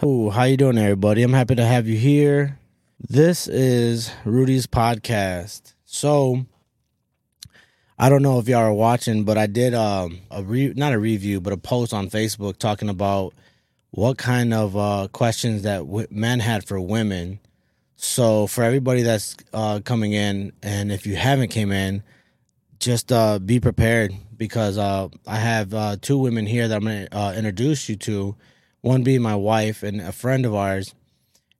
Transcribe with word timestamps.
How 0.00 0.44
you 0.44 0.56
doing, 0.56 0.78
everybody? 0.78 1.22
I'm 1.22 1.34
happy 1.34 1.54
to 1.56 1.66
have 1.66 1.86
you 1.86 1.98
here. 1.98 2.58
This 2.98 3.46
is 3.46 4.10
Rudy's 4.24 4.66
podcast. 4.66 5.74
So, 5.84 6.46
I 7.98 8.08
don't 8.08 8.22
know 8.22 8.38
if 8.38 8.48
y'all 8.48 8.60
are 8.60 8.72
watching, 8.72 9.24
but 9.24 9.36
I 9.36 9.46
did 9.46 9.74
um, 9.74 10.20
a 10.30 10.42
re- 10.42 10.72
not 10.74 10.94
a 10.94 10.98
review, 10.98 11.42
but 11.42 11.52
a 11.52 11.58
post 11.58 11.92
on 11.92 12.08
Facebook 12.08 12.56
talking 12.56 12.88
about 12.88 13.34
what 13.90 14.16
kind 14.16 14.54
of 14.54 14.74
uh, 14.74 15.08
questions 15.12 15.64
that 15.64 15.80
w- 15.80 16.06
men 16.10 16.40
had 16.40 16.66
for 16.66 16.80
women. 16.80 17.38
So, 17.96 18.46
for 18.46 18.64
everybody 18.64 19.02
that's 19.02 19.36
uh, 19.52 19.80
coming 19.84 20.14
in, 20.14 20.52
and 20.62 20.90
if 20.90 21.06
you 21.06 21.16
haven't 21.16 21.48
came 21.48 21.72
in, 21.72 22.02
just 22.78 23.12
uh, 23.12 23.38
be 23.38 23.60
prepared 23.60 24.14
because 24.34 24.78
uh, 24.78 25.08
I 25.26 25.36
have 25.36 25.74
uh, 25.74 25.96
two 26.00 26.16
women 26.16 26.46
here 26.46 26.68
that 26.68 26.76
I'm 26.76 26.84
going 26.84 27.06
to 27.06 27.14
uh, 27.14 27.34
introduce 27.34 27.86
you 27.90 27.96
to. 27.96 28.36
One 28.82 29.02
being 29.02 29.22
my 29.22 29.36
wife 29.36 29.82
and 29.82 30.00
a 30.00 30.12
friend 30.12 30.46
of 30.46 30.54
ours, 30.54 30.94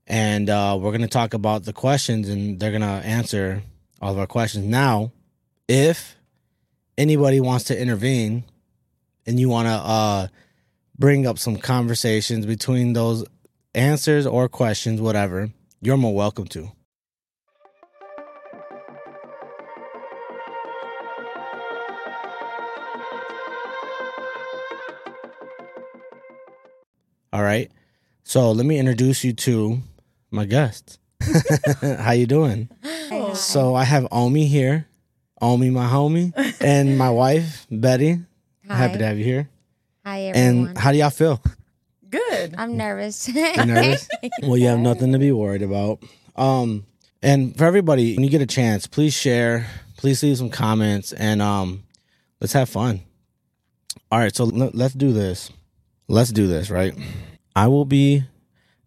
and 0.06 0.48
uh, 0.48 0.78
we're 0.80 0.90
going 0.90 1.02
to 1.02 1.08
talk 1.08 1.34
about 1.34 1.64
the 1.64 1.72
questions, 1.72 2.28
and 2.28 2.58
they're 2.58 2.70
going 2.70 2.80
to 2.80 2.86
answer 2.86 3.62
all 4.00 4.12
of 4.12 4.18
our 4.18 4.26
questions. 4.26 4.64
Now, 4.64 5.12
if 5.68 6.16
anybody 6.96 7.40
wants 7.40 7.66
to 7.66 7.80
intervene, 7.80 8.44
and 9.26 9.38
you 9.38 9.48
want 9.48 9.68
to 9.68 9.72
uh, 9.72 10.28
bring 10.98 11.26
up 11.26 11.38
some 11.38 11.56
conversations 11.56 12.46
between 12.46 12.94
those 12.94 13.24
answers 13.74 14.26
or 14.26 14.48
questions, 14.48 15.00
whatever, 15.00 15.50
you're 15.80 15.96
more 15.96 16.14
welcome 16.14 16.46
to. 16.48 16.72
All 27.32 27.42
right. 27.42 27.70
So 28.24 28.52
let 28.52 28.66
me 28.66 28.78
introduce 28.78 29.24
you 29.24 29.32
to 29.34 29.80
my 30.30 30.44
guest. 30.44 30.98
How 31.80 32.12
you 32.12 32.26
doing? 32.26 32.68
So 33.34 33.74
I 33.74 33.84
have 33.84 34.06
Omi 34.10 34.46
here. 34.46 34.86
Omi, 35.42 35.70
my 35.70 35.86
homie, 35.86 36.32
and 36.60 36.98
my 36.98 37.08
wife, 37.22 37.66
Betty. 37.70 38.20
Hi. 38.68 38.76
Happy 38.76 38.98
to 38.98 39.06
have 39.06 39.16
you 39.18 39.24
here. 39.24 39.48
Hi, 40.04 40.22
everyone. 40.24 40.68
And 40.68 40.78
how 40.78 40.92
do 40.92 40.98
y'all 40.98 41.08
feel? 41.10 41.40
Good. 42.10 42.54
I'm 42.58 42.76
nervous. 42.76 43.26
You 43.28 43.64
nervous? 43.64 44.08
well, 44.42 44.58
you 44.58 44.66
have 44.66 44.78
nothing 44.78 45.12
to 45.12 45.18
be 45.18 45.32
worried 45.32 45.62
about. 45.62 46.02
Um, 46.36 46.84
and 47.22 47.56
for 47.56 47.64
everybody, 47.64 48.14
when 48.16 48.24
you 48.24 48.30
get 48.30 48.42
a 48.42 48.46
chance, 48.46 48.86
please 48.86 49.14
share. 49.14 49.66
Please 49.96 50.22
leave 50.22 50.36
some 50.38 50.50
comments, 50.50 51.12
and 51.12 51.40
um, 51.42 51.84
let's 52.40 52.52
have 52.52 52.68
fun. 52.68 53.00
All 54.10 54.18
right, 54.18 54.34
so 54.34 54.44
let, 54.44 54.74
let's 54.74 54.94
do 54.94 55.12
this. 55.12 55.50
Let's 56.10 56.30
do 56.30 56.46
this. 56.46 56.70
Right, 56.70 56.94
I 57.54 57.68
will 57.68 57.84
be 57.84 58.24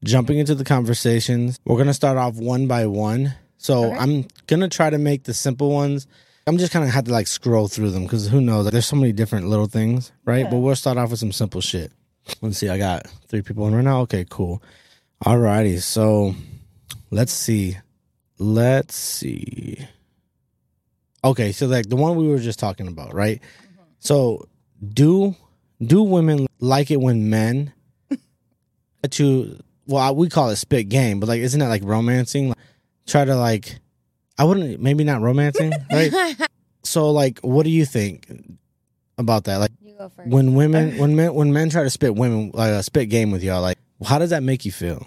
jumping 0.04 0.38
into 0.38 0.56
the 0.56 0.66
conversations. 0.66 1.60
We're 1.66 1.78
gonna 1.78 1.94
start 1.94 2.18
off 2.18 2.36
one 2.36 2.68
by 2.68 2.86
one. 2.88 3.34
So. 3.58 3.94
I'm 3.94 4.28
gonna 4.48 4.68
try 4.68 4.90
to 4.90 4.98
make 4.98 5.24
the 5.24 5.34
simple 5.34 5.72
ones. 5.72 6.06
I'm 6.46 6.58
just 6.58 6.74
kind 6.74 6.84
of 6.84 6.92
have 6.92 7.06
to 7.06 7.12
like 7.12 7.28
scroll 7.28 7.70
through 7.70 7.92
them 7.92 8.04
because 8.04 8.28
who 8.28 8.42
knows? 8.42 8.70
There's 8.70 8.86
so 8.86 8.98
many 8.98 9.14
different 9.14 9.48
little 9.48 9.68
things, 9.68 10.12
right? 10.26 10.50
But 10.50 10.58
we'll 10.58 10.76
start 10.76 10.98
off 10.98 11.12
with 11.12 11.20
some 11.20 11.32
simple 11.32 11.62
shit. 11.62 11.94
Let's 12.42 12.58
see. 12.58 12.68
I 12.68 12.78
got 12.78 13.08
three 13.28 13.42
people 13.42 13.66
in 13.68 13.76
right 13.76 13.84
now. 13.84 14.02
Okay, 14.02 14.26
cool. 14.30 14.62
Alrighty. 15.24 15.82
So 15.82 16.36
let's 17.12 17.32
see. 17.32 17.78
Let's 18.38 18.96
see. 18.96 19.78
Okay, 21.24 21.54
so 21.54 21.68
like 21.68 21.88
the 21.88 21.96
one 21.96 22.18
we 22.18 22.28
were 22.28 22.40
just 22.40 22.60
talking 22.60 22.90
about, 22.90 23.14
right? 23.14 23.40
Mm-hmm. 23.42 23.84
So 24.00 24.46
do 24.86 25.36
do 25.82 26.04
women 26.04 26.48
like 26.64 26.90
it 26.92 27.02
when 27.02 27.30
men 27.30 27.74
to 29.12 29.60
well 29.88 30.02
I- 30.02 30.12
we 30.12 30.30
call 30.30 30.50
it 30.50 30.56
spit 30.56 30.90
game, 30.90 31.20
but 31.20 31.28
like 31.28 31.42
isn't 31.42 31.60
that 31.60 31.68
like 31.68 31.84
romancing? 31.84 32.50
Like, 32.50 32.58
try 33.06 33.26
to 33.26 33.36
like 33.36 33.80
I 34.38 34.46
wouldn't 34.46 34.80
maybe 34.82 35.04
not 35.04 35.22
romancing, 35.22 35.74
right? 35.92 36.12
so 36.84 37.12
like 37.12 37.40
what 37.42 37.64
do 37.64 37.70
you 37.70 37.86
think 37.86 38.32
about 39.18 39.44
that? 39.46 39.58
Like 39.58 39.72
you 39.82 39.96
go 39.98 40.10
first. 40.10 40.30
when 40.30 40.54
women 40.54 40.98
when 41.02 41.16
men 41.16 41.34
when 41.34 41.52
men 41.54 41.70
try 41.70 41.84
to 41.84 41.90
spit 41.90 42.16
women 42.16 42.52
like 42.54 42.72
a 42.72 42.82
spit 42.84 43.10
game 43.10 43.32
with 43.32 43.44
y'all 43.44 43.62
like 43.62 43.78
how 44.06 44.18
does 44.20 44.30
that 44.32 44.44
make 44.44 44.66
you 44.66 44.72
feel 44.72 45.06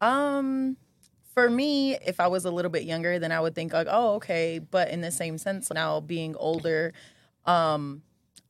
Um, 0.00 0.76
for 1.34 1.48
me, 1.48 1.96
if 2.06 2.20
I 2.20 2.26
was 2.28 2.44
a 2.44 2.50
little 2.50 2.70
bit 2.70 2.82
younger, 2.84 3.18
then 3.18 3.32
I 3.32 3.40
would 3.40 3.54
think 3.54 3.72
like, 3.72 3.86
oh, 3.90 4.14
okay. 4.16 4.58
But 4.58 4.90
in 4.90 5.00
the 5.00 5.10
same 5.10 5.38
sense, 5.38 5.70
now 5.72 6.00
being 6.00 6.34
older, 6.36 6.92
um, 7.46 8.02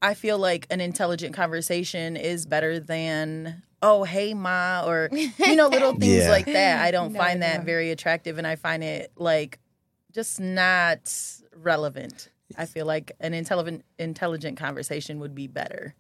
I 0.03 0.15
feel 0.15 0.37
like 0.39 0.67
an 0.71 0.81
intelligent 0.81 1.35
conversation 1.35 2.17
is 2.17 2.45
better 2.45 2.79
than 2.81 3.63
oh, 3.85 4.05
hey 4.05 4.35
ma, 4.35 4.85
or 4.87 5.09
you 5.13 5.57
know, 5.57 5.69
little 5.69 5.93
things 5.99 6.25
Yeah. 6.25 6.31
like 6.31 6.47
that. 6.47 6.83
I 6.83 6.91
don't 6.91 7.13
No, 7.13 7.19
find 7.19 7.43
that 7.43 7.61
no. 7.61 7.65
very 7.65 7.91
attractive, 7.91 8.39
and 8.39 8.47
I 8.47 8.57
find 8.57 8.83
it 8.85 9.11
like 9.17 9.59
just 10.13 10.39
not 10.41 11.13
relevant. 11.57 12.29
I 12.57 12.67
feel 12.67 12.85
like 12.87 13.13
an 13.21 13.33
intelligent 13.35 13.85
intelligent 13.99 14.59
conversation 14.59 15.19
would 15.21 15.35
be 15.35 15.47
better. 15.47 15.95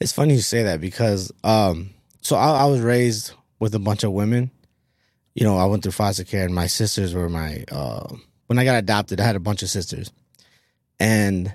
it's 0.00 0.12
funny 0.12 0.34
you 0.34 0.40
say 0.40 0.62
that 0.64 0.80
because 0.80 1.32
um 1.44 1.90
so 2.20 2.36
I, 2.36 2.62
I 2.62 2.64
was 2.66 2.80
raised 2.80 3.32
with 3.58 3.74
a 3.74 3.78
bunch 3.78 4.04
of 4.04 4.12
women 4.12 4.50
you 5.34 5.44
know 5.44 5.56
i 5.56 5.64
went 5.64 5.82
through 5.82 5.92
foster 5.92 6.24
care 6.24 6.44
and 6.44 6.54
my 6.54 6.66
sisters 6.68 7.14
were 7.14 7.28
my 7.28 7.64
uh, 7.72 8.06
when 8.46 8.58
i 8.58 8.64
got 8.64 8.76
adopted 8.78 9.18
i 9.20 9.24
had 9.24 9.34
a 9.36 9.40
bunch 9.40 9.62
of 9.62 9.70
sisters 9.70 10.12
and 11.00 11.52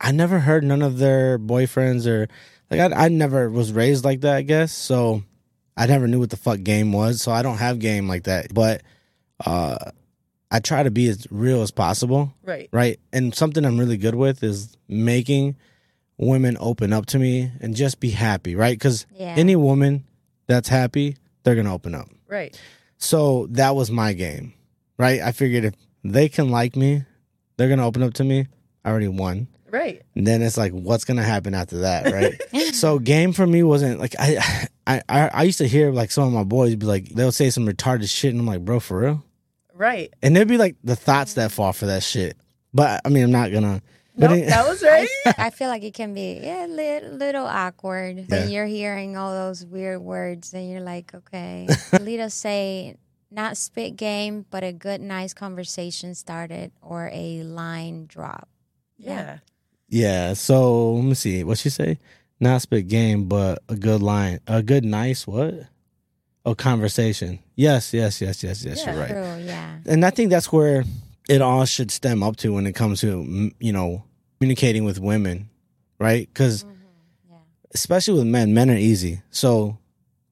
i 0.00 0.10
never 0.12 0.40
heard 0.40 0.64
none 0.64 0.82
of 0.82 0.98
their 0.98 1.38
boyfriends 1.38 2.06
or 2.06 2.28
like 2.70 2.80
i, 2.80 3.04
I 3.04 3.08
never 3.08 3.48
was 3.50 3.72
raised 3.72 4.04
like 4.04 4.20
that 4.22 4.36
i 4.36 4.42
guess 4.42 4.72
so 4.72 5.22
i 5.76 5.86
never 5.86 6.06
knew 6.08 6.20
what 6.20 6.30
the 6.30 6.36
fuck 6.36 6.62
game 6.62 6.92
was 6.92 7.20
so 7.22 7.32
i 7.32 7.42
don't 7.42 7.58
have 7.58 7.78
game 7.78 8.08
like 8.08 8.24
that 8.24 8.52
but 8.52 8.82
uh 9.46 9.76
i 10.50 10.60
try 10.60 10.82
to 10.82 10.90
be 10.90 11.08
as 11.08 11.26
real 11.30 11.62
as 11.62 11.70
possible 11.70 12.32
Right. 12.44 12.68
right? 12.72 13.00
And 13.12 13.34
something 13.34 13.64
I'm 13.64 13.78
really 13.78 13.96
good 13.96 14.14
with 14.14 14.42
is 14.44 14.76
making 14.88 15.56
women 16.18 16.56
open 16.60 16.92
up 16.92 17.06
to 17.06 17.18
me 17.18 17.50
and 17.60 17.74
just 17.74 17.98
be 17.98 18.10
happy, 18.10 18.54
right? 18.54 18.78
Because 18.78 19.06
Yeah. 19.16 19.34
any 19.36 19.56
woman 19.56 20.04
that's 20.46 20.68
happy, 20.68 21.16
they're 21.42 21.56
gonna 21.56 21.74
open 21.74 21.94
up. 21.94 22.08
Right. 22.28 22.56
So 22.98 23.48
that 23.50 23.74
was 23.74 23.90
my 23.90 24.12
game, 24.12 24.52
right? 24.98 25.20
I 25.20 25.32
figured 25.32 25.64
if 25.64 25.74
they 26.04 26.28
can 26.28 26.50
like 26.50 26.76
me, 26.76 27.04
they're 27.56 27.68
gonna 27.68 27.86
open 27.86 28.02
up 28.04 28.14
to 28.14 28.24
me. 28.24 28.46
I 28.84 28.90
already 28.90 29.08
won. 29.08 29.48
Right. 29.74 30.02
And 30.14 30.24
then 30.26 30.40
it's 30.40 30.56
like, 30.56 30.72
what's 30.72 31.04
gonna 31.04 31.22
happen 31.24 31.52
after 31.54 31.78
that, 31.78 32.12
right? 32.52 32.74
so 32.74 32.98
game 33.00 33.32
for 33.32 33.46
me 33.46 33.62
wasn't 33.64 33.98
like 33.98 34.14
I, 34.18 34.66
I, 34.86 35.02
I, 35.08 35.28
I 35.28 35.42
used 35.42 35.58
to 35.58 35.66
hear 35.66 35.90
like 35.90 36.10
some 36.12 36.24
of 36.28 36.32
my 36.32 36.44
boys 36.44 36.76
be 36.76 36.86
like, 36.86 37.08
they'll 37.08 37.32
say 37.32 37.50
some 37.50 37.66
retarded 37.66 38.08
shit, 38.08 38.30
and 38.30 38.40
I'm 38.40 38.46
like, 38.46 38.64
bro, 38.64 38.78
for 38.78 39.00
real. 39.00 39.24
Right. 39.74 40.12
And 40.22 40.36
there'd 40.36 40.46
be 40.46 40.58
like 40.58 40.76
the 40.84 40.94
thoughts 40.94 41.34
that 41.34 41.50
fall 41.50 41.72
for 41.72 41.86
that 41.86 42.04
shit. 42.04 42.36
But 42.72 43.00
I 43.04 43.08
mean, 43.08 43.24
I'm 43.24 43.32
not 43.32 43.50
gonna. 43.52 43.82
But 44.16 44.30
No, 44.30 44.36
it- 44.36 44.46
that 44.46 44.68
was 44.68 44.80
right. 44.84 45.08
I 45.38 45.50
feel 45.50 45.66
like 45.68 45.82
it 45.82 45.94
can 45.94 46.14
be 46.14 46.38
yeah, 46.40 46.66
a 46.66 46.68
little, 46.68 47.10
little 47.10 47.46
awkward 47.46 48.18
Yeah. 48.18 48.24
when 48.42 48.50
you're 48.50 48.66
hearing 48.66 49.16
all 49.16 49.32
those 49.32 49.66
weird 49.66 50.00
words 50.02 50.54
and 50.54 50.70
you're 50.70 50.80
like, 50.80 51.12
okay. 51.12 51.66
Lita 52.00 52.30
say 52.30 52.96
not 53.32 53.56
spit 53.56 53.96
game, 53.96 54.46
but 54.52 54.62
a 54.62 54.72
good, 54.72 55.00
nice 55.00 55.34
conversation 55.34 56.14
started 56.14 56.70
or 56.80 57.10
a 57.12 57.42
line 57.42 58.06
drop. 58.06 58.48
yeah. 58.98 59.10
Yeah. 59.14 59.38
So 60.34 60.94
let 60.94 61.04
me 61.04 61.14
see. 61.14 61.44
What 61.44 61.58
she 61.58 61.70
say? 61.70 61.98
Not 62.40 62.62
spit 62.62 62.88
game, 62.88 63.24
but 63.28 63.60
a 63.68 63.76
good 63.76 64.02
line. 64.02 64.40
A 64.46 64.62
good, 64.62 64.84
nice 64.84 65.26
what? 65.26 65.54
Oh, 66.44 66.54
conversation. 66.54 67.38
Yes, 67.54 67.94
yes, 67.94 68.20
yes, 68.20 68.42
yes, 68.42 68.64
yes. 68.64 68.82
Yeah. 68.84 68.92
You're 68.92 69.00
right. 69.00 69.10
True, 69.10 69.44
yeah. 69.46 69.78
And 69.86 70.04
I 70.04 70.10
think 70.10 70.30
that's 70.30 70.52
where 70.52 70.84
it 71.28 71.40
all 71.40 71.64
should 71.64 71.90
stem 71.90 72.22
up 72.22 72.36
to 72.36 72.52
when 72.52 72.66
it 72.66 72.74
comes 72.74 73.00
to 73.00 73.50
you 73.60 73.72
know 73.72 74.04
communicating 74.38 74.84
with 74.84 74.98
women, 74.98 75.48
right? 75.98 76.28
Because 76.28 76.64
mm-hmm, 76.64 76.72
Yeah. 77.30 77.36
especially 77.72 78.14
with 78.18 78.26
men, 78.26 78.52
men 78.52 78.70
are 78.70 78.76
easy. 78.76 79.22
So 79.30 79.78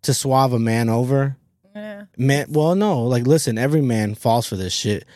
to 0.03 0.13
swab 0.13 0.53
a 0.53 0.59
man 0.59 0.91
over, 0.91 1.37
Yeah. 1.75 2.05
man. 2.19 2.47
Well, 2.51 2.75
no. 2.75 3.05
Like, 3.05 3.27
listen, 3.27 3.57
every 3.57 3.81
man 3.81 4.15
falls 4.15 4.47
for 4.47 4.57
this 4.57 4.75
shit. 4.75 5.07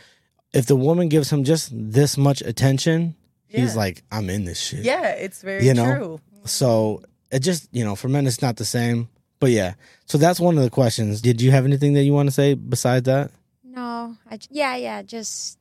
If 0.55 0.65
the 0.65 0.77
woman 0.77 1.09
gives 1.11 1.31
him 1.31 1.45
just 1.45 1.71
this 1.75 2.17
much 2.17 2.41
attention, 2.41 3.17
he's 3.49 3.73
Yeah. 3.73 3.75
like, 3.75 4.03
I'm 4.11 4.29
in 4.31 4.45
this 4.45 4.61
shit. 4.61 4.81
Yeah, 4.85 5.09
it's 5.11 5.43
very 5.43 5.67
You 5.67 5.75
know? 5.75 5.97
true. 5.97 6.21
So 6.45 7.03
it 7.31 7.41
just, 7.41 7.69
you 7.73 7.85
know, 7.85 7.97
for 7.97 8.09
men, 8.09 8.27
it's 8.27 8.43
not 8.43 8.57
the 8.57 8.65
same. 8.65 9.09
But 9.39 9.51
yeah, 9.51 9.75
so 10.07 10.17
that's 10.17 10.41
one 10.41 10.57
of 10.57 10.65
the 10.65 10.71
questions. 10.71 11.21
Did 11.21 11.43
you 11.43 11.51
have 11.51 11.65
anything 11.67 11.93
that 11.95 12.05
you 12.05 12.13
want 12.15 12.27
to 12.29 12.33
say 12.33 12.55
besides 12.55 13.05
that? 13.05 13.31
No, 13.63 14.17
I, 14.31 14.39
j- 14.39 14.49
yeah, 14.51 14.77
yeah. 14.77 15.03
Just 15.03 15.59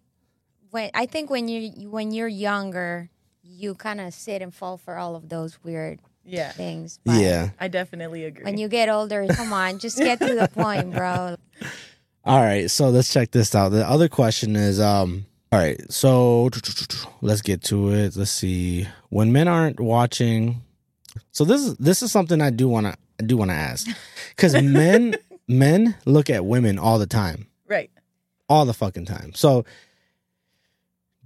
when 0.71 0.89
I 0.93 1.05
think 1.07 1.29
when 1.29 1.49
you 1.49 1.89
when 1.89 2.11
you're 2.11 2.29
younger, 2.29 3.09
you 3.43 3.75
kind 3.75 3.99
of 3.99 4.13
sit 4.13 4.41
and 4.41 4.53
fall 4.53 4.77
for 4.77 4.95
all 4.97 5.15
of 5.17 5.27
those 5.27 5.61
weird 5.63 5.99
Yeah, 6.23 6.51
things. 6.53 6.99
But 7.03 7.19
Yeah. 7.21 7.49
I 7.59 7.67
definitely 7.67 8.23
agree. 8.23 8.45
When 8.45 8.57
you 8.57 8.69
get 8.69 8.87
older, 8.87 9.27
come 9.27 9.51
on, 9.51 9.79
just 9.79 9.97
get 9.97 10.19
to 10.19 10.33
the 10.35 10.47
point, 10.47 10.93
bro. 10.93 11.35
All 12.25 12.41
right, 12.41 12.71
so 12.71 12.89
let's 12.89 13.11
check 13.13 13.29
this 13.31 13.53
out. 13.53 13.69
The 13.69 13.87
other 13.87 14.07
question 14.09 14.55
is, 14.55 14.79
um, 14.79 15.25
all 15.55 15.61
right, 15.61 15.79
so 15.91 16.49
let's 17.21 17.41
get 17.41 17.63
to 17.63 17.91
it. 17.93 18.15
Let's 18.17 18.31
see. 18.31 18.87
When 19.09 19.31
men 19.31 19.47
aren't 19.47 19.79
watching, 19.79 20.61
so 21.31 21.45
this 21.45 21.61
is 21.61 21.75
this 21.77 22.01
is 22.01 22.11
something 22.11 22.41
I 22.41 22.49
do 22.49 22.67
want 22.67 22.87
to 22.87 22.95
I 23.19 23.23
do 23.25 23.37
want 23.37 23.51
to 23.51 23.55
ask 23.55 23.87
because 24.35 24.61
men 24.61 25.15
men 25.47 25.95
look 26.05 26.29
at 26.29 26.45
women 26.45 26.77
all 26.77 26.99
the 26.99 27.07
time, 27.07 27.47
Right. 27.67 27.89
all 28.49 28.65
the 28.65 28.73
fucking 28.73 29.05
time. 29.05 29.33
So, 29.33 29.63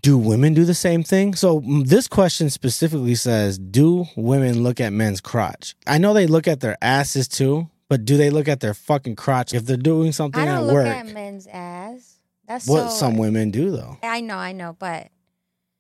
do 0.01 0.17
women 0.17 0.53
do 0.53 0.63
the 0.63 0.73
same 0.75 1.03
thing? 1.03 1.33
So 1.33 1.63
this 1.83 2.07
question 2.07 2.49
specifically 2.49 3.15
says, 3.15 3.57
do 3.57 4.05
women 4.15 4.61
look 4.61 4.79
at 4.79 4.93
men's 4.93 5.21
crotch? 5.21 5.75
I 5.87 5.97
know 5.97 6.13
they 6.13 6.27
look 6.27 6.47
at 6.47 6.59
their 6.59 6.77
asses 6.81 7.27
too, 7.27 7.69
but 7.89 8.05
do 8.05 8.15
they 8.15 8.29
look 8.29 8.47
at 8.47 8.59
their 8.59 8.73
fucking 8.73 9.15
crotch 9.15 9.53
if 9.53 9.65
they're 9.65 9.75
doing 9.77 10.11
something 10.11 10.41
I 10.41 10.47
at 10.47 10.55
don't 10.57 10.67
look 10.67 10.73
work? 10.75 10.87
at 10.87 11.07
men's 11.07 11.47
ass. 11.47 12.19
That's 12.50 12.68
what 12.68 12.90
so, 12.90 12.98
some 12.98 13.18
women 13.18 13.51
do 13.51 13.69
though. 13.69 13.98
I 14.01 14.22
know, 14.22 14.36
I 14.36 14.54
know, 14.54 14.75
but 14.78 15.10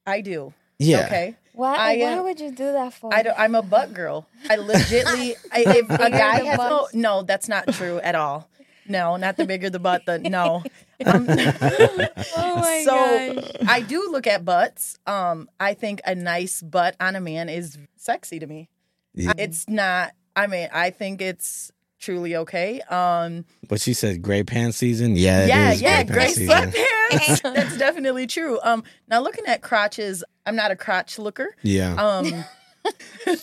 I 0.05 0.21
do. 0.21 0.53
Yeah. 0.77 1.07
Okay. 1.07 1.35
why? 1.53 1.75
I, 1.75 1.97
why 1.97 2.13
uh, 2.13 2.23
would 2.23 2.39
you 2.39 2.51
do 2.51 2.71
that 2.73 2.93
for? 2.93 3.11
I 3.11 3.23
don't, 3.23 3.37
I'm 3.39 3.55
a 3.55 3.63
butt 3.63 3.91
girl. 3.91 4.27
I 4.47 4.57
legitly, 4.57 5.33
I, 5.51 5.63
if 5.65 5.89
a 5.89 6.11
guy 6.11 6.43
has 6.45 6.59
no, 6.59 6.87
no, 6.93 7.23
that's 7.23 7.49
not 7.49 7.67
true 7.73 7.97
at 7.97 8.13
all. 8.13 8.47
No, 8.87 9.17
not 9.17 9.35
the 9.35 9.45
bigger 9.45 9.71
the 9.71 9.79
butt. 9.79 10.05
The 10.05 10.19
no. 10.29 10.63
Um, 11.05 11.25
oh 11.27 12.55
my 12.55 12.83
so 12.85 13.33
gosh. 13.33 13.51
I 13.67 13.81
do 13.81 14.09
look 14.11 14.27
at 14.27 14.45
butts. 14.45 14.97
Um, 15.07 15.49
I 15.59 15.73
think 15.73 16.01
a 16.05 16.13
nice 16.13 16.61
butt 16.61 16.95
on 16.99 17.15
a 17.15 17.21
man 17.21 17.49
is 17.49 17.79
sexy 17.95 18.37
to 18.37 18.45
me. 18.45 18.69
Yeah. 19.15 19.33
It's 19.39 19.67
not. 19.67 20.13
I 20.35 20.45
mean, 20.45 20.69
I 20.71 20.91
think 20.91 21.19
it's 21.19 21.71
truly 21.99 22.35
okay. 22.35 22.81
Um, 22.89 23.45
But 23.67 23.81
she 23.81 23.93
said 23.93 24.21
gray 24.21 24.43
pants 24.43 24.77
season. 24.77 25.15
Yeah, 25.15 25.45
yeah, 25.45 25.71
is 25.71 25.81
yeah, 25.81 26.03
gray 26.03 26.33
great 26.33 26.47
pants 26.49 26.77
sweatpants. 26.77 27.41
That's 27.55 27.77
definitely 27.77 28.27
true. 28.27 28.59
Um, 28.63 28.83
now 29.07 29.21
looking 29.21 29.45
at 29.45 29.61
crotches, 29.61 30.23
I'm 30.45 30.55
not 30.55 30.71
a 30.71 30.75
crotch 30.75 31.19
looker. 31.19 31.55
Yeah. 31.61 31.93
Um, 31.95 32.45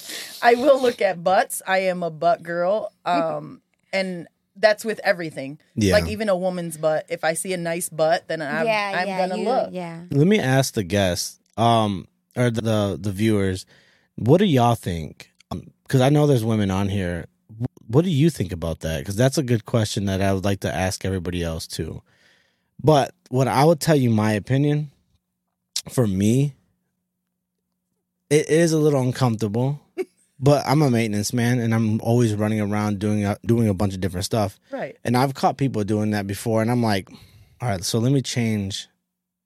I 0.42 0.54
will 0.54 0.80
look 0.80 1.00
at 1.02 1.22
butts. 1.22 1.62
I 1.66 1.78
am 1.80 2.02
a 2.02 2.10
butt 2.10 2.42
girl. 2.42 2.92
Um, 3.04 3.60
and 3.92 4.26
that's 4.56 4.84
with 4.84 5.00
everything. 5.04 5.58
Yeah. 5.74 5.92
Like 5.92 6.08
even 6.08 6.28
a 6.28 6.36
woman's 6.36 6.76
butt. 6.76 7.06
If 7.08 7.24
I 7.24 7.34
see 7.34 7.52
a 7.52 7.56
nice 7.58 7.88
butt, 7.88 8.26
then 8.28 8.40
I'm, 8.42 8.66
yeah, 8.66 8.92
I'm 8.96 9.06
yeah, 9.08 9.18
gonna 9.28 9.40
you- 9.40 9.48
look. 9.48 9.68
Yeah. 9.72 10.02
Let 10.10 10.26
me 10.26 10.38
ask 10.40 10.74
the 10.74 10.82
guests, 10.82 11.38
um, 11.56 12.08
or 12.36 12.50
the 12.50 12.62
the, 12.62 12.98
the 13.00 13.12
viewers, 13.12 13.66
what 14.16 14.38
do 14.38 14.44
y'all 14.46 14.74
think? 14.74 15.30
Because 15.82 16.00
I 16.00 16.08
know 16.08 16.26
there's 16.26 16.44
women 16.44 16.70
on 16.70 16.88
here. 16.88 17.26
Wh- 17.86 17.90
What 17.90 18.04
do 18.04 18.10
you 18.10 18.30
think 18.30 18.52
about 18.52 18.80
that? 18.80 18.98
Because 18.98 19.16
that's 19.16 19.38
a 19.38 19.42
good 19.42 19.64
question 19.64 20.06
that 20.06 20.20
I 20.22 20.32
would 20.32 20.44
like 20.44 20.60
to 20.60 20.74
ask 20.74 21.04
everybody 21.04 21.42
else 21.42 21.66
too. 21.66 22.02
But 22.82 23.14
what 23.30 23.48
I 23.48 23.64
would 23.64 23.80
tell 23.80 23.96
you, 23.96 24.10
my 24.10 24.32
opinion, 24.32 24.90
for 25.90 26.06
me, 26.06 26.54
it 28.30 28.48
is 28.48 28.72
a 28.72 28.78
little 28.78 29.00
uncomfortable. 29.00 29.80
but 30.40 30.64
I'm 30.66 30.82
a 30.82 30.90
maintenance 30.90 31.32
man, 31.32 31.58
and 31.60 31.74
I'm 31.74 32.00
always 32.00 32.34
running 32.34 32.60
around 32.60 32.98
doing 32.98 33.24
a, 33.24 33.36
doing 33.46 33.68
a 33.68 33.74
bunch 33.74 33.94
of 33.94 34.00
different 34.00 34.24
stuff. 34.24 34.58
Right. 34.70 34.96
And 35.04 35.16
I've 35.16 35.34
caught 35.34 35.56
people 35.56 35.84
doing 35.84 36.10
that 36.10 36.26
before, 36.26 36.60
and 36.62 36.70
I'm 36.70 36.82
like, 36.82 37.08
all 37.60 37.68
right, 37.68 37.82
so 37.84 37.98
let 37.98 38.12
me 38.12 38.20
change 38.20 38.88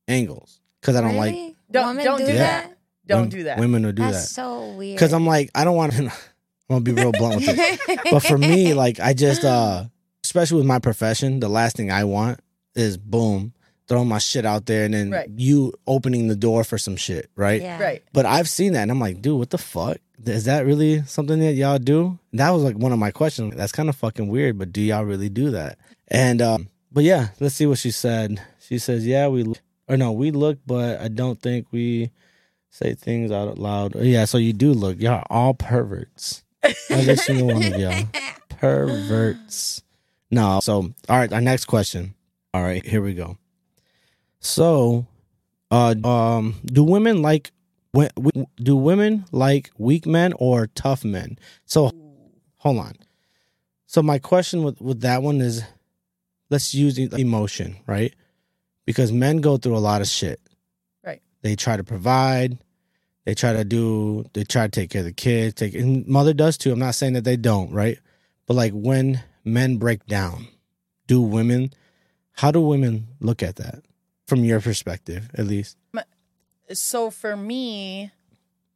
angles 0.08 0.60
because 0.80 0.96
I 0.96 1.00
don't 1.00 1.16
like 1.16 1.34
Don't- 1.70 1.86
Women 1.88 2.04
don't 2.04 2.18
do 2.18 2.26
do 2.26 2.32
that? 2.32 2.64
that. 2.68 2.76
Don't 3.06 3.20
wom- 3.22 3.28
do 3.28 3.42
that. 3.44 3.58
Women 3.58 3.84
will 3.84 3.92
do 3.92 4.02
That's 4.02 4.28
that 4.28 4.34
so 4.34 4.70
weird. 4.72 4.96
because 4.96 5.12
I'm 5.12 5.26
like, 5.26 5.50
I 5.54 5.64
don't 5.64 5.76
want 5.76 5.92
to. 5.94 6.12
I'm 6.70 6.82
gonna 6.82 6.84
be 6.84 6.92
real 6.92 7.12
blunt 7.12 7.36
with 7.36 7.48
it. 7.58 8.00
But 8.10 8.20
for 8.20 8.38
me, 8.38 8.74
like, 8.74 9.00
I 9.00 9.12
just, 9.12 9.44
uh 9.44 9.84
especially 10.24 10.58
with 10.58 10.66
my 10.66 10.78
profession, 10.78 11.40
the 11.40 11.48
last 11.48 11.76
thing 11.76 11.90
I 11.90 12.04
want 12.04 12.38
is 12.76 12.96
boom, 12.96 13.52
throwing 13.88 14.06
my 14.08 14.18
shit 14.18 14.46
out 14.46 14.66
there, 14.66 14.84
and 14.84 14.94
then 14.94 15.10
Right. 15.10 15.28
you 15.34 15.72
opening 15.88 16.28
the 16.28 16.36
door 16.36 16.62
for 16.62 16.78
some 16.78 16.94
shit, 16.96 17.28
right? 17.34 17.60
yeah. 17.60 17.82
Right. 17.82 18.02
But 18.12 18.26
I've 18.26 18.48
seen 18.48 18.74
that, 18.74 18.82
and 18.82 18.90
I'm 18.92 19.00
like, 19.00 19.20
dude, 19.20 19.38
what 19.38 19.50
the 19.50 19.58
fuck? 19.58 19.96
Is 20.24 20.44
that 20.44 20.66
really 20.66 21.02
something 21.06 21.40
that 21.40 21.54
y'all 21.54 21.78
do? 21.78 22.18
That 22.34 22.50
was 22.50 22.62
like 22.62 22.76
one 22.76 22.92
of 22.92 22.98
my 22.98 23.10
questions. 23.10 23.54
That's 23.56 23.72
kind 23.72 23.88
of 23.88 23.96
fucking 23.96 24.28
weird, 24.28 24.58
but 24.58 24.70
do 24.72 24.80
y'all 24.80 25.04
really 25.04 25.30
do 25.30 25.50
that? 25.50 25.78
And 26.08 26.40
um, 26.42 26.68
but 26.92 27.02
yeah, 27.04 27.28
let's 27.40 27.54
see 27.56 27.66
what 27.66 27.78
she 27.78 27.90
said. 27.90 28.40
She 28.60 28.78
says, 28.78 29.04
yeah, 29.06 29.26
we 29.28 29.52
or 29.88 29.96
no, 29.96 30.12
we 30.12 30.30
look, 30.30 30.58
but 30.66 31.00
I 31.00 31.08
don't 31.08 31.40
think 31.40 31.66
we 31.72 32.10
say 32.70 32.94
things 32.94 33.32
out 33.32 33.58
loud. 33.58 33.96
Yeah, 33.96 34.26
so 34.26 34.38
you 34.38 34.52
do 34.52 34.72
look. 34.74 35.00
Y'all 35.00 35.14
are 35.14 35.26
all 35.30 35.54
perverts. 35.54 36.44
Every 36.90 37.16
single 37.16 37.46
one 37.48 37.62
of 37.62 37.78
y'all 37.78 38.04
perverts. 38.48 39.82
No, 40.30 40.60
so 40.62 40.92
all 41.08 41.18
right. 41.18 41.32
Our 41.32 41.40
next 41.40 41.64
question. 41.66 42.14
All 42.52 42.62
right, 42.62 42.84
here 42.84 43.00
we 43.02 43.14
go. 43.14 43.38
So, 44.40 45.06
uh, 45.70 45.94
um, 46.04 46.56
do 46.64 46.82
women 46.82 47.22
like 47.22 47.52
when, 47.92 48.10
do 48.56 48.76
women 48.76 49.24
like 49.32 49.70
weak 49.78 50.06
men 50.06 50.32
or 50.38 50.66
tough 50.68 51.04
men? 51.04 51.38
So, 51.64 51.90
hold 52.56 52.78
on. 52.78 52.94
So 53.86 54.02
my 54.02 54.18
question 54.18 54.62
with 54.62 54.80
with 54.80 55.00
that 55.00 55.22
one 55.22 55.40
is, 55.40 55.62
let's 56.48 56.74
use 56.74 56.98
emotion, 56.98 57.76
right? 57.86 58.14
Because 58.86 59.12
men 59.12 59.38
go 59.38 59.56
through 59.56 59.76
a 59.76 59.78
lot 59.78 60.00
of 60.00 60.08
shit. 60.08 60.40
Right. 61.04 61.22
They 61.42 61.56
try 61.56 61.76
to 61.76 61.84
provide. 61.84 62.58
They 63.30 63.34
try 63.36 63.52
to 63.52 63.62
do. 63.62 64.24
They 64.32 64.42
try 64.42 64.64
to 64.64 64.68
take 64.68 64.90
care 64.90 65.02
of 65.02 65.04
the 65.04 65.12
kids. 65.12 65.54
Take 65.54 65.76
and 65.76 66.04
mother 66.08 66.34
does 66.34 66.58
too. 66.58 66.72
I'm 66.72 66.80
not 66.80 66.96
saying 66.96 67.12
that 67.12 67.22
they 67.22 67.36
don't, 67.36 67.70
right? 67.70 67.96
But 68.48 68.54
like 68.54 68.72
when 68.72 69.22
men 69.44 69.76
break 69.76 70.04
down, 70.06 70.48
do 71.06 71.22
women? 71.22 71.72
How 72.32 72.50
do 72.50 72.60
women 72.60 73.06
look 73.20 73.40
at 73.40 73.54
that 73.54 73.84
from 74.26 74.42
your 74.42 74.60
perspective, 74.60 75.30
at 75.34 75.46
least? 75.46 75.76
so 76.72 77.10
for 77.10 77.36
me 77.36 78.12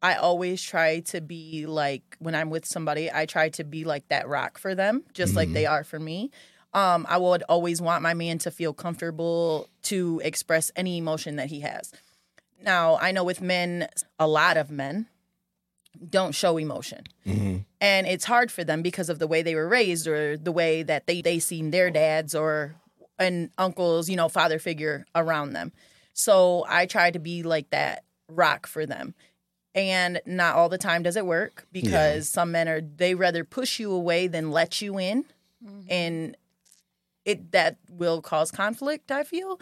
i 0.02 0.14
always 0.14 0.60
try 0.60 0.98
to 0.98 1.20
be 1.20 1.64
like 1.64 2.16
when 2.18 2.34
i'm 2.34 2.50
with 2.50 2.66
somebody 2.66 3.08
i 3.12 3.24
try 3.24 3.48
to 3.48 3.62
be 3.62 3.84
like 3.84 4.08
that 4.08 4.26
rock 4.26 4.58
for 4.58 4.74
them 4.74 5.04
just 5.12 5.36
like 5.36 5.52
they 5.52 5.64
are 5.64 5.84
for 5.84 6.00
me 6.00 6.28
um, 6.72 7.06
i 7.08 7.16
would 7.16 7.44
always 7.44 7.80
want 7.80 8.02
my 8.02 8.12
man 8.12 8.36
to 8.36 8.50
feel 8.50 8.72
comfortable 8.72 9.68
to 9.82 10.20
express 10.24 10.72
any 10.74 10.98
emotion 10.98 11.36
that 11.36 11.46
he 11.46 11.60
has 11.60 11.92
now 12.64 12.98
i 13.00 13.12
know 13.12 13.24
with 13.24 13.40
men 13.40 13.88
a 14.18 14.26
lot 14.26 14.56
of 14.56 14.70
men 14.70 15.06
don't 16.10 16.34
show 16.34 16.56
emotion. 16.58 17.04
Mm-hmm. 17.24 17.58
and 17.80 18.06
it's 18.06 18.24
hard 18.24 18.50
for 18.50 18.64
them 18.64 18.82
because 18.82 19.08
of 19.08 19.18
the 19.20 19.26
way 19.28 19.42
they 19.42 19.54
were 19.54 19.68
raised 19.68 20.06
or 20.08 20.36
the 20.36 20.52
way 20.52 20.82
that 20.82 21.06
they 21.06 21.22
they 21.22 21.38
seen 21.38 21.70
their 21.70 21.90
dads 21.90 22.34
or 22.34 22.74
and 23.18 23.50
uncles 23.58 24.10
you 24.10 24.16
know 24.16 24.28
father 24.28 24.58
figure 24.58 25.06
around 25.14 25.52
them. 25.52 25.72
So 26.12 26.64
i 26.68 26.86
try 26.86 27.10
to 27.10 27.18
be 27.18 27.42
like 27.42 27.70
that 27.70 28.04
rock 28.28 28.66
for 28.66 28.86
them. 28.86 29.14
And 29.76 30.20
not 30.24 30.54
all 30.54 30.68
the 30.68 30.78
time 30.78 31.02
does 31.02 31.16
it 31.16 31.26
work 31.26 31.66
because 31.72 32.28
some 32.28 32.52
men 32.52 32.68
are 32.68 32.80
they 32.80 33.14
rather 33.14 33.44
push 33.44 33.80
you 33.80 33.92
away 33.92 34.26
than 34.28 34.50
let 34.50 34.80
you 34.80 34.98
in. 34.98 35.24
And 35.88 36.36
it 37.24 37.52
that 37.52 37.78
will 37.88 38.20
cause 38.20 38.50
conflict 38.50 39.10
i 39.10 39.22
feel. 39.22 39.60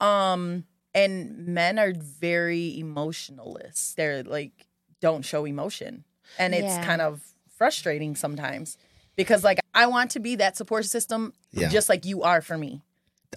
Um 0.00 0.64
and 0.94 1.46
men 1.48 1.78
are 1.78 1.92
very 1.92 2.78
emotionalist 2.78 3.96
they're 3.96 4.22
like 4.22 4.66
don't 5.00 5.24
show 5.24 5.44
emotion 5.44 6.04
and 6.38 6.54
it's 6.54 6.64
Yeah. 6.64 6.84
kind 6.84 7.00
of 7.00 7.22
frustrating 7.56 8.16
sometimes 8.16 8.76
because 9.16 9.44
like 9.44 9.60
i 9.74 9.86
want 9.86 10.10
to 10.12 10.20
be 10.20 10.36
that 10.36 10.56
support 10.56 10.84
system 10.84 11.32
Yeah. 11.52 11.68
just 11.68 11.88
like 11.88 12.04
you 12.04 12.22
are 12.22 12.40
for 12.40 12.56
me 12.58 12.82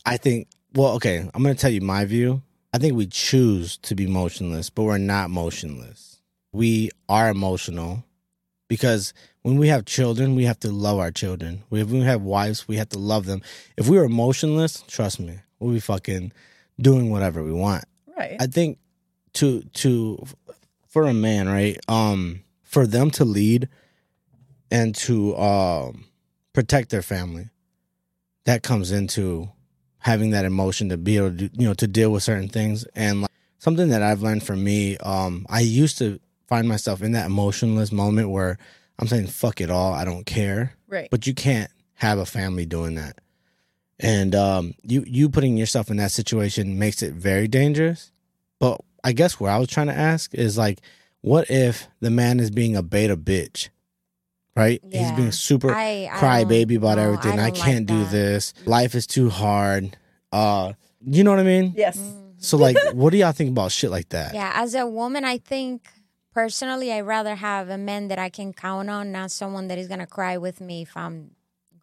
I 0.05 0.17
think. 0.17 0.47
Well, 0.73 0.93
okay. 0.95 1.19
I'm 1.33 1.43
going 1.43 1.53
to 1.55 1.61
tell 1.61 1.69
you 1.69 1.79
my 1.81 2.03
view. 2.05 2.41
I 2.73 2.79
think 2.79 2.95
we 2.95 3.05
choose 3.05 3.77
to 3.77 3.93
be 3.93 4.07
motionless, 4.07 4.71
but 4.71 4.83
we're 4.83 4.97
not 4.97 5.29
motionless. 5.29 6.19
We 6.51 6.89
are 7.07 7.29
emotional 7.29 8.03
because 8.67 9.13
when 9.43 9.57
we 9.57 9.67
have 9.67 9.85
children, 9.85 10.33
we 10.35 10.45
have 10.45 10.59
to 10.61 10.71
love 10.71 10.97
our 10.97 11.11
children. 11.11 11.61
When 11.69 11.87
we 11.91 11.99
have 12.01 12.23
wives, 12.23 12.67
we 12.67 12.77
have 12.77 12.89
to 12.89 12.97
love 12.97 13.25
them. 13.27 13.43
If 13.77 13.87
we 13.87 13.97
were 13.99 14.05
emotionless, 14.05 14.83
trust 14.87 15.19
me, 15.19 15.41
we'll 15.59 15.73
be 15.73 15.79
fucking 15.79 16.31
doing 16.79 17.09
whatever 17.09 17.43
we 17.43 17.51
want. 17.53 17.85
right 18.17 18.37
I 18.39 18.47
think 18.47 18.79
to 19.33 19.61
to 19.61 20.23
for 20.87 21.03
a 21.03 21.13
man, 21.13 21.47
right? 21.49 21.77
Um, 21.87 22.43
for 22.63 22.85
them 22.85 23.09
to 23.11 23.25
lead 23.25 23.69
and 24.71 24.93
to 24.95 25.35
um 25.37 26.05
protect 26.53 26.89
their 26.89 27.01
family, 27.01 27.49
that 28.45 28.63
comes 28.63 28.91
into 28.91 29.49
having 29.99 30.31
that 30.31 30.45
emotion 30.45 30.89
to 30.89 30.97
be 30.97 31.17
able 31.17 31.35
to 31.37 31.49
you 31.53 31.67
know 31.67 31.73
to 31.75 31.87
deal 31.87 32.11
with 32.11 32.23
certain 32.23 32.49
things 32.49 32.85
and 32.95 33.21
like 33.21 33.31
something 33.59 33.89
that 33.89 34.03
I've 34.03 34.21
learned 34.21 34.43
from 34.43 34.63
me. 34.63 34.97
Um, 34.97 35.45
I 35.49 35.61
used 35.61 35.97
to 35.99 36.19
find 36.47 36.67
myself 36.67 37.01
in 37.01 37.13
that 37.13 37.25
emotionless 37.25 37.91
moment 37.91 38.29
where 38.29 38.57
I'm 38.99 39.07
saying 39.07 39.27
"fuck 39.27 39.61
it 39.61 39.71
all," 39.71 39.93
I 39.93 40.05
don't 40.05 40.25
care 40.25 40.73
right 40.87 41.07
but 41.09 41.25
you 41.25 41.33
can't 41.33 41.71
have 41.95 42.19
a 42.19 42.25
family 42.25 42.65
doing 42.65 42.95
that 42.95 43.17
and 44.03 44.35
um 44.35 44.73
you 44.83 45.03
you 45.07 45.29
putting 45.29 45.57
yourself 45.57 45.89
in 45.89 45.97
that 45.97 46.11
situation 46.11 46.77
makes 46.77 47.01
it 47.01 47.13
very 47.13 47.47
dangerous. 47.47 48.11
But 48.59 48.79
i 49.03 49.11
guess 49.11 49.37
what 49.37 49.51
i 49.51 49.57
was 49.57 49.67
trying 49.67 49.87
to 49.87 49.97
ask 49.97 50.33
is 50.33 50.57
like 50.57 50.79
what 51.19 51.49
if 51.49 51.89
the 51.99 52.09
man 52.09 52.39
is 52.39 52.49
being 52.51 52.75
a 52.75 52.81
beta 52.83 53.17
bitch 53.17 53.69
right? 54.55 54.81
He's 54.91 55.11
being 55.13 55.31
super 55.31 55.73
I, 55.73 56.09
I 56.11 56.17
cry 56.17 56.43
baby 56.43 56.75
about 56.75 56.97
no, 56.97 57.05
everything. 57.05 57.33
I, 57.39 57.49
don't 57.49 57.55
like 57.55 57.55
can't 57.55 57.85
do 57.85 58.03
that. 58.03 58.11
this. 58.11 58.53
Life 58.65 58.95
is 58.95 59.07
too 59.07 59.29
hard. 59.29 59.97
Uh 60.31 60.73
you 61.05 61.23
know 61.23 61.31
what 61.31 61.39
i 61.39 61.43
mean? 61.43 61.73
Yes. 61.75 61.99
So 62.37 62.57
like 62.57 62.77
what 62.93 63.11
do 63.11 63.17
y'all 63.17 63.31
think 63.31 63.49
about 63.49 63.71
shit 63.71 63.91
like 63.91 64.09
that? 64.09 64.33
Yeah, 64.33 64.51
as 64.55 64.75
a 64.75 64.85
woman, 64.85 65.25
I 65.25 65.37
think 65.37 65.87
personally, 66.33 66.91
I'd 66.91 67.01
rather 67.01 67.35
have 67.35 67.69
a 67.69 67.77
man 67.77 68.07
that 68.09 68.19
I 68.19 68.29
can 68.29 68.53
count 68.53 68.89
on, 68.89 69.11
not 69.11 69.31
someone 69.31 69.67
that 69.69 69.77
is 69.77 69.87
gonna 69.87 70.07
cry 70.07 70.37
with 70.37 70.61
me 70.61 70.83
if 70.83 70.95
I'm 70.95 71.31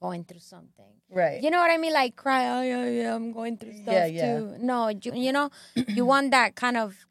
going 0.01 0.25
through 0.25 0.41
something. 0.41 1.00
Right. 1.11 1.43
You 1.43 1.51
know 1.51 1.59
what 1.59 1.71
I 1.71 1.77
mean? 1.77 1.93
Like 1.93 2.17
cry, 2.17 2.49
oh 2.49 2.63
yeah, 2.63 2.89
yeah, 2.89 3.15
I'm 3.15 3.33
going 3.33 3.57
through 3.57 3.73
stuff 3.73 3.93
Yeah, 3.93 4.07
yeah. 4.07 4.39
too. 4.39 4.57
No, 4.61 4.89
you, 4.89 5.13
you 5.15 5.33
know, 5.33 5.51
you 5.89 6.07
want 6.07 6.31
that 6.31 6.55
kind 6.55 6.77
of 6.77 7.07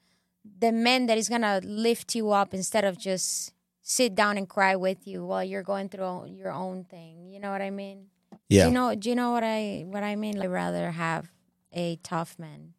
the 0.59 0.71
man 0.71 1.07
that 1.07 1.17
is 1.17 1.27
gonna 1.27 1.59
lift 1.63 2.15
you 2.15 2.31
up 2.31 2.53
instead 2.53 2.85
of 2.85 2.97
just 2.97 3.53
sit 3.81 4.15
down 4.15 4.37
and 4.37 4.47
cry 4.47 4.75
with 4.75 5.05
you 5.05 5.25
while 5.25 5.43
you're 5.43 5.63
going 5.63 5.89
through 5.89 6.27
your 6.27 6.51
own 6.51 6.85
thing. 6.85 7.29
You 7.29 7.39
know 7.39 7.51
what 7.51 7.61
I 7.61 7.71
mean? 7.71 8.05
Yeah. 8.47 8.63
Do 8.63 8.69
you 8.69 8.73
know? 8.73 8.95
Do 8.95 9.09
you 9.09 9.15
know 9.15 9.31
what 9.31 9.43
I 9.43 9.83
what 9.85 10.03
I 10.03 10.15
mean? 10.15 10.39
I'd 10.41 10.47
rather 10.47 10.91
have 10.91 11.29
a 11.73 11.97
tough 11.97 12.39
man, 12.39 12.73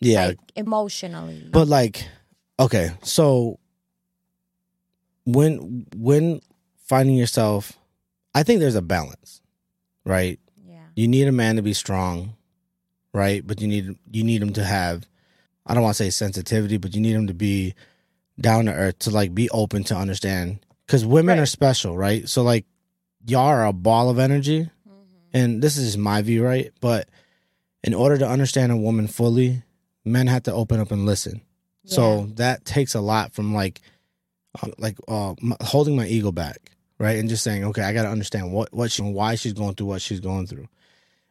yeah. 0.00 0.26
like 0.26 0.38
emotionally. 0.54 1.48
But 1.50 1.68
like, 1.68 2.06
okay, 2.60 2.90
so 3.02 3.58
when 5.24 5.86
when 5.96 6.40
finding 6.84 7.16
yourself, 7.16 7.72
I 8.34 8.42
think 8.42 8.60
there's 8.60 8.76
a 8.76 8.82
balance, 8.82 9.40
right? 10.04 10.38
Yeah, 10.96 11.02
You 11.02 11.08
need 11.08 11.28
a 11.28 11.32
man 11.32 11.56
to 11.56 11.62
be 11.62 11.72
strong, 11.74 12.34
right? 13.12 13.46
But 13.46 13.60
you 13.60 13.68
need 13.68 13.96
you 14.10 14.24
need 14.24 14.42
him 14.42 14.52
to 14.54 14.64
have, 14.64 15.06
I 15.66 15.74
don't 15.74 15.82
want 15.82 15.96
to 15.96 16.02
say 16.04 16.10
sensitivity, 16.10 16.78
but 16.78 16.94
you 16.94 17.00
need 17.00 17.14
him 17.14 17.26
to 17.28 17.34
be 17.34 17.74
down 18.40 18.64
to 18.66 18.72
earth 18.72 18.98
to 19.00 19.10
like 19.10 19.34
be 19.34 19.48
open 19.50 19.84
to 19.84 19.94
understand. 19.96 20.58
Because 20.86 21.04
women 21.06 21.38
Right. 21.38 21.42
are 21.42 21.46
special, 21.46 21.96
right? 21.96 22.28
So 22.28 22.42
like, 22.42 22.64
y'all 23.26 23.46
are 23.46 23.66
a 23.66 23.72
ball 23.72 24.08
of 24.10 24.18
energy, 24.18 24.70
Mm-hmm. 24.88 25.36
and 25.36 25.62
this 25.62 25.76
is 25.76 25.96
my 25.98 26.22
view, 26.22 26.44
right? 26.44 26.72
But 26.80 27.08
in 27.84 27.94
order 27.94 28.18
to 28.18 28.28
understand 28.28 28.72
a 28.72 28.76
woman 28.76 29.06
fully, 29.06 29.62
men 30.04 30.26
have 30.28 30.44
to 30.44 30.52
open 30.52 30.80
up 30.80 30.90
and 30.90 31.06
listen. 31.06 31.42
So 31.88 32.26
that 32.34 32.64
takes 32.64 32.94
a 32.96 33.00
lot 33.00 33.32
from 33.32 33.54
like, 33.54 33.80
uh, 34.60 34.70
like 34.78 34.96
uh, 35.06 35.34
m- 35.42 35.54
holding 35.60 35.94
my 35.94 36.06
ego 36.08 36.32
back, 36.32 36.72
right, 36.98 37.16
and 37.18 37.28
just 37.28 37.44
saying, 37.44 37.64
okay, 37.64 37.82
I 37.82 37.92
got 37.92 38.02
to 38.02 38.08
understand 38.08 38.52
what 38.52 38.72
what 38.74 38.90
she, 38.90 39.02
why 39.02 39.36
she's 39.36 39.52
going 39.52 39.74
through 39.76 39.86
what 39.86 40.02
she's 40.02 40.18
going 40.20 40.46
through. 40.48 40.66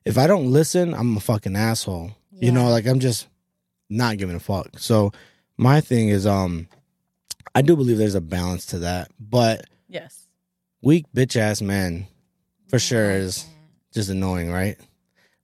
If 0.06 0.18
I 0.18 0.28
don't 0.28 0.52
listen, 0.52 0.94
I'm 0.94 1.18
a 1.18 1.20
fucking 1.20 1.56
asshole. 1.56 2.12
You 2.32 2.52
know, 2.52 2.70
like 2.70 2.86
I'm 2.86 3.00
just 3.00 3.28
not 3.90 4.18
giving 4.18 4.36
a 4.36 4.40
fuck. 4.40 4.78
So 4.78 5.12
my 5.58 5.80
thing 5.82 6.10
is, 6.10 6.28
um, 6.28 6.68
I 7.56 7.62
do 7.62 7.76
believe 7.76 7.98
there's 7.98 8.14
a 8.16 8.22
balance 8.22 8.66
to 8.68 8.80
that, 8.80 9.10
but 9.20 9.66
yes. 9.88 10.28
weak 10.82 11.06
bitch 11.16 11.38
ass 11.38 11.62
men 11.62 12.08
for 12.68 12.78
sure 12.78 13.12
is 13.12 13.46
just 13.94 14.10
annoying, 14.10 14.52
right? 14.52 14.78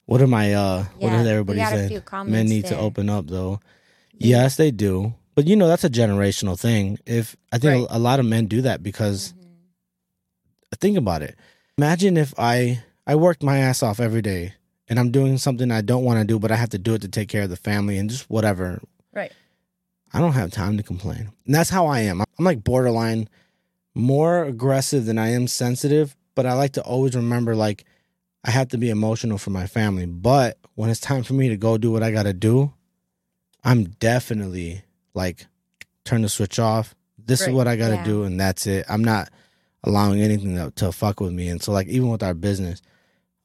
What 0.06 0.22
am 0.22 0.34
I? 0.34 0.54
Uh, 0.54 0.84
what 0.98 1.12
Yeah, 1.14 1.20
is 1.22 1.26
we 1.26 1.32
everybody 1.32 1.60
saying? 1.64 2.02
Men 2.26 2.48
need 2.48 2.66
to 2.66 2.78
open 2.78 3.10
up, 3.10 3.28
though. 3.28 3.62
Yes, 4.14 4.58
they 4.58 4.70
do, 4.72 5.14
but 5.34 5.48
you 5.48 5.56
know 5.56 5.68
that's 5.70 5.86
a 5.86 5.90
generational 5.90 6.60
thing. 6.60 7.00
If 7.06 7.38
I 7.54 7.58
think 7.58 7.88
Right. 7.90 7.96
a, 7.96 7.98
a 7.98 8.00
lot 8.00 8.20
of 8.20 8.26
men 8.26 8.48
do 8.48 8.62
that 8.64 8.84
because 8.84 9.32
Mm-hmm. 9.34 10.76
think 10.80 10.98
about 10.98 11.22
it. 11.22 11.36
Imagine 11.78 12.18
if 12.18 12.34
I 12.38 12.84
I 13.08 13.16
worked 13.16 13.44
my 13.44 13.58
ass 13.58 13.82
off 13.84 14.00
every 14.00 14.22
day 14.22 14.54
and 14.88 15.00
I'm 15.00 15.12
doing 15.12 15.38
something 15.38 15.72
I 15.72 15.82
don't 15.82 16.04
want 16.04 16.20
to 16.20 16.26
do, 16.26 16.40
but 16.40 16.52
I 16.52 16.56
have 16.56 16.70
to 16.70 16.78
do 16.78 16.94
it 16.94 17.02
to 17.02 17.08
take 17.08 17.30
care 17.30 17.44
of 17.44 17.50
the 17.50 17.56
family 17.58 17.98
and 17.98 18.10
just 18.10 18.30
whatever. 18.30 18.82
Right. 19.14 19.32
I 20.14 20.20
don't 20.20 20.34
have 20.34 20.52
time 20.52 20.78
to 20.78 20.84
complain. 20.84 21.32
And 21.46 21.56
that's 21.56 21.70
how 21.70 21.88
I 21.88 22.02
am. 22.02 22.22
I'm 22.22 22.46
like 22.46 22.64
borderline 22.64 23.28
more 23.96 24.44
aggressive 24.44 25.06
than 25.06 25.18
I 25.18 25.30
am 25.30 25.48
sensitive, 25.48 26.16
but 26.36 26.46
I 26.46 26.54
like 26.54 26.74
to 26.74 26.82
always 26.84 27.16
remember 27.16 27.56
like 27.56 27.86
I 28.44 28.52
have 28.52 28.70
to 28.70 28.78
be 28.78 28.90
emotional 28.90 29.38
for 29.38 29.50
my 29.52 29.68
family. 29.68 30.06
But 30.06 30.58
when 30.76 30.90
it's 30.90 31.00
time 31.00 31.24
for 31.24 31.34
me 31.34 31.50
to 31.50 31.58
go 31.58 31.78
do 31.78 31.92
what 31.92 32.04
I 32.04 32.12
got 32.12 32.24
to 32.24 32.34
do, 32.34 32.74
I'm 33.64 33.86
definitely 33.86 34.84
like 35.14 35.46
turn 36.06 36.22
the 36.22 36.30
switch 36.30 36.60
off. 36.60 36.96
This 37.24 37.42
is 37.42 37.50
what 37.50 37.68
I 37.68 37.76
got 37.76 37.90
to 37.90 37.96
Yeah. 37.96 38.04
do 38.04 38.24
and 38.24 38.40
that's 38.40 38.66
it. 38.68 38.86
I'm 38.90 39.04
not 39.04 39.30
allowing 39.84 40.22
anything 40.22 40.56
to, 40.56 40.72
to 40.76 40.92
fuck 40.92 41.20
with 41.20 41.32
me. 41.32 41.48
And 41.50 41.62
so 41.62 41.72
like 41.72 41.88
even 41.88 42.10
with 42.10 42.24
our 42.24 42.34
business, 42.34 42.82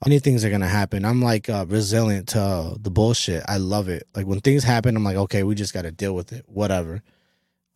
any 0.04 0.18
things 0.18 0.44
are 0.44 0.50
gonna 0.50 0.68
happen. 0.68 1.04
I'm 1.04 1.22
like 1.22 1.48
uh, 1.48 1.64
resilient 1.68 2.28
to 2.28 2.40
uh, 2.40 2.74
the 2.78 2.90
bullshit. 2.90 3.42
I 3.48 3.56
love 3.56 3.88
it. 3.88 4.06
Like 4.14 4.26
when 4.26 4.40
things 4.40 4.64
happen, 4.64 4.96
I'm 4.96 5.04
like, 5.04 5.16
okay, 5.16 5.42
we 5.42 5.54
just 5.54 5.72
got 5.72 5.82
to 5.82 5.90
deal 5.90 6.14
with 6.14 6.32
it. 6.32 6.44
Whatever. 6.46 7.02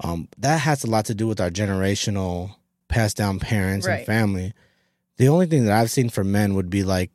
Um, 0.02 0.28
that 0.38 0.58
has 0.58 0.84
a 0.84 0.90
lot 0.90 1.06
to 1.06 1.14
do 1.14 1.26
with 1.26 1.40
our 1.40 1.50
generational 1.50 2.54
passed 2.88 3.16
down 3.16 3.38
parents 3.38 3.86
and 3.86 4.06
family. 4.06 4.52
The 5.16 5.28
only 5.28 5.46
thing 5.46 5.64
that 5.66 5.78
I've 5.78 5.90
seen 5.90 6.08
for 6.08 6.24
men 6.24 6.54
would 6.54 6.70
be 6.70 6.82
like 6.82 7.10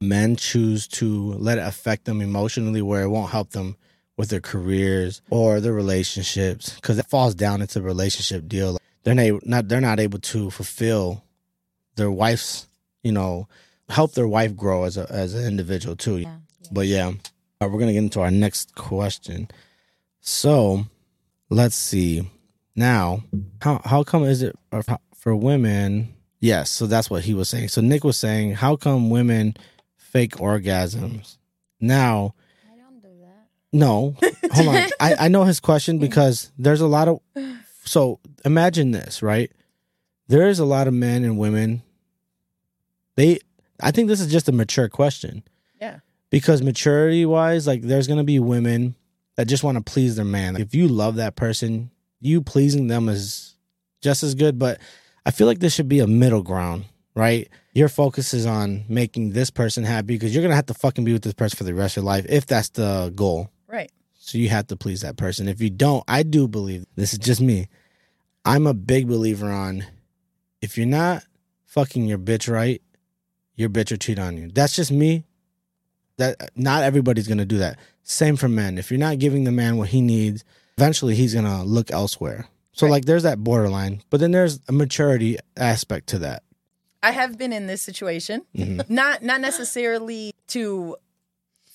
men 0.00 0.36
choose 0.36 0.86
to 0.88 1.32
let 1.34 1.58
it 1.58 1.66
affect 1.66 2.04
them 2.04 2.20
emotionally, 2.20 2.82
where 2.82 3.02
it 3.02 3.08
won't 3.08 3.30
help 3.30 3.50
them 3.50 3.76
with 4.16 4.28
their 4.28 4.40
careers 4.40 5.22
or 5.30 5.60
their 5.60 5.72
relationships, 5.72 6.74
because 6.74 6.98
it 6.98 7.06
falls 7.06 7.34
down 7.34 7.60
into 7.60 7.78
a 7.78 7.82
relationship 7.82 8.48
deal. 8.48 8.78
They're 9.02 9.14
not, 9.14 9.46
not 9.46 9.68
they're 9.68 9.80
not 9.80 10.00
able 10.00 10.18
to 10.20 10.50
fulfill 10.50 11.24
their 11.96 12.10
wife's, 12.10 12.68
you 13.02 13.12
know, 13.12 13.48
help 13.88 14.12
their 14.12 14.28
wife 14.28 14.56
grow 14.56 14.84
as 14.84 14.96
a 14.96 15.06
as 15.10 15.34
an 15.34 15.46
individual 15.46 15.96
too. 15.96 16.18
Yeah. 16.18 16.36
But 16.72 16.86
yeah, 16.86 17.12
uh, 17.60 17.68
we're 17.68 17.78
gonna 17.78 17.92
get 17.92 17.98
into 17.98 18.20
our 18.20 18.30
next 18.30 18.74
question. 18.74 19.48
So, 20.20 20.86
let's 21.50 21.76
see. 21.76 22.28
Now, 22.74 23.22
how 23.60 23.80
how 23.84 24.02
come 24.02 24.24
is 24.24 24.42
it 24.42 24.56
for 25.14 25.36
women? 25.36 26.14
Yes, 26.40 26.70
so 26.70 26.86
that's 26.86 27.08
what 27.08 27.24
he 27.24 27.32
was 27.32 27.48
saying. 27.48 27.68
So 27.68 27.80
Nick 27.80 28.04
was 28.04 28.18
saying, 28.18 28.52
how 28.56 28.76
come 28.76 29.08
women 29.08 29.56
fake 29.96 30.36
orgasms? 30.36 31.38
Now, 31.80 32.34
I 32.70 32.76
don't 32.76 33.00
do 33.00 33.08
that. 33.22 33.48
no, 33.72 34.14
hold 34.52 34.68
on. 34.68 34.88
I, 35.00 35.14
I 35.20 35.28
know 35.28 35.44
his 35.44 35.58
question 35.58 35.98
because 35.98 36.52
there's 36.58 36.82
a 36.82 36.86
lot 36.86 37.08
of. 37.08 37.20
So 37.86 38.20
imagine 38.44 38.90
this, 38.90 39.22
right? 39.22 39.50
There 40.28 40.48
is 40.48 40.58
a 40.58 40.64
lot 40.66 40.86
of 40.86 40.92
men 40.94 41.24
and 41.24 41.38
women. 41.38 41.82
They, 43.16 43.38
I 43.80 43.90
think 43.90 44.08
this 44.08 44.20
is 44.20 44.30
just 44.30 44.48
a 44.48 44.52
mature 44.52 44.88
question 44.88 45.42
Yeah. 45.80 45.98
because 46.30 46.62
maturity 46.62 47.26
wise, 47.26 47.66
like 47.66 47.82
there's 47.82 48.06
gonna 48.06 48.24
be 48.24 48.38
women 48.38 48.94
that 49.36 49.48
just 49.48 49.64
want 49.64 49.76
to 49.76 49.82
please 49.82 50.16
their 50.16 50.24
man. 50.24 50.54
Like, 50.54 50.62
if 50.62 50.74
you 50.74 50.86
love 50.88 51.16
that 51.16 51.34
person, 51.36 51.90
you 52.20 52.40
pleasing 52.40 52.86
them 52.86 53.08
is 53.08 53.56
just 54.00 54.22
as 54.22 54.34
good. 54.34 54.58
But 54.58 54.78
I 55.26 55.30
feel 55.32 55.46
like 55.46 55.58
this 55.58 55.74
should 55.74 55.88
be 55.88 55.98
a 56.00 56.06
middle 56.06 56.42
ground, 56.42 56.84
right? 57.16 57.48
Your 57.74 57.88
focus 57.88 58.32
is 58.32 58.46
on 58.46 58.84
making 58.88 59.32
this 59.32 59.50
person 59.50 59.82
happy 59.82 60.14
because 60.14 60.32
you're 60.34 60.42
gonna 60.42 60.54
have 60.54 60.66
to 60.66 60.74
fucking 60.74 61.04
be 61.04 61.12
with 61.12 61.22
this 61.22 61.34
person 61.34 61.56
for 61.56 61.64
the 61.64 61.74
rest 61.74 61.96
of 61.96 62.02
your 62.02 62.06
life 62.06 62.26
if 62.28 62.46
that's 62.46 62.68
the 62.70 63.12
goal. 63.16 63.50
Right. 63.66 63.90
So 64.20 64.38
you 64.38 64.48
have 64.50 64.68
to 64.68 64.76
please 64.76 65.00
that 65.00 65.16
person. 65.16 65.48
If 65.48 65.60
you 65.60 65.68
don't, 65.70 66.04
I 66.06 66.22
do 66.22 66.46
believe 66.46 66.86
this 66.94 67.12
is 67.12 67.18
just 67.18 67.40
me. 67.40 67.66
I'm 68.44 68.66
a 68.66 68.74
big 68.74 69.08
believer 69.08 69.50
on 69.50 69.84
if 70.62 70.78
you're 70.78 70.86
not 70.86 71.24
fucking 71.64 72.06
your 72.06 72.18
bitch 72.18 72.50
right, 72.50 72.80
your 73.56 73.68
bitch 73.68 73.90
will 73.90 73.98
cheat 73.98 74.18
on 74.18 74.36
you. 74.36 74.48
That's 74.52 74.74
just 74.74 74.90
me. 74.90 75.24
That 76.16 76.50
not 76.56 76.82
everybody's 76.84 77.26
gonna 77.28 77.44
do 77.44 77.58
that. 77.58 77.78
Same 78.04 78.36
for 78.36 78.48
men. 78.48 78.78
If 78.78 78.90
you're 78.90 79.00
not 79.00 79.18
giving 79.18 79.44
the 79.44 79.52
man 79.52 79.76
what 79.76 79.88
he 79.88 80.00
needs, 80.00 80.44
eventually 80.78 81.14
he's 81.14 81.34
gonna 81.34 81.64
look 81.64 81.90
elsewhere. 81.90 82.46
So 82.72 82.86
Right. 82.86 82.92
like 82.92 83.04
there's 83.04 83.22
that 83.24 83.42
borderline, 83.42 84.02
but 84.10 84.20
then 84.20 84.30
there's 84.32 84.60
a 84.68 84.72
maturity 84.72 85.38
aspect 85.56 86.08
to 86.08 86.18
that. 86.20 86.42
I 87.02 87.10
have 87.10 87.36
been 87.36 87.52
in 87.52 87.66
this 87.66 87.82
situation. 87.82 88.42
Mhm. 88.56 88.84
Not 88.88 89.22
not 89.22 89.40
necessarily 89.40 90.32
to 90.48 90.96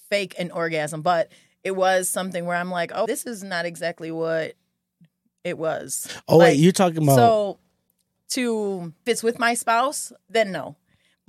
fake 0.09 0.35
an 0.39 0.51
orgasm, 0.51 1.01
but 1.01 1.31
it 1.63 1.71
was 1.75 2.09
something 2.09 2.45
where 2.45 2.55
I'm 2.57 2.71
like, 2.71 2.91
oh, 2.95 3.05
this 3.05 3.25
is 3.25 3.43
not 3.43 3.65
exactly 3.65 4.11
what 4.11 4.53
it 5.43 5.57
was. 5.57 6.07
Oh 6.27 6.37
Like, 6.37 6.49
wait, 6.51 6.59
you're 6.59 6.71
talking 6.71 7.03
about 7.03 7.15
So 7.15 7.59
to 8.29 8.93
if 9.05 9.11
it's 9.11 9.23
with 9.23 9.37
my 9.39 9.53
spouse, 9.53 10.11
then 10.29 10.51
no. 10.51 10.75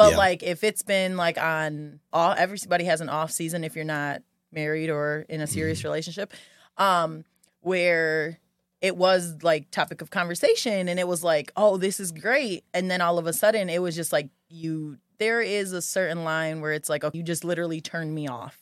But 0.00 0.12
Yeah. 0.12 0.16
like 0.16 0.42
if 0.42 0.64
it's 0.64 0.82
been 0.82 1.16
like 1.16 1.36
on 1.38 2.00
all 2.12 2.32
everybody 2.36 2.84
has 2.84 3.00
an 3.00 3.08
off 3.08 3.30
season 3.30 3.64
if 3.64 3.76
you're 3.76 3.84
not 3.84 4.22
married 4.52 4.88
or 4.90 5.26
in 5.28 5.40
a 5.40 5.46
serious 5.46 5.78
Mm-hmm. 5.80 5.88
relationship, 5.88 6.32
um, 6.78 7.24
where 7.60 8.38
it 8.80 8.96
was 8.96 9.42
like 9.42 9.70
topic 9.70 10.00
of 10.00 10.08
conversation 10.10 10.88
and 10.88 10.98
it 10.98 11.06
was 11.06 11.22
like, 11.22 11.52
oh, 11.56 11.76
this 11.76 12.00
is 12.00 12.12
great. 12.12 12.64
And 12.72 12.90
then 12.90 13.00
all 13.02 13.18
of 13.18 13.26
a 13.26 13.32
sudden 13.32 13.68
it 13.68 13.80
was 13.82 13.94
just 13.94 14.12
like 14.12 14.28
you 14.48 14.96
there 15.18 15.42
is 15.42 15.72
a 15.74 15.82
certain 15.82 16.24
line 16.24 16.62
where 16.62 16.72
it's 16.72 16.88
like, 16.88 17.04
oh, 17.04 17.10
you 17.12 17.22
just 17.22 17.44
literally 17.44 17.80
turned 17.82 18.14
me 18.14 18.26
off. 18.26 18.58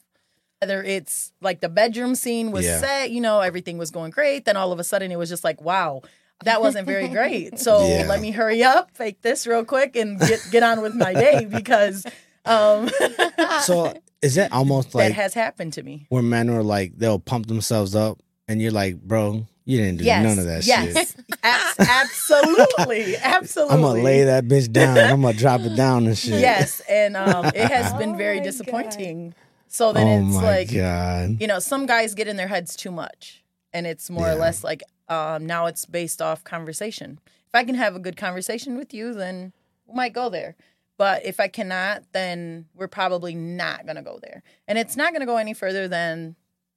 Whether 0.61 0.83
it's 0.83 1.33
like 1.41 1.61
the 1.61 1.69
bedroom 1.69 2.17
scene 2.17 2.51
was 2.51 2.65
Yeah. 2.67 2.81
set, 2.81 3.11
you 3.13 3.21
know, 3.21 3.39
everything 3.41 3.79
was 3.79 3.93
going 3.93 4.11
great. 4.11 4.45
Then 4.45 4.57
all 4.57 4.73
of 4.73 4.81
a 4.81 4.85
sudden 4.85 5.13
it 5.13 5.17
was 5.19 5.29
just 5.29 5.45
like, 5.45 5.61
wow, 5.63 6.03
that 6.45 6.61
wasn't 6.61 6.87
very 6.87 7.09
great. 7.09 7.59
So 7.59 7.87
Yeah. 7.87 8.07
let 8.07 8.21
me 8.21 8.31
hurry 8.31 8.63
up, 8.63 8.91
fake 8.97 9.23
this 9.23 9.47
real 9.47 9.65
quick, 9.65 9.97
and 9.97 10.19
get 10.21 10.41
get 10.51 10.63
on 10.63 10.81
with 10.83 10.95
my 10.95 11.13
day 11.15 11.45
because 11.45 12.05
um, 12.45 12.89
so 13.63 13.93
is 14.23 14.37
it 14.37 14.51
almost 14.53 14.95
like 14.95 15.09
that 15.09 15.15
has 15.15 15.35
happened 15.35 15.73
to 15.75 15.83
me. 15.83 16.07
where 16.09 16.23
men 16.23 16.49
are 16.51 16.63
like 16.63 16.97
they'll 16.97 17.19
pump 17.19 17.47
themselves 17.47 17.95
up 17.95 18.19
and 18.49 18.61
you're 18.63 18.73
like, 18.73 19.01
bro, 19.03 19.47
you 19.65 19.79
didn't 19.79 19.99
do 19.99 20.05
Yes, 20.05 20.23
none 20.23 20.39
of 20.39 20.47
that 20.47 20.65
yes, 20.65 21.15
shit. 21.15 21.25
Abs- 21.43 21.79
absolutely, 21.79 23.17
absolutely. 23.23 23.75
I'm 23.77 23.83
gonna 23.83 24.03
lay 24.03 24.25
that 24.25 24.45
bitch 24.45 24.71
down. 24.73 24.97
I'm 24.99 25.21
gonna 25.23 25.37
drop 25.37 25.61
it 25.63 25.77
down 25.77 26.07
and 26.07 26.17
shit. 26.17 26.41
Yes, 26.41 26.81
and 26.89 27.17
um, 27.17 27.47
it 27.47 27.71
has 27.71 27.93
been 27.99 28.15
Oh 28.15 28.17
very 28.17 28.39
my 28.39 28.45
disappointing. 28.45 29.35
So 29.69 29.93
then 29.93 30.07
Oh 30.07 30.27
it's 30.29 30.37
like 30.37 30.73
god. 30.75 31.37
you 31.41 31.47
know, 31.47 31.59
some 31.59 31.85
guys 31.87 32.15
get 32.15 32.27
in 32.29 32.37
their 32.37 32.49
heads 32.49 32.75
too 32.77 32.91
much, 32.91 33.45
and 33.73 33.87
it's 33.87 34.09
more 34.09 34.29
or 34.31 34.35
less 34.35 34.65
like 34.65 34.83
Um, 35.09 35.47
now 35.47 35.67
it's 35.67 35.87
based 35.87 36.21
off 36.21 36.45
conversation. 36.45 37.19
If 37.47 37.55
I 37.55 37.65
can 37.65 37.75
have 37.75 37.97
a 37.97 38.01
good 38.01 38.17
conversation 38.17 38.77
with 38.77 38.93
you, 38.93 39.15
then 39.15 39.53
we 39.87 39.95
might 39.95 40.13
go 40.13 40.29
there. 40.29 40.57
But 40.99 41.25
if 41.25 41.41
I 41.41 41.49
cannot, 41.49 42.03
then 42.13 42.67
we're 42.75 42.89
probably 42.89 43.35
not 43.35 43.87
going 43.87 43.97
to 43.97 44.03
go 44.03 44.19
there. 44.21 44.43
And 44.67 44.77
it's 44.77 44.97
not 44.97 45.13
going 45.13 45.21
to 45.21 45.27
go 45.27 45.37
any 45.37 45.55
further 45.55 45.89
than, 45.89 46.37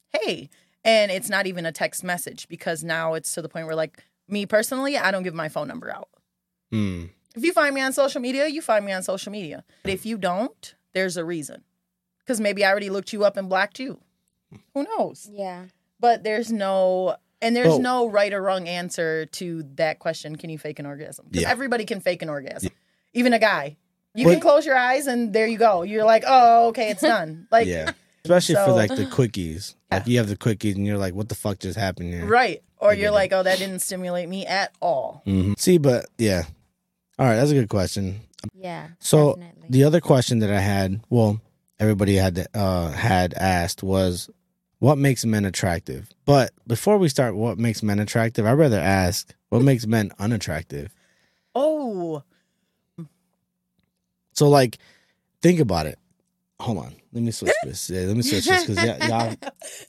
hey, 0.09 0.49
and 0.85 1.11
it's 1.11 1.29
not 1.29 1.47
even 1.47 1.65
a 1.65 1.71
text 1.71 2.03
message 2.03 2.47
because 2.47 2.83
now 2.83 3.15
it's 3.15 3.33
to 3.33 3.41
the 3.41 3.49
point 3.49 3.65
where, 3.65 3.75
like, 3.75 4.03
me 4.27 4.45
personally, 4.45 4.97
I 4.97 5.11
don't 5.11 5.23
give 5.23 5.33
my 5.33 5.49
phone 5.49 5.67
number 5.67 5.91
out. 5.91 6.09
Mm. 6.71 7.09
If 7.35 7.43
you 7.43 7.51
find 7.51 7.73
me 7.73 7.81
on 7.81 7.93
social 7.93 8.21
media, 8.21 8.47
you 8.47 8.61
find 8.61 8.85
me 8.85 8.91
on 8.91 9.03
social 9.03 9.31
media. 9.31 9.63
But 9.83 9.91
if 9.91 10.05
you 10.05 10.17
don't, 10.17 10.75
there's 10.93 11.17
a 11.17 11.25
reason. 11.25 11.63
Because 12.19 12.39
maybe 12.39 12.63
I 12.63 12.69
already 12.69 12.89
looked 12.89 13.13
you 13.13 13.25
up 13.25 13.37
and 13.37 13.49
blocked 13.49 13.79
you. 13.79 13.99
Who 14.73 14.83
knows? 14.83 15.29
Yeah. 15.31 15.65
But 15.99 16.23
there's 16.23 16.51
no, 16.51 17.15
and 17.41 17.55
there's 17.55 17.73
Oh. 17.73 17.77
no 17.77 18.07
right 18.09 18.31
or 18.33 18.41
wrong 18.41 18.67
answer 18.67 19.25
to 19.27 19.63
that 19.75 19.99
question. 19.99 20.35
Can 20.35 20.49
you 20.49 20.57
fake 20.57 20.79
an 20.79 20.85
orgasm? 20.85 21.25
Because 21.29 21.43
Yeah. 21.43 21.51
everybody 21.51 21.85
can 21.85 21.99
fake 21.99 22.21
an 22.21 22.29
orgasm, 22.29 22.71
even 23.13 23.33
a 23.33 23.39
guy. 23.39 23.77
You 24.13 24.25
But- 24.25 24.31
can 24.31 24.39
close 24.41 24.65
your 24.65 24.75
eyes 24.77 25.07
and 25.07 25.33
there 25.33 25.47
you 25.47 25.57
go. 25.57 25.83
You're 25.83 26.03
like, 26.05 26.23
oh, 26.27 26.67
okay, 26.69 26.89
it's 26.89 27.01
done. 27.01 27.47
Like, 27.51 27.67
yeah. 27.67 27.91
Especially 28.23 28.55
for 28.55 28.71
like 28.71 28.89
the 28.95 29.05
quickies. 29.05 29.75
Like 29.91 30.07
you 30.07 30.19
have 30.19 30.29
the 30.29 30.37
quickies 30.37 30.75
and 30.75 30.85
you're 30.87 30.97
like, 30.97 31.13
what 31.13 31.27
the 31.27 31.35
fuck 31.35 31.59
just 31.59 31.77
happened 31.77 32.13
here? 32.13 32.25
right. 32.25 32.61
Or 32.77 32.93
you're 32.93 33.09
it. 33.09 33.11
like, 33.13 33.33
oh, 33.33 33.43
that 33.43 33.59
didn't 33.59 33.79
stimulate 33.79 34.29
me 34.29 34.45
at 34.45 34.71
all. 34.81 35.21
Mhm. 35.27 35.59
See, 35.59 35.77
but 35.77 36.05
yeah. 36.17 36.43
All 37.19 37.25
right, 37.27 37.35
that's 37.35 37.51
a 37.51 37.53
good 37.55 37.67
question. 37.69 38.21
Yeah. 38.55 38.87
So 38.99 39.35
definitely. 39.35 39.67
the 39.69 39.83
other 39.83 39.99
question 40.01 40.39
that 40.39 40.49
I 40.49 40.59
had, 40.61 41.01
well, 41.09 41.41
everybody 41.79 42.15
had 42.15 42.47
uh 42.53 42.91
had 42.91 43.33
asked 43.33 43.83
was 43.83 44.29
what 44.81 44.97
makes 44.97 45.23
men 45.23 45.45
attractive? 45.45 46.09
But 46.25 46.49
before 46.65 46.97
we 46.97 47.07
start 47.07 47.35
what 47.35 47.59
makes 47.59 47.83
men 47.83 47.99
attractive, 47.99 48.47
I'd 48.47 48.53
rather 48.53 48.79
ask 48.79 49.31
what 49.49 49.61
makes 49.61 49.85
men 49.85 50.09
unattractive. 50.17 50.91
Oh, 51.53 52.23
So 54.33 54.49
like 54.49 54.79
think 55.41 55.59
about 55.59 55.85
it. 55.85 55.99
Hold 56.59 56.79
on. 56.79 56.95
Let 57.13 57.23
me 57.23 57.31
switch 57.31 57.53
this. 57.63 57.89
Yeah, 57.89 58.01
let 58.01 58.15
me 58.15 58.23
switch 58.23 58.45
this 58.45 58.65
because 58.65 58.81
y'all 59.07 59.35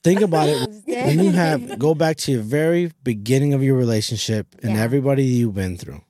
think 0.03 0.21
about 0.21 0.49
it. 0.49 0.69
When 0.87 1.19
you 1.21 1.31
have 1.33 1.79
go 1.79 1.95
back 1.95 2.17
to 2.19 2.33
your 2.33 2.43
very 2.43 2.93
beginning 3.03 3.55
of 3.55 3.63
your 3.63 3.77
relationship 3.77 4.47
and 4.63 4.75
Yeah. 4.75 4.83
everybody 4.83 5.25
you've 5.25 5.55
been 5.55 5.77
through 5.79 6.03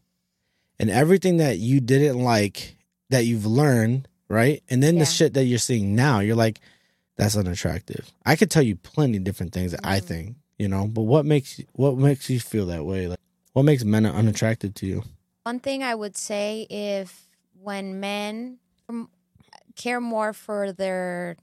and 0.79 0.91
everything 0.91 1.37
that 1.39 1.59
you 1.59 1.79
didn't 1.81 2.19
like 2.23 2.77
that 3.11 3.27
you've 3.27 3.47
learned, 3.47 4.09
right? 4.29 4.62
And 4.69 4.83
then 4.83 4.95
Yeah. 4.97 5.01
the 5.05 5.07
shit 5.07 5.35
that 5.35 5.45
you're 5.45 5.59
seeing 5.61 5.95
now, 5.95 6.19
you're 6.21 6.37
like, 6.37 6.59
that's 7.16 7.37
unattractive. 7.37 8.11
I 8.25 8.37
could 8.37 8.50
tell 8.50 8.62
you 8.62 8.76
plenty 8.76 9.19
of 9.19 9.25
different 9.25 9.52
things 9.52 9.73
that 9.73 9.81
I 9.85 10.00
Mhm. 10.00 10.04
think, 10.04 10.37
you 10.59 10.69
know, 10.69 10.87
but 10.87 11.02
what 11.02 11.25
makes 11.26 11.61
what 11.73 11.97
makes 11.97 12.28
you 12.31 12.40
feel 12.40 12.66
that 12.66 12.85
way? 12.85 13.07
Like 13.09 13.19
what 13.52 13.64
makes 13.64 13.85
men 13.85 14.07
unattractive 14.07 14.75
to 14.75 14.87
you? 14.87 15.02
One 15.45 15.61
thing 15.61 15.83
I 15.83 15.95
would 15.95 16.16
say 16.16 16.66
if 16.71 17.28
when 17.61 18.00
men 18.00 18.59
care 19.76 20.00
more 20.00 20.33
for 20.33 20.73
their 20.73 21.37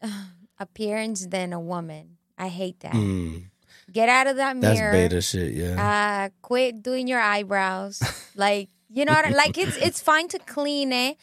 appearance 0.58 1.26
than 1.26 1.52
a 1.52 1.60
woman, 1.60 2.16
I 2.38 2.48
hate 2.48 2.80
that. 2.80 2.92
Mm, 2.94 3.44
Get 3.92 4.08
out 4.08 4.26
of 4.26 4.36
that 4.36 4.60
that's 4.60 4.78
mirror. 4.78 4.92
That's 4.92 5.08
beta 5.14 5.20
shit, 5.22 5.54
yeah. 5.54 5.76
Uh, 5.76 6.28
quit 6.40 6.82
doing 6.82 7.06
your 7.08 7.20
eyebrows. 7.20 8.02
like 8.36 8.68
you 8.94 9.04
know, 9.04 9.12
what 9.12 9.24
I- 9.24 9.30
like 9.30 9.56
it's 9.58 9.76
it's 9.76 10.00
fine 10.00 10.28
to 10.28 10.38
clean 10.38 10.92
it, 10.92 11.16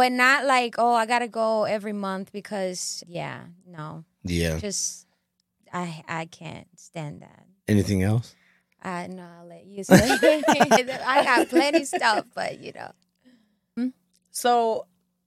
but 0.00 0.12
not 0.12 0.46
like 0.46 0.76
oh 0.78 0.94
I 0.94 1.04
gotta 1.04 1.28
go 1.28 1.64
every 1.64 1.92
month 1.92 2.32
because 2.32 3.04
yeah 3.06 3.42
no 3.66 4.04
yeah. 4.24 4.56
just 4.56 5.06
I 5.70 6.02
I 6.08 6.24
can't 6.24 6.66
stand 6.76 7.20
that. 7.20 7.44
Anything 7.68 8.02
else? 8.02 8.34
I 8.82 9.08
no 9.08 9.26
I'll 9.38 9.46
let 9.46 9.66
you 9.66 9.84
say. 9.84 9.94
I 10.00 11.22
got 11.22 11.50
plenty 11.50 11.84
stuff, 11.84 12.24
but 12.34 12.60
you 12.60 12.72
know. 12.72 12.92
Hmm? 13.76 13.88
So 14.30 14.86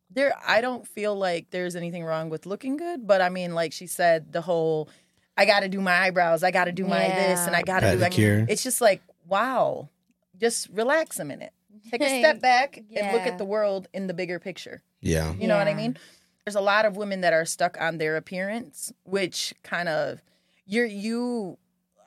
there 0.09 0.33
I 0.43 0.61
don't 0.61 0.87
feel 0.87 1.15
like 1.15 1.51
there's 1.51 1.75
anything 1.75 2.03
wrong 2.03 2.29
with 2.29 2.47
looking 2.47 2.75
good, 2.75 3.05
but 3.05 3.21
I 3.21 3.29
mean 3.29 3.53
like 3.53 3.73
she 3.73 3.85
said 3.85 4.33
the 4.33 4.41
whole 4.41 4.89
I 5.37 5.45
got 5.45 5.59
to 5.59 5.69
do 5.69 5.81
my 5.81 5.99
eyebrows, 5.99 6.41
I 6.41 6.49
got 6.49 6.65
to 6.65 6.71
do 6.71 6.87
my 6.87 7.09
this 7.09 7.45
and 7.45 7.55
I 7.55 7.61
got 7.61 7.81
to 7.81 7.91
do 7.91 7.97
that. 7.99 8.11
Pedicure. 8.11 8.49
It's 8.49 8.63
just 8.63 8.81
like 8.81 9.03
wow. 9.27 9.89
Just 10.35 10.69
relax 10.69 11.19
a 11.19 11.25
minute. 11.25 11.53
Take 11.91 12.01
a 12.01 12.19
step 12.19 12.41
back 12.41 12.77
and 12.77 13.11
look 13.13 13.21
at 13.27 13.37
the 13.37 13.45
world 13.45 13.87
in 13.93 14.07
the 14.07 14.13
bigger 14.13 14.39
picture. 14.39 14.81
Yeah. 15.01 15.33
You 15.33 15.47
know 15.47 15.57
what 15.57 15.67
I 15.67 15.73
mean? 15.73 15.97
There's 16.45 16.55
a 16.55 16.61
lot 16.61 16.85
of 16.85 16.97
women 16.97 17.21
that 17.21 17.33
are 17.33 17.45
stuck 17.45 17.77
on 17.79 17.97
their 17.97 18.17
appearance, 18.17 18.91
which 19.03 19.53
kind 19.63 19.87
of 19.89 20.21
you're 20.65 20.85
you 20.85 21.57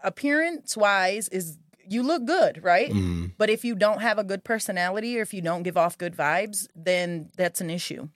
appearance 0.04 0.76
wise 0.76 1.28
is 1.28 1.58
you 1.88 2.02
look 2.02 2.24
good, 2.26 2.62
right? 2.64 2.90
Mm, 2.90 3.32
But 3.38 3.48
if 3.48 3.64
you 3.64 3.74
don't 3.74 4.00
have 4.02 4.18
a 4.18 4.24
good 4.24 4.44
personality 4.44 5.18
or 5.18 5.22
if 5.22 5.32
you 5.32 5.40
don't 5.40 5.62
give 5.62 5.76
off 5.76 5.96
good 5.96 6.16
vibes, 6.16 6.66
then 6.74 7.30
that's 7.36 7.60
an 7.60 7.70
issue. 7.70 8.08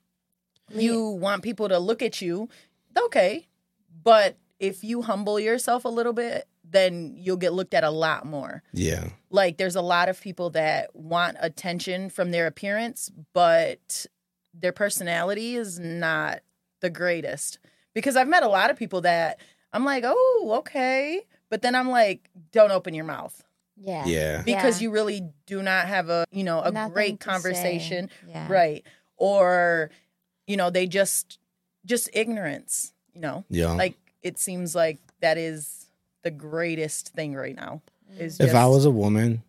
You 0.69 1.07
want 1.09 1.41
people 1.43 1.67
to 1.69 1.79
look 1.79 2.01
at 2.01 2.21
you, 2.21 2.49
okay. 2.97 3.47
But 4.03 4.37
if 4.59 4.83
you 4.83 5.01
humble 5.01 5.39
yourself 5.39 5.85
a 5.85 5.89
little 5.89 6.13
bit, 6.13 6.47
then 6.71 7.13
you'll 7.17 7.37
get 7.37 7.53
looked 7.53 7.73
at 7.73 7.83
a 7.83 7.89
lot 7.91 8.25
more. 8.25 8.63
yeah. 8.73 9.09
Like 9.29 9.57
there's 9.57 9.75
a 9.75 9.81
lot 9.81 10.09
of 10.09 10.19
people 10.19 10.49
that 10.51 10.95
want 10.95 11.37
attention 11.39 12.09
from 12.09 12.31
their 12.31 12.47
appearance, 12.47 13.09
but 13.33 14.05
their 14.53 14.71
personality 14.73 15.55
is 15.55 15.79
not 15.79 16.39
the 16.81 16.89
greatest. 16.89 17.59
Because 17.93 18.15
I've 18.15 18.27
met 18.27 18.43
a 18.43 18.47
lot 18.47 18.69
of 18.71 18.77
people 18.77 19.01
that 19.01 19.39
I'm 19.73 19.85
like, 19.85 20.03
"Oh, 20.05 20.53
okay." 20.59 21.21
But 21.49 21.61
then 21.61 21.75
I'm 21.75 21.89
like, 21.89 22.29
"Don't 22.51 22.71
open 22.71 22.93
your 22.93 23.05
mouth." 23.05 23.43
Yeah. 23.77 24.05
Yeah. 24.05 24.41
because 24.43 24.79
Yeah. 24.81 24.83
you 24.85 24.91
really 24.91 25.21
do 25.45 25.61
not 25.63 25.87
have 25.87 26.09
a 26.09 26.25
you 26.31 26.43
know 26.43 26.61
a 26.61 26.71
Nothing 26.71 26.93
great 26.93 27.19
conversation 27.19 28.09
Yeah. 28.27 28.47
right 28.51 28.85
or 29.17 29.89
you 30.45 30.55
know 30.57 30.69
they 30.69 30.85
just 30.87 31.39
just 31.85 32.09
ignorance 32.13 32.93
you 33.13 33.21
know 33.21 33.43
Yeah. 33.49 33.71
like 33.71 33.95
it 34.21 34.37
seems 34.37 34.75
like 34.75 34.99
that 35.21 35.37
is 35.39 35.80
the 36.23 36.31
greatest 36.31 37.09
thing 37.09 37.33
right 37.35 37.55
now 37.55 37.81
is 38.17 38.39
if 38.39 38.53
I 38.53 38.65
was 38.67 38.85
a 38.85 38.91
woman, 38.91 39.43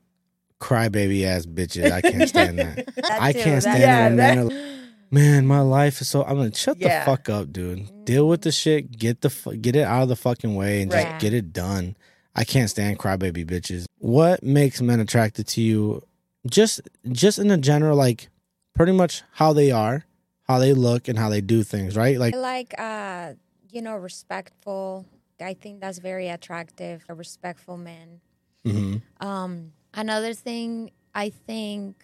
crybaby 0.61 1.25
ass 1.25 1.47
bitches, 1.47 1.91
I 1.91 2.01
can't 2.01 2.29
stand 2.29 2.59
that. 2.59 2.87
That 2.97 3.19
I 3.23 3.33
too, 3.33 3.41
can't 3.41 3.63
that- 3.65 3.75
stand 3.75 3.81
Yeah, 3.81 3.99
it 4.07 4.09
when 4.09 4.17
men 4.17 4.49
that- 4.49 4.79
Man, 5.11 5.47
my 5.47 5.61
life 5.61 6.01
is 6.01 6.09
so. 6.09 6.23
I'm 6.23 6.31
gonna 6.37 6.45
like, 6.45 6.57
shut 6.57 6.79
Yeah. 6.81 7.01
the 7.01 7.05
fuck 7.05 7.29
up, 7.29 7.53
dude. 7.53 8.07
Deal 8.07 8.27
with 8.27 8.41
the 8.41 8.51
shit. 8.51 8.93
Get 8.99 9.21
the 9.21 9.29
get 9.61 9.77
it 9.77 9.83
out 9.83 10.05
of 10.05 10.09
the 10.09 10.17
fucking 10.17 10.55
way 10.55 10.81
and 10.81 10.91
just 10.91 11.19
get 11.21 11.35
it 11.35 11.53
done. 11.53 11.97
I 12.35 12.45
can't 12.45 12.71
stand 12.71 12.99
crybaby 12.99 13.45
bitches. 13.45 13.85
What 13.99 14.43
makes 14.43 14.81
men 14.81 15.01
attracted 15.01 15.47
to 15.49 15.61
you? 15.61 16.03
Just, 16.49 16.81
just 17.11 17.39
in 17.39 17.51
a 17.51 17.59
general, 17.59 17.95
like, 17.95 18.31
pretty 18.75 18.93
much 18.93 19.23
how 19.33 19.53
they 19.53 19.71
are, 19.71 20.07
how 20.45 20.59
they 20.59 20.73
look, 20.73 21.09
and 21.09 21.19
how 21.19 21.29
they 21.29 21.43
do 21.43 21.63
things. 21.63 21.95
Right? 21.95 22.19
Like, 22.19 22.35
I 22.35 22.39
like 22.39 22.75
uh, 22.81 23.33
you 23.71 23.83
know, 23.83 23.97
respectful. 23.97 25.05
I 25.43 25.55
think 25.55 25.81
that's 25.81 25.99
very 25.99 26.29
attractive. 26.29 27.05
A 27.09 27.15
respectful 27.15 27.77
man. 27.77 28.21
mhm. 28.65 29.03
Um, 29.21 29.73
another 29.95 30.35
thing 30.35 30.91
I 31.15 31.31
think, 31.31 31.97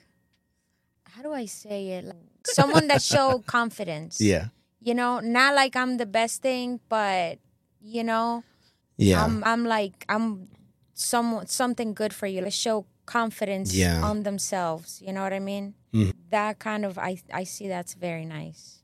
how 1.05 1.23
do 1.23 1.33
I 1.33 1.47
say 1.47 1.89
it? 1.99 2.05
Like, 2.05 2.17
someone 2.45 2.89
that 2.89 3.03
show 3.15 3.41
confidence. 3.47 4.21
yeah, 4.21 4.49
You 4.81 4.95
know, 4.95 5.21
not 5.21 5.55
like 5.55 5.77
I'm 5.77 5.97
the 5.97 6.07
best 6.07 6.43
thing, 6.43 6.81
but 6.89 7.39
you 7.81 8.03
know, 8.05 8.43
yeah, 8.97 9.25
I'm 9.25 9.43
I'm 9.45 9.65
like 9.65 10.05
I'm 10.09 10.49
some 10.95 11.43
something 11.47 11.95
good 11.95 12.13
for 12.13 12.27
you. 12.27 12.41
Like 12.43 12.53
show 12.53 12.87
confidence 13.07 13.75
Yeah. 13.75 14.03
on 14.05 14.23
themselves. 14.25 15.01
You 15.01 15.13
know 15.13 15.23
what 15.23 15.33
I 15.33 15.39
mean? 15.41 15.75
Mhm. 15.95 16.13
That 16.31 16.59
kind 16.59 16.85
of 16.85 16.99
I 16.99 17.19
I 17.33 17.45
see 17.45 17.69
that's 17.69 17.95
very 17.95 18.25
nice. 18.27 18.83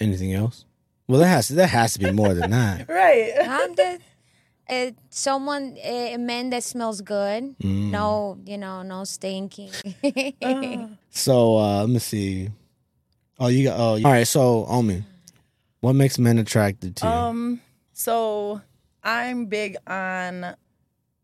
Anything 0.00 0.32
else? 0.32 0.64
Well, 1.06 1.20
that 1.20 1.28
has 1.28 1.48
that 1.48 1.68
has 1.70 1.92
to 1.94 1.98
be 1.98 2.10
more 2.12 2.32
than 2.34 2.50
that. 2.50 2.88
right 2.88 3.32
I'm 3.46 3.74
the 3.74 3.98
uh, 4.70 4.90
someone 5.10 5.76
a 5.82 6.16
man 6.16 6.50
that 6.50 6.64
smells 6.64 7.00
good. 7.02 7.54
Mm. 7.58 7.90
No, 7.90 8.38
you 8.46 8.56
know, 8.58 8.82
no 8.82 9.04
stinking. 9.04 9.72
So 11.10 11.56
uh, 11.58 11.80
let 11.82 11.88
me 11.90 11.98
see. 12.00 12.48
Oh, 13.38 13.46
you 13.48 13.64
got. 13.68 13.78
Oh, 13.78 13.92
all 13.94 14.00
right. 14.00 14.26
So, 14.26 14.64
Omi, 14.66 15.04
what 15.80 15.94
makes 15.94 16.18
men 16.18 16.38
attracted 16.38 16.96
to 16.96 17.06
you? 17.06 17.12
um 17.12 17.60
so 17.92 18.60
i'm 19.04 19.46
big 19.46 19.76
on 19.86 20.56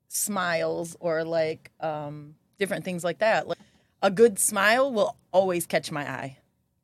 smiles 0.09 0.97
or 1.01 1.25
like 1.25 1.71
um 1.81 2.35
different 2.59 2.85
things 2.85 3.03
like 3.03 3.19
that 3.19 3.49
like 3.49 3.59
a 4.03 4.11
good 4.11 4.39
smile 4.39 4.93
will 4.93 5.17
always 5.33 5.67
catch 5.67 5.91
my 5.91 6.09
eye 6.09 6.37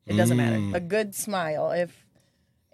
it 0.05 0.15
doesn't 0.17 0.37
matter 0.37 0.57
Mm. 0.57 0.73
a 0.75 0.79
good 0.79 1.13
smile 1.15 1.71
if 1.71 2.05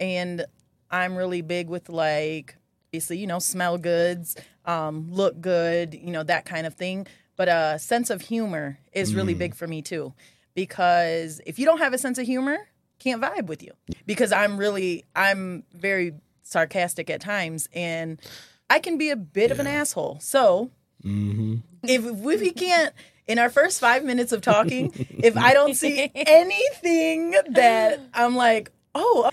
and 0.04 0.46
i'm 0.92 1.16
really 1.16 1.42
big 1.42 1.70
with 1.70 1.90
like 1.90 2.56
obviously 2.90 3.18
you 3.18 3.26
know 3.28 3.40
smell 3.40 3.78
goods 3.78 4.36
um 4.66 5.10
look 5.12 5.40
good 5.42 5.94
you 5.94 6.12
know 6.12 6.24
that 6.24 6.46
kind 6.46 6.68
of 6.68 6.74
thing. 6.76 7.08
But 7.36 7.48
a 7.50 7.80
sense 7.80 8.12
of 8.12 8.22
humor 8.22 8.78
is 8.94 9.16
really 9.16 9.34
Mm. 9.34 9.40
big 9.40 9.56
for 9.56 9.68
me 9.68 9.82
too 9.82 10.14
because 10.54 11.42
if 11.48 11.58
you 11.58 11.66
don't 11.66 11.80
have 11.80 11.94
a 11.94 11.98
sense 11.98 12.20
of 12.20 12.26
humor 12.28 12.58
can't 13.00 13.20
vibe 13.22 13.48
with 13.48 13.64
you. 13.64 13.72
Because 14.06 14.32
i'm 14.32 14.58
really 14.58 15.04
i'm 15.16 15.64
very 15.74 16.14
sarcastic 16.44 17.10
at 17.10 17.22
times 17.22 17.68
and 17.74 18.22
i 18.70 18.78
can 18.80 18.98
be 19.00 19.10
a 19.10 19.16
bit 19.16 19.50
of 19.50 19.60
an 19.60 19.66
asshole. 19.66 20.20
So 20.22 20.70
hmm 21.02 21.56
if, 21.84 22.06
if 22.06 22.42
we 22.42 22.52
can't 22.52 22.94
in 23.28 23.40
our 23.40 23.50
first 23.50 23.80
five 23.80 24.04
minutes 24.04 24.32
of 24.32 24.42
talking, 24.42 24.94
if 25.22 25.36
I 25.38 25.54
don't 25.54 25.76
see 25.76 26.10
anything 26.16 27.32
that 27.52 28.00
I'm 28.14 28.36
like, 28.36 28.72
oh, 28.96 29.30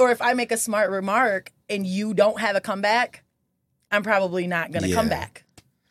or 0.00 0.10
if 0.10 0.20
I 0.22 0.32
make 0.34 0.50
a 0.50 0.56
smart 0.56 0.90
remark 0.90 1.52
and 1.68 1.86
you 1.86 2.14
don't 2.14 2.40
have 2.40 2.56
a 2.56 2.60
comeback, 2.60 3.22
I'm 3.90 4.02
probably 4.02 4.46
not 4.46 4.72
gonna 4.72 4.92
come 4.92 5.08
back 5.08 5.44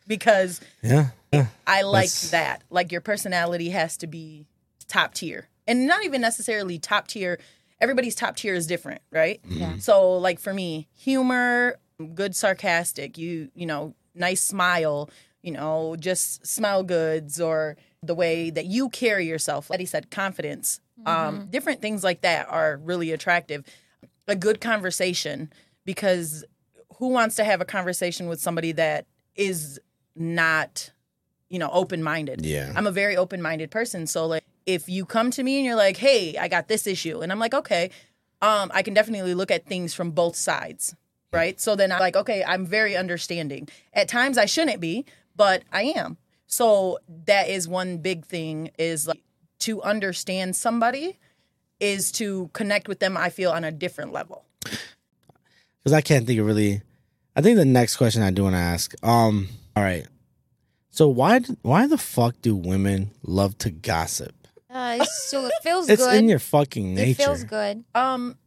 because 0.07 0.59
Yeah. 0.81 1.09
yeah. 1.31 1.47
I 1.67 1.83
like 1.83 2.09
That's- 2.09 2.31
that. 2.31 2.63
Like 2.69 2.91
your 2.91 3.01
personality 3.01 3.69
has 3.69 3.97
to 3.97 4.07
be 4.07 4.47
top 4.87 5.13
tier. 5.13 5.47
And 5.67 5.85
not 5.87 6.03
even 6.03 6.21
necessarily 6.21 6.79
top 6.79 7.07
tier. 7.07 7.39
Everybody's 7.79 8.15
top 8.15 8.35
tier 8.35 8.55
is 8.55 8.65
different, 8.67 9.01
right? 9.11 9.39
Yeah. 9.47 9.77
So 9.77 10.13
like 10.17 10.39
for 10.39 10.53
me, 10.53 10.87
humor, 10.95 11.77
good 12.15 12.35
sarcastic, 12.35 13.17
you 13.17 13.51
you 13.53 13.65
know, 13.65 13.93
nice 14.15 14.41
smile, 14.41 15.09
you 15.43 15.51
know, 15.51 15.95
just 15.99 16.45
smell 16.47 16.83
goods 16.83 17.39
or 17.39 17.77
the 18.01 18.15
way 18.15 18.49
that 18.49 18.65
you 18.65 18.89
carry 18.89 19.27
yourself. 19.27 19.69
Eddie 19.71 19.85
said 19.85 20.09
confidence. 20.09 20.79
Um, 21.05 21.47
different 21.49 21.81
things 21.81 22.03
like 22.03 22.21
that 22.21 22.47
are 22.49 22.77
really 22.83 23.11
attractive. 23.11 23.63
A 24.29 24.35
good 24.35 24.61
conversation 24.61 25.51
because 25.85 26.45
who 26.97 27.07
wants 27.09 27.35
to 27.37 27.43
have 27.43 27.61
a 27.61 27.65
conversation 27.65 28.27
with 28.27 28.39
somebody 28.39 28.71
that 28.73 29.05
is 29.35 29.79
not 30.15 30.91
you 31.49 31.57
know 31.57 31.69
open 31.71 32.03
minded 32.03 32.45
Yeah. 32.45 32.71
i'm 32.75 32.85
a 32.85 32.91
very 32.91 33.17
open 33.17 33.41
minded 33.41 33.71
person. 33.71 34.05
So 34.05 34.27
like 34.27 34.43
if 34.65 34.87
you 34.87 35.03
come 35.05 35.31
to 35.31 35.41
me 35.41 35.57
and 35.57 35.65
you're 35.65 35.75
like 35.75 35.97
hey 35.97 36.37
i 36.37 36.47
got 36.47 36.67
this 36.67 36.85
issue 36.85 37.21
and 37.21 37.31
i'm 37.31 37.39
like 37.39 37.53
okay 37.55 37.89
um 38.41 38.69
i 38.73 38.81
can 38.83 38.93
definitely 38.93 39.33
look 39.33 39.49
at 39.49 39.65
things 39.65 39.93
from 39.93 40.11
both 40.11 40.35
sides 40.35 40.95
right? 41.31 41.59
So 41.59 41.75
then 41.75 41.91
i'm 41.91 41.99
like 41.99 42.15
okay 42.15 42.43
i'm 42.45 42.65
very 42.65 42.95
understanding. 42.95 43.67
At 43.93 44.07
times 44.07 44.37
i 44.37 44.45
shouldn't 44.45 44.79
be 44.79 45.05
but 45.35 45.63
i 45.71 45.83
am. 45.83 46.17
So 46.45 46.99
that 47.25 47.49
is 47.49 47.67
one 47.67 47.97
big 47.97 48.25
thing 48.25 48.71
is 48.77 49.07
like 49.07 49.23
to 49.59 49.81
understand 49.81 50.55
somebody 50.55 51.17
is 51.79 52.11
to 52.11 52.49
connect 52.53 52.87
with 52.87 52.99
them 52.99 53.15
i 53.17 53.29
feel 53.29 53.51
on 53.51 53.63
a 53.63 53.71
different 53.71 54.11
level 54.13 54.45
Because 55.79 55.93
I 55.93 56.01
can't 56.01 56.27
think 56.27 56.39
of 56.39 56.45
really. 56.45 56.81
I 57.35 57.41
think 57.41 57.55
the 57.55 57.65
next 57.65 57.95
question 57.95 58.21
I 58.21 58.31
do 58.31 58.43
want 58.43 58.55
to 58.55 58.59
ask. 58.59 58.93
Um. 59.03 59.47
All 59.75 59.83
right. 59.83 60.05
So 60.89 61.07
why 61.07 61.39
why 61.61 61.87
the 61.87 61.97
fuck 61.97 62.35
do 62.41 62.55
women 62.55 63.11
love 63.23 63.57
to 63.59 63.69
gossip? 63.71 64.35
Uh, 64.69 65.03
so 65.05 65.45
it 65.45 65.53
feels 65.63 65.87
good. 65.87 65.93
It's 65.93 66.05
good. 66.05 66.15
in 66.15 66.27
your 66.27 66.39
fucking 66.39 66.93
nature. 66.95 67.11
it 67.21 67.25
feels 67.25 67.43
good. 67.45 67.83
Um, 67.95 68.37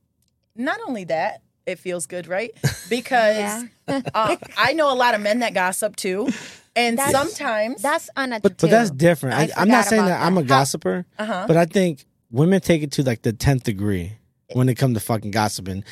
not 0.55 0.79
only 0.87 1.05
that, 1.05 1.41
it 1.67 1.79
feels 1.79 2.07
good, 2.07 2.27
right? 2.27 2.53
Because 2.91 3.65
uh, 3.89 4.37
I 4.59 4.75
know 4.75 4.93
a 4.93 4.95
lot 4.95 5.15
of 5.15 5.23
men 5.23 5.39
that 5.39 5.55
gossip 5.55 5.97
too, 5.97 6.29
and 6.77 6.99
That's- 6.99 7.13
sometimes 7.13 7.81
That's 7.81 8.11
unattached. 8.15 8.43
But 8.43 8.59
but 8.59 8.71
that's 8.71 8.91
different. 8.91 9.37
I 9.39 9.45
I, 9.45 9.63
I'm 9.63 9.69
not 9.69 9.87
saying 9.87 10.03
about 10.03 10.21
that 10.21 10.27
I'm 10.27 10.37
a 10.37 10.43
gossiper, 10.43 11.07
uh-huh. 11.19 11.47
but 11.49 11.57
I 11.57 11.65
think 11.65 12.05
women 12.33 12.61
take 12.61 12.83
it 12.83 12.91
to 12.93 13.05
like 13.05 13.23
the 13.23 13.33
tenth 13.33 13.63
degree 13.65 14.15
when 14.55 14.69
it 14.69 14.75
comes 14.75 14.95
to 14.95 15.01
fucking 15.01 15.31
gossiping. 15.31 15.85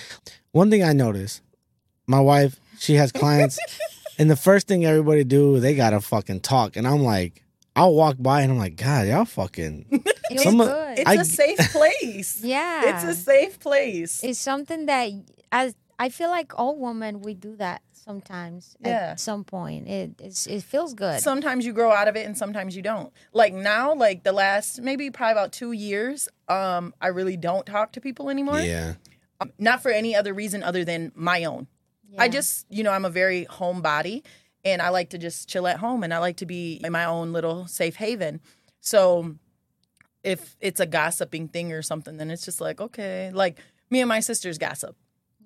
One 0.53 0.71
thing 0.71 0.83
I 0.83 0.93
notice, 0.93 1.41
my 2.09 2.19
wife, 2.21 2.59
she 2.79 2.95
has 2.95 3.13
clients, 3.13 3.59
and 4.19 4.29
the 4.31 4.37
first 4.37 4.67
thing 4.67 4.85
everybody 4.85 5.23
do, 5.23 5.61
they 5.61 5.75
gotta 5.77 6.01
fucking 6.01 6.41
talk, 6.41 6.77
and 6.77 6.87
I'm 6.89 7.03
like, 7.05 7.45
I'll 7.77 7.95
walk 7.95 8.17
by 8.19 8.43
and 8.43 8.51
I'm 8.53 8.59
like, 8.59 8.75
God, 8.77 9.07
y'all 9.07 9.25
fucking. 9.25 10.03
It's 10.33 10.45
Some 10.45 10.61
of- 10.61 10.69
good. 10.69 10.99
it's 11.01 11.09
I- 11.11 11.15
a 11.15 11.25
safe 11.25 11.59
place. 11.73 12.41
yeah. 12.45 12.95
It's 12.95 13.03
a 13.05 13.15
safe 13.21 13.59
place. 13.59 14.23
it's 14.23 14.39
something 14.39 14.87
that 14.87 15.11
I 15.51 15.75
I 15.99 16.09
feel 16.09 16.31
like 16.31 16.57
all 16.57 16.77
women 16.79 17.21
we 17.21 17.35
do 17.35 17.57
that 17.57 17.83
sometimes 18.11 18.77
Yeah. 18.85 19.13
at 19.13 19.21
some 19.21 19.45
point. 19.45 19.89
It 19.89 20.11
it's, 20.19 20.47
it 20.47 20.63
feels 20.63 20.95
good. 20.95 21.21
Sometimes 21.21 21.65
you 21.67 21.73
grow 21.73 21.91
out 21.93 22.09
of 22.09 22.17
it, 22.17 22.27
and 22.27 22.37
sometimes 22.37 22.75
you 22.77 22.83
don't. 22.83 23.13
Like 23.33 23.53
now, 23.55 23.95
like 23.95 24.25
the 24.25 24.33
last 24.33 24.81
maybe 24.83 25.11
probably 25.11 25.33
about 25.33 25.53
two 25.53 25.73
years, 25.73 26.29
um, 26.49 26.93
I 27.01 27.09
really 27.09 27.37
don't 27.37 27.65
talk 27.67 27.93
to 27.93 28.01
people 28.01 28.29
anymore. 28.31 28.61
Yeah, 28.61 28.95
Um, 29.41 29.53
not 29.59 29.83
for 29.83 29.91
any 29.91 30.15
other 30.17 30.33
reason 30.35 30.63
other 30.63 30.85
than 30.85 31.13
my 31.15 31.45
own. 31.45 31.67
I 32.19 32.29
just, 32.29 32.67
you 32.69 32.83
know, 32.83 32.91
I'm 32.91 33.05
a 33.05 33.11
very 33.23 33.47
homebody 33.47 34.25
and 34.65 34.83
I 34.83 34.89
like 34.89 35.11
to 35.11 35.19
just 35.19 35.49
chill 35.49 35.67
at 35.69 35.77
home 35.79 36.03
and 36.03 36.13
I 36.13 36.19
like 36.19 36.39
to 36.39 36.47
be 36.47 36.81
in 36.85 36.91
my 36.91 37.05
own 37.05 37.33
little 37.33 37.69
safe 37.69 37.95
haven. 37.97 38.41
So 38.81 39.37
if 40.25 40.57
it's 40.61 40.81
a 40.81 40.87
gossiping 40.87 41.47
thing 41.49 41.73
or 41.73 41.83
something, 41.83 42.17
then 42.17 42.29
it's 42.33 42.45
just 42.45 42.61
like, 42.61 42.81
okay, 42.81 43.31
like 43.33 43.59
me 43.91 44.01
and 44.01 44.09
my 44.09 44.19
sisters 44.21 44.59
gossip. 44.59 44.97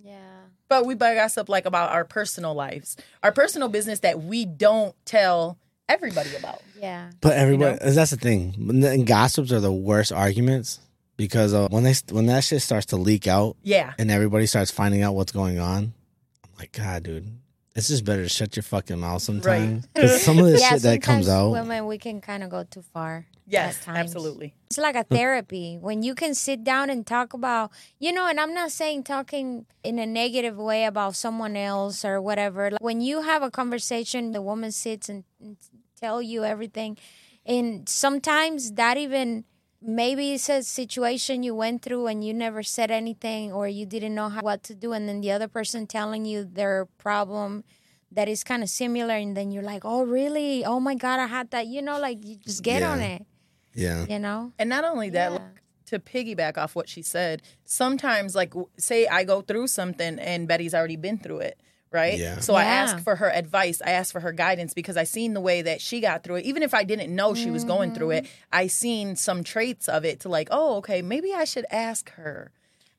yeah. 0.03 0.33
But 0.80 0.87
we 0.87 0.94
gossip 0.96 1.48
like 1.48 1.66
about 1.66 1.92
our 1.92 2.04
personal 2.04 2.52
lives, 2.54 2.96
our 3.22 3.30
personal 3.30 3.68
business 3.68 4.00
that 4.00 4.22
we 4.22 4.44
don't 4.44 4.94
tell 5.04 5.56
everybody 5.88 6.34
about. 6.34 6.62
Yeah. 6.80 7.10
but 7.20 7.34
everybody 7.34 7.78
know? 7.78 7.90
that's 7.92 8.10
the 8.10 8.16
thing. 8.16 8.54
And 8.84 9.06
gossips 9.06 9.52
are 9.52 9.60
the 9.60 9.72
worst 9.72 10.10
arguments 10.12 10.80
because 11.16 11.54
uh, 11.54 11.68
when 11.70 11.84
they 11.84 11.94
when 12.10 12.26
that 12.26 12.42
shit 12.42 12.60
starts 12.60 12.87
to 12.87 12.96
leak 12.96 13.26
out 13.28 13.56
Yeah. 13.62 13.92
and 13.98 14.10
everybody 14.10 14.46
starts 14.46 14.70
finding 14.70 15.02
out 15.02 15.14
what's 15.14 15.30
going 15.32 15.60
on, 15.60 15.94
I'm 16.42 16.50
like, 16.58 16.72
God, 16.72 17.04
dude, 17.04 17.38
it's 17.74 17.88
just 17.88 18.04
better 18.04 18.22
to 18.22 18.28
shut 18.28 18.56
your 18.56 18.62
fucking 18.62 19.00
mouth 19.00 19.20
sometimes. 19.22 19.87
Because 19.87 20.22
some 20.24 20.38
of 20.38 20.46
the 20.46 20.58
yeah, 20.58 20.70
shit 20.70 20.82
that 20.82 21.02
comes 21.02 21.26
sometimes 21.26 21.28
out, 21.28 21.50
women 21.50 21.87
we 21.87 21.98
can 21.98 22.20
kind 22.20 22.42
of 22.42 22.50
go 22.50 22.62
too 22.64 22.82
far. 22.82 23.26
Yes, 23.46 23.80
absolutely. 23.87 24.54
It's 24.66 24.78
like 24.78 24.94
a 24.94 25.04
therapy 25.04 25.76
when 25.78 26.02
you 26.02 26.14
can 26.14 26.34
sit 26.34 26.64
down 26.64 26.88
and 26.88 27.06
talk 27.06 27.34
about, 27.34 27.72
you 27.98 28.10
know, 28.12 28.26
and 28.26 28.40
I'm 28.40 28.54
not 28.54 28.70
saying 28.70 29.02
talking 29.02 29.66
in 29.82 29.98
a 29.98 30.06
negative 30.06 30.56
way 30.56 30.87
about 30.87 31.14
someone 31.14 31.56
else 31.56 32.04
or 32.04 32.22
whatever. 32.22 32.70
Like 32.70 32.80
when 32.80 33.00
you 33.02 33.22
have 33.22 33.42
a 33.42 33.50
conversation, 33.50 34.32
the 34.32 34.40
woman 34.40 34.72
sits 34.72 35.08
and, 35.08 35.24
and 35.40 35.56
tell 36.00 36.22
you 36.22 36.44
everything, 36.44 36.96
and 37.44 37.87
sometimes 37.88 38.72
that 38.72 38.96
even 38.96 39.44
maybe 39.84 40.32
it's 40.32 40.48
a 40.48 40.62
situation 40.62 41.42
you 41.42 41.54
went 41.54 41.82
through 41.82 42.06
and 42.06 42.24
you 42.24 42.32
never 42.32 42.62
said 42.62 42.90
anything 42.90 43.52
or 43.52 43.68
you 43.68 43.84
didn't 43.86 44.14
know 44.14 44.28
how, 44.30 44.40
what 44.40 44.62
to 44.64 44.74
do, 44.74 44.92
and 44.92 45.08
then 45.08 45.20
the 45.20 45.30
other 45.30 45.48
person 45.48 45.86
telling 45.86 46.24
you 46.24 46.44
their 46.44 46.86
problem 46.98 47.64
that 48.10 48.28
is 48.28 48.44
kind 48.44 48.62
of 48.62 48.68
similar, 48.68 49.14
and 49.14 49.36
then 49.36 49.50
you're 49.50 49.62
like, 49.62 49.84
oh 49.84 50.04
really? 50.04 50.64
Oh 50.64 50.80
my 50.80 50.94
god, 50.94 51.18
I 51.20 51.26
had 51.26 51.50
that. 51.50 51.66
You 51.66 51.82
know, 51.82 51.98
like 51.98 52.24
you 52.24 52.36
just 52.36 52.62
get 52.62 52.80
Yeah. 52.82 52.90
on 52.92 53.00
it. 53.00 53.26
yeah, 53.74 54.06
You 54.08 54.18
know. 54.20 54.52
And 54.58 54.68
not 54.70 54.84
only 54.84 55.10
that, 55.10 55.32
Yeah. 55.32 55.38
like, 55.38 55.62
to 55.86 55.98
piggyback 55.98 56.56
off 56.56 56.74
what 56.76 56.88
she 56.88 57.02
said, 57.02 57.42
sometimes, 57.64 58.34
like, 58.34 58.54
say 58.78 59.06
I 59.06 59.24
go 59.24 59.42
through 59.42 59.66
something 59.66 60.18
and 60.18 60.46
Betty's 60.48 60.74
already 60.74 60.96
been 60.96 61.18
through 61.18 61.40
it, 61.40 61.60
right? 61.94 62.18
Yeah. 62.18 62.40
So 62.40 62.54
I 62.54 62.64
asked 62.64 63.00
for 63.04 63.16
her 63.16 63.30
advice. 63.30 63.80
I 63.80 63.92
asked 63.92 64.12
for 64.12 64.20
her 64.20 64.33
guidance 64.33 64.74
because 64.74 64.96
I 64.96 65.04
seen 65.04 65.33
the 65.33 65.40
way 65.40 65.62
that 65.62 65.80
she 65.80 66.00
got 66.00 66.24
through 66.24 66.37
it. 66.37 66.44
Even 66.44 66.62
if 66.62 66.74
I 66.74 66.83
didn't 66.85 67.14
know 67.14 67.35
she 67.35 67.50
was 67.50 67.64
going 67.64 67.94
through 67.94 68.11
it, 68.11 68.24
mm-hmm. 68.24 68.35
I 68.52 68.66
seen 68.66 69.16
some 69.16 69.44
traits 69.44 69.88
of 69.88 70.04
it 70.04 70.20
to 70.20 70.28
like, 70.28 70.48
oh, 70.50 70.76
okay, 70.78 71.00
maybe 71.00 71.33
I 71.33 71.44
should 71.44 71.64
ask 71.70 72.11
her. 72.12 72.50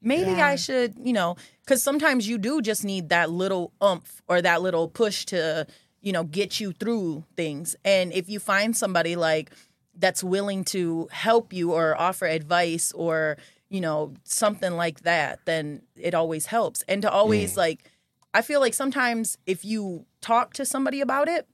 Maybe 0.02 0.32
Yeah. 0.32 0.48
I 0.48 0.56
should, 0.56 0.96
you 0.98 1.14
know, 1.14 1.36
because 1.62 1.84
sometimes 1.84 2.28
you 2.28 2.38
do 2.38 2.62
just 2.62 2.84
need 2.84 3.10
that 3.10 3.30
little 3.30 3.74
umph 3.82 4.22
or 4.28 4.42
that 4.42 4.62
little 4.62 4.88
push 4.88 5.26
to, 5.26 5.68
you 6.02 6.14
know, 6.14 6.24
get 6.24 6.60
you 6.60 6.72
through 6.72 7.26
things. 7.36 7.76
And 7.84 8.14
if 8.14 8.30
you 8.30 8.40
find 8.40 8.78
somebody 8.78 9.16
like 9.16 9.52
that's 9.98 10.24
willing 10.24 10.64
to 10.66 11.10
help 11.12 11.52
you 11.52 11.74
or 11.74 12.00
offer 12.00 12.28
advice 12.28 12.92
or, 12.92 13.38
you 13.70 13.82
know, 13.82 14.14
something 14.24 14.74
like 14.74 15.02
that, 15.02 15.40
then 15.46 15.82
it 15.98 16.14
always 16.14 16.46
helps. 16.46 16.84
And 16.88 17.02
to 17.02 17.12
always 17.12 17.58
like, 17.58 17.92
I 18.36 18.42
feel 18.42 18.60
like 18.60 18.74
sometimes 18.74 19.38
if 19.46 19.64
you 19.64 20.06
talk 20.20 20.54
to 20.56 20.66
somebody 20.66 21.00
about 21.00 21.30
it, 21.30 21.48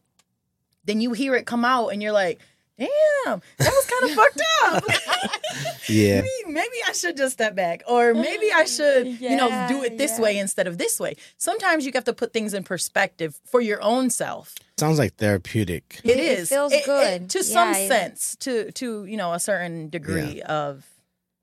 then 0.84 1.00
you 1.00 1.14
hear 1.14 1.36
it 1.36 1.46
come 1.46 1.64
out 1.64 1.90
and 1.90 2.02
you're 2.02 2.12
like, 2.12 2.40
damn, 2.80 3.42
that 3.60 3.72
was 3.72 3.86
kind 3.86 4.10
of 4.10 4.18
fucked 4.18 4.42
up. 4.64 4.84
yeah. 5.88 6.22
maybe, 6.22 6.28
maybe 6.48 6.76
I 6.88 6.94
should 6.94 7.18
just 7.18 7.34
step 7.34 7.54
back, 7.54 7.84
or 7.88 8.16
maybe 8.16 8.52
I 8.52 8.66
should, 8.66 9.06
you 9.22 9.36
know, 9.36 9.68
do 9.70 9.84
it 9.84 10.00
this 10.00 10.18
yeah. 10.18 10.24
way 10.24 10.38
instead 10.40 10.66
of 10.66 10.80
this 10.80 11.00
way. 11.00 11.18
Sometimes 11.38 11.86
you 11.86 11.92
have 11.94 12.06
to 12.06 12.14
put 12.14 12.34
things 12.34 12.56
in 12.56 12.64
perspective 12.64 13.40
for 13.46 13.62
your 13.62 13.80
own 13.84 14.10
self. 14.10 14.56
Sounds 14.80 14.98
like 14.98 15.18
therapeutic. 15.18 16.02
It 16.04 16.18
It 16.18 16.20
is 16.20 16.50
feels 16.50 16.74
good. 16.84 17.30
to 17.30 17.44
some 17.44 17.74
Yeah, 17.74 17.78
it- 17.78 17.88
sense, 17.90 18.36
to 18.38 18.72
to 18.72 19.06
you 19.06 19.18
know 19.18 19.34
a 19.34 19.40
certain 19.40 19.90
degree 19.90 20.42
of. 20.42 20.84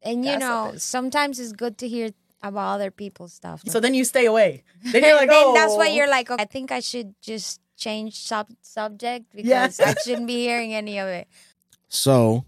And 0.02 0.24
you 0.24 0.36
know, 0.38 0.74
sometimes 0.76 1.38
it's 1.38 1.52
good 1.52 1.78
to 1.78 1.88
hear 1.88 2.10
about 2.42 2.74
other 2.74 2.90
people's 2.90 3.32
stuff. 3.32 3.62
So 3.66 3.80
then 3.80 3.94
you 3.94 4.04
stay 4.04 4.26
away. 4.26 4.62
Then 4.82 5.02
you're 5.02 5.16
like, 5.16 5.28
then 5.28 5.44
oh, 5.44 5.54
that's 5.54 5.74
why 5.74 5.88
oh. 5.88 5.94
you're 5.94 6.08
like, 6.08 6.30
okay, 6.30 6.42
I 6.42 6.46
think 6.46 6.70
I 6.70 6.80
should 6.80 7.14
just 7.20 7.60
change 7.76 8.20
sub- 8.20 8.54
subject 8.62 9.26
Yeah. 9.34 9.66
because 9.66 9.80
I 9.80 9.94
shouldn't 10.04 10.26
be 10.26 10.36
hearing 10.36 10.74
any 10.74 10.98
of 10.98 11.08
it. 11.08 11.28
So 11.88 12.44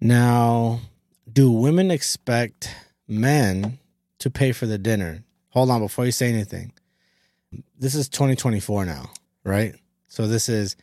now, 0.00 0.80
do 1.30 1.50
women 1.50 1.90
expect 1.90 2.74
men 3.08 3.78
to 4.18 4.30
pay 4.30 4.52
for 4.52 4.66
the 4.66 4.78
dinner? 4.78 5.24
Hold 5.50 5.70
on, 5.70 5.80
before 5.80 6.04
you 6.04 6.12
say 6.12 6.28
anything. 6.28 6.72
This 7.78 7.94
is 7.94 8.08
2024 8.08 8.86
now, 8.86 9.10
right? 9.44 9.74
So 10.08 10.26
this 10.26 10.48
is 10.48 10.76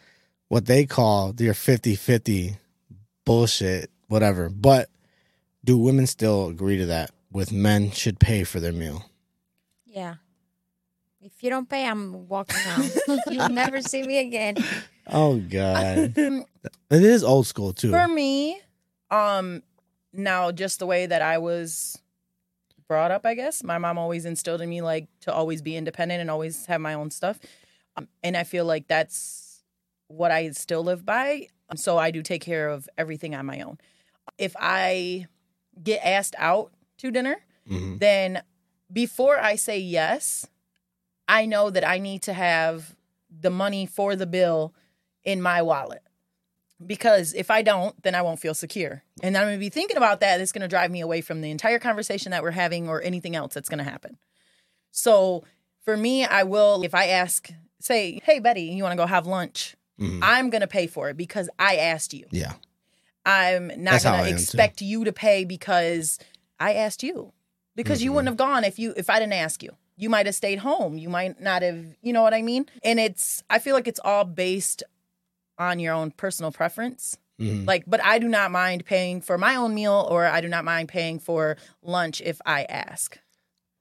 what 0.47 0.65
they 0.65 0.86
call 0.86 1.34
their 1.34 1.53
50 1.53 1.95
50 1.95 2.58
bullshit, 3.25 3.91
whatever. 4.08 4.49
But 4.49 4.89
do 5.63 5.77
women 5.77 6.08
still 6.08 6.47
agree 6.47 6.77
to 6.77 6.88
that 6.88 7.12
with 7.32 7.52
men 7.52 7.92
should 7.92 8.20
pay 8.20 8.44
for 8.44 8.60
their 8.60 8.74
meal? 8.74 9.06
Yeah. 9.86 10.15
If 11.22 11.44
you 11.44 11.50
don't 11.50 11.70
pay, 11.70 11.86
I'm 11.86 12.28
walking 12.30 12.62
out. 12.65 13.20
You'll 13.30 13.50
never 13.50 13.82
see 13.82 14.04
me 14.04 14.20
again. 14.20 14.58
Oh 15.08 15.38
god, 15.38 16.13
it 16.18 16.46
is 16.89 17.24
old 17.24 17.46
school 17.46 17.74
too. 17.74 17.92
For 17.92 18.08
me, 18.08 18.62
um, 19.12 19.63
now 20.13 20.52
just 20.52 20.80
the 20.80 20.86
way 20.86 21.08
that 21.08 21.22
I 21.22 21.39
was 21.39 22.00
brought 22.88 23.12
up, 23.12 23.26
I 23.26 23.34
guess 23.34 23.63
my 23.63 23.78
mom 23.80 23.98
always 23.98 24.24
instilled 24.24 24.62
in 24.62 24.70
me 24.70 24.82
like 24.82 25.08
to 25.22 25.34
always 25.34 25.62
be 25.62 25.76
independent 25.76 26.22
and 26.22 26.32
always 26.32 26.65
have 26.68 26.80
my 26.80 26.94
own 26.94 27.12
stuff, 27.12 27.38
um, 27.98 28.08
and 28.24 28.38
I 28.38 28.46
feel 28.46 28.63
like 28.63 28.88
that's 28.88 29.63
what 30.08 30.32
I 30.32 30.52
still 30.52 30.84
live 30.84 31.06
by. 31.06 31.48
So 31.76 31.98
I 31.98 32.12
do 32.12 32.22
take 32.24 32.42
care 32.42 32.70
of 32.70 32.88
everything 32.98 33.36
on 33.36 33.46
my 33.46 33.62
own. 33.62 33.78
If 34.38 34.56
I 34.58 35.28
get 35.84 36.00
asked 36.04 36.36
out 36.38 36.72
to 37.00 37.12
dinner, 37.12 37.38
Mhm. 37.70 38.00
then 38.00 38.44
before 38.92 39.38
I 39.40 39.56
say 39.56 39.78
yes, 39.80 40.48
I 41.28 41.46
know 41.46 41.70
that 41.70 41.88
I 41.88 41.98
need 42.00 42.22
to 42.24 42.34
have 42.34 42.96
the 43.30 43.50
money 43.52 43.86
for 43.86 44.16
the 44.16 44.26
bill 44.26 44.74
in 45.24 45.42
my 45.42 45.62
wallet. 45.62 46.02
Because 46.86 47.34
if 47.34 47.52
I 47.52 47.62
don't, 47.62 48.02
then 48.04 48.16
I 48.16 48.22
won't 48.22 48.40
feel 48.40 48.54
secure. 48.54 49.04
And 49.22 49.36
I'm 49.38 49.44
going 49.48 49.56
to 49.56 49.60
be 49.60 49.70
thinking 49.70 49.98
about 49.98 50.22
that. 50.22 50.40
It's 50.40 50.54
going 50.54 50.62
to 50.62 50.68
drive 50.68 50.92
me 50.92 51.02
away 51.02 51.20
from 51.22 51.42
the 51.42 51.52
entire 51.52 51.78
conversation 51.78 52.32
that 52.32 52.42
we're 52.42 52.52
having 52.52 52.88
or 52.88 53.02
anything 53.02 53.36
else 53.36 53.54
that's 53.54 53.68
going 53.70 53.80
to 53.80 53.84
happen. 53.84 54.18
So 54.92 55.44
for 55.84 55.98
me, 55.98 56.26
I 56.26 56.44
will, 56.44 56.82
if 56.84 56.96
I 56.96 57.08
ask, 57.08 57.50
say, 57.82 58.20
hey, 58.24 58.40
Betty, 58.40 58.62
you 58.64 58.84
want 58.84 58.94
to 58.94 58.98
go 58.98 59.06
have 59.08 59.28
lunch? 59.28 59.76
Mhm. 60.00 60.20
I'm 60.24 60.50
going 60.50 60.62
to 60.62 60.68
pay 60.68 60.88
for 60.88 61.10
it 61.10 61.18
because 61.18 61.50
I 61.60 61.76
asked 61.76 62.14
you. 62.14 62.26
Yeah, 62.32 62.54
I'm 63.26 63.68
not 63.84 64.02
going 64.02 64.24
to 64.24 64.30
too. 64.30 64.34
expect 64.36 64.82
you 64.82 65.04
to 65.04 65.12
pay 65.12 65.44
because 65.44 66.18
I 66.60 66.74
asked 66.74 67.04
you. 67.04 67.34
Because 67.76 68.04
you 68.04 68.12
Mhm. 68.12 68.15
wouldn't 68.15 68.28
have 68.30 68.38
gone 68.38 68.63
if 68.65 68.78
you 68.78 68.93
if 68.98 69.10
I 69.10 69.19
didn't 69.19 69.34
ask 69.34 69.63
you. 69.63 69.72
You 69.95 70.10
might 70.10 70.26
have 70.26 70.36
stayed 70.36 70.60
home. 70.60 70.98
You 70.98 71.08
might 71.10 71.39
not 71.39 71.62
have, 71.62 71.86
you 72.02 72.12
know 72.12 72.22
what 72.24 72.34
I 72.34 72.41
mean? 72.41 72.65
And 72.84 73.00
it's 73.00 73.43
I 73.50 73.60
feel 73.60 73.74
like 73.76 73.88
it's 73.88 74.00
all 74.04 74.26
based 74.26 74.84
on 75.58 75.80
your 75.80 75.93
own 75.93 76.12
personal 76.12 76.52
preference. 76.52 77.17
Mhm. 77.39 77.65
Like, 77.65 77.84
but 77.88 78.04
I 78.04 78.19
do 78.19 78.28
not 78.28 78.52
mind 78.52 78.86
paying 78.86 79.22
for 79.22 79.38
my 79.38 79.56
own 79.56 79.74
meal 79.74 80.08
or 80.12 80.26
I 80.26 80.41
do 80.41 80.50
not 80.50 80.65
mind 80.65 80.89
paying 80.89 81.19
for 81.19 81.56
lunch 81.82 82.19
if 82.22 82.41
I 82.45 82.63
ask. 82.63 83.17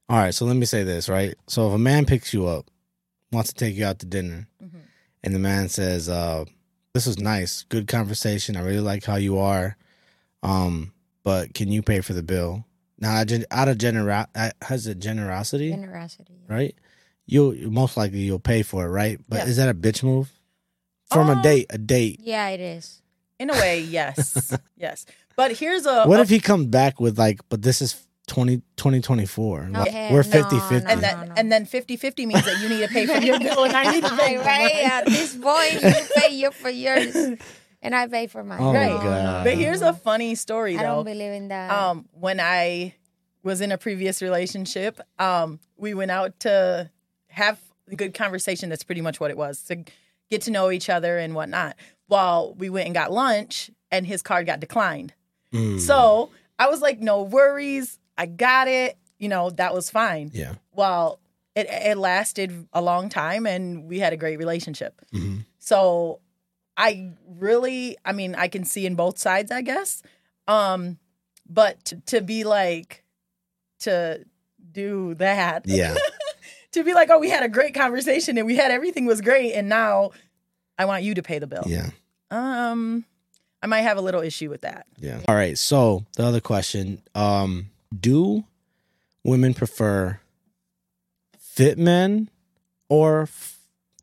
All 0.09 0.19
right, 0.19 0.35
so 0.35 0.45
let 0.45 0.57
me 0.57 0.67
say 0.67 0.85
this, 0.85 1.09
right? 1.09 1.35
So 1.49 1.69
if 1.69 1.75
a 1.75 1.79
man 1.79 2.07
picks 2.07 2.33
you 2.33 2.47
up, 2.47 2.71
wants 3.33 3.53
to 3.53 3.57
take 3.57 3.75
you 3.75 3.85
out 3.85 3.99
to 3.99 4.07
dinner, 4.07 4.47
Mhm. 4.62 4.83
and 5.25 5.35
the 5.35 5.38
man 5.41 5.69
says, 5.69 6.09
uh, 6.09 6.45
"This 6.95 7.07
was 7.07 7.19
nice, 7.19 7.64
good 7.69 7.88
conversation. 7.88 8.57
I 8.57 8.61
really 8.61 8.81
like 8.81 9.05
how 9.05 9.17
you 9.17 9.38
are, 9.38 9.77
um, 10.43 10.93
but 11.25 11.53
can 11.55 11.71
you 11.73 11.83
pay 11.83 12.01
for 12.01 12.12
the 12.12 12.23
bill?" 12.23 12.64
Now, 13.01 13.17
out 13.17 13.31
of- 13.31 13.45
out 13.51 13.69
of 13.69 13.79
genera- 13.79 14.29
uh, 14.35 14.51
has 14.63 14.87
it 14.87 14.99
generosity, 14.99 15.71
Generosity. 15.71 16.35
right? 16.49 16.75
You'll 17.27 17.55
most 17.71 17.97
likely 17.97 18.21
you'll 18.21 18.39
pay 18.41 18.63
for 18.63 18.87
it, 18.87 18.89
right? 18.89 19.21
But 19.29 19.41
Yeah. 19.41 19.47
is 19.47 19.57
that 19.59 19.69
a 19.69 19.75
bitch 19.75 20.03
move 20.03 20.31
from 21.11 21.29
a 21.29 21.33
Um, 21.35 21.43
date? 21.43 21.67
A 21.71 21.79
date. 21.79 22.21
Yeah, 22.23 22.49
it 22.49 22.61
is. 22.61 23.03
In 23.39 23.51
a 23.51 23.53
way, 23.53 23.81
yes. 23.89 24.53
yes. 24.77 25.07
But 25.37 25.57
here's 25.57 25.87
a 25.87 26.05
What 26.07 26.19
a- 26.19 26.23
if 26.23 26.29
he 26.29 26.41
comes 26.41 26.67
back 26.67 26.99
with 27.01 27.19
like, 27.19 27.41
but 27.49 27.63
this 27.63 27.81
is 27.81 27.95
20, 28.27 28.63
2024. 28.77 29.69
No, 29.69 29.81
Like, 29.81 29.93
we're 30.11 30.17
no, 30.19 30.23
50 30.23 30.59
50. 30.59 30.85
no, 30.87 30.91
and 30.93 31.01
then 31.03 31.21
no, 31.21 31.25
no. 31.27 31.35
and 31.37 31.53
then 31.53 31.65
50-50 31.67 32.27
means 32.27 32.45
that 32.45 32.61
you 32.61 32.69
need 32.69 32.81
to 32.81 32.89
pay 32.89 33.07
for 33.07 33.19
your 33.25 33.39
bill 33.47 33.65
and 33.65 33.75
I 33.75 33.91
need 33.93 34.05
to 34.05 34.17
pay 34.17 34.37
right, 34.37 34.43
for 34.43 34.47
right. 34.49 34.93
At 34.93 35.07
this 35.07 35.35
point, 35.37 35.75
you 35.83 36.07
pay 36.17 36.35
you 36.35 36.51
for 36.51 36.69
yours, 36.69 37.15
and 37.83 37.95
I 37.95 38.07
pay 38.09 38.27
for 38.27 38.43
mine. 38.45 38.61
Oh 38.61 38.73
my 38.73 38.88
Right. 38.93 39.03
God. 39.03 39.45
But 39.45 39.55
here's 39.55 39.83
a 39.83 39.93
funny 39.93 40.35
story 40.35 40.77
I 40.77 40.83
don't 40.83 41.05
believe 41.05 41.33
in 41.33 41.49
that. 41.49 41.71
um 41.71 42.07
when 42.12 42.41
i 42.41 42.95
was 43.43 43.61
in 43.61 43.71
a 43.73 43.79
previous 43.79 44.21
relationship 44.21 45.01
um 45.19 45.61
we 45.77 45.95
went 45.95 46.11
out 46.11 46.38
to 46.41 46.91
have 47.29 47.59
a 47.91 47.97
good 47.97 48.12
conversation 48.14 48.69
that's 48.69 48.83
pretty 48.85 49.01
much 49.01 49.21
what 49.21 49.31
it 49.31 49.37
was 49.37 49.62
to 49.62 49.85
get 50.31 50.43
to 50.43 50.51
know 50.51 50.71
each 50.71 50.91
other 50.91 51.19
and 51.19 51.35
whatnot 51.35 51.77
while 52.09 52.55
we 52.55 52.69
went 52.69 52.87
and 52.87 52.95
got 52.95 53.11
lunch 53.12 53.71
and 53.91 54.07
his 54.07 54.23
card 54.23 54.47
got 54.47 54.61
declined 54.61 55.14
Mm, 55.53 55.81
so 55.81 56.31
i 56.59 56.69
was 56.69 56.83
like 56.83 57.01
no 57.01 57.23
worries 57.23 57.99
i 58.19 58.27
got 58.27 58.69
it 58.69 58.99
you 59.19 59.29
know 59.31 59.49
that 59.51 59.73
was 59.73 59.88
fine 59.88 60.31
yeah. 60.35 60.55
well 60.75 61.21
it, 61.55 61.67
it 61.71 61.97
lasted 61.97 62.67
a 62.75 62.83
long 62.83 63.09
time 63.09 63.47
and 63.47 63.85
we 63.88 63.99
had 63.99 64.12
a 64.12 64.17
great 64.19 64.37
relationship 64.38 65.01
Mhm. 65.14 65.47
so 65.59 66.21
I 66.79 67.11
really, 67.27 67.97
I 68.05 68.12
mean, 68.12 68.35
I 68.37 68.47
can 68.49 68.64
see 68.64 68.87
in 68.87 68.95
both 68.95 69.19
sides, 69.19 69.51
I 69.51 69.61
guess. 69.62 70.01
Um, 70.47 70.97
but 71.49 71.85
to, 71.87 71.97
to 72.07 72.21
be 72.23 72.45
like, 72.45 73.05
to 73.81 74.25
do 74.73 75.14
that, 75.14 75.62
Yeah. 75.67 75.97
to 76.73 76.85
be 76.85 76.95
like, 76.95 77.11
oh, 77.11 77.19
we 77.19 77.31
had 77.31 77.43
a 77.43 77.49
great 77.49 77.75
conversation 77.75 78.38
and 78.38 78.47
we 78.47 78.55
had 78.57 78.71
everything 78.71 79.07
was 79.07 79.21
great, 79.21 79.55
and 79.55 79.69
now 79.69 80.11
I 80.79 80.85
want 80.85 81.03
you 81.03 81.14
to 81.14 81.23
pay 81.23 81.38
the 81.41 81.47
bill. 81.49 81.64
Yeah. 81.67 81.91
Um, 82.31 83.05
I 83.62 83.67
might 83.67 83.81
have 83.81 83.97
a 83.97 84.01
little 84.03 84.21
issue 84.23 84.49
with 84.49 84.61
that. 84.61 84.87
Yeah. 84.99 85.21
All 85.27 85.35
right. 85.35 85.59
So 85.59 86.05
the 86.17 86.25
other 86.25 86.41
question: 86.41 87.03
um, 87.17 87.71
Do 87.99 88.45
women 89.25 89.55
prefer 89.55 90.21
fit 91.41 91.79
men 91.79 92.29
or 92.88 93.23
f- 93.23 93.59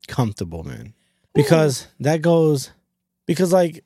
comfortable 0.07 0.63
men? 0.63 0.94
Because 1.35 1.83
hmm. 1.83 2.03
that 2.03 2.21
goes. 2.21 2.71
Because 3.25 3.53
like, 3.53 3.83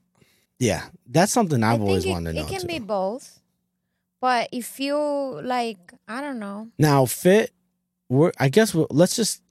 yeah, 0.59 0.85
that's 1.07 1.31
something 1.31 1.63
I've 1.63 1.81
I 1.81 1.83
always 1.83 2.03
think 2.03 2.13
wanted 2.13 2.31
it, 2.31 2.33
to 2.33 2.39
know. 2.39 2.45
It 2.47 2.49
can 2.49 2.62
too. 2.62 2.67
be 2.67 2.79
both, 2.79 3.39
but 4.21 4.49
if 4.51 4.79
you 4.79 4.95
like, 4.97 5.93
I 6.07 6.21
don't 6.21 6.39
know. 6.39 6.69
now 6.77 7.05
fit. 7.05 7.51
We're. 8.07 8.31
I 8.39 8.49
guess 8.49 8.73
we'll, 8.73 8.88
let's 8.89 9.15
just 9.15 9.41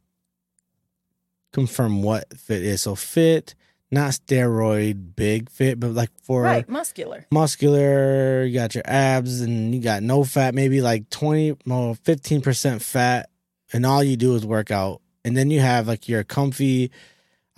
confirm 1.53 2.03
what 2.03 2.37
fit 2.37 2.63
is. 2.63 2.83
So 2.83 2.95
fit, 2.95 3.55
not 3.91 4.13
steroid 4.13 5.17
big 5.17 5.49
fit, 5.51 5.81
but 5.81 5.93
like 5.93 6.11
for 6.23 6.43
right, 6.43 6.69
muscular. 6.69 7.27
muscular, 7.31 8.45
you 8.45 8.55
got 8.55 8.75
your 8.75 8.85
abs, 8.87 9.41
and 9.41 9.75
you 9.75 9.81
got 9.81 10.03
no 10.03 10.25
fat, 10.25 10.55
maybe 10.55 10.81
like 10.81 11.09
20 11.11 11.53
or 11.53 11.95
15% 11.95 12.83
fat, 12.83 13.31
and 13.73 13.87
all 13.87 14.03
you 14.03 14.17
do 14.17 14.35
is 14.35 14.45
work 14.45 14.71
out. 14.71 15.01
And 15.25 15.37
then 15.37 15.51
you 15.51 15.61
have 15.61 15.89
like 15.89 16.09
your 16.09 16.25
comfy, 16.25 16.91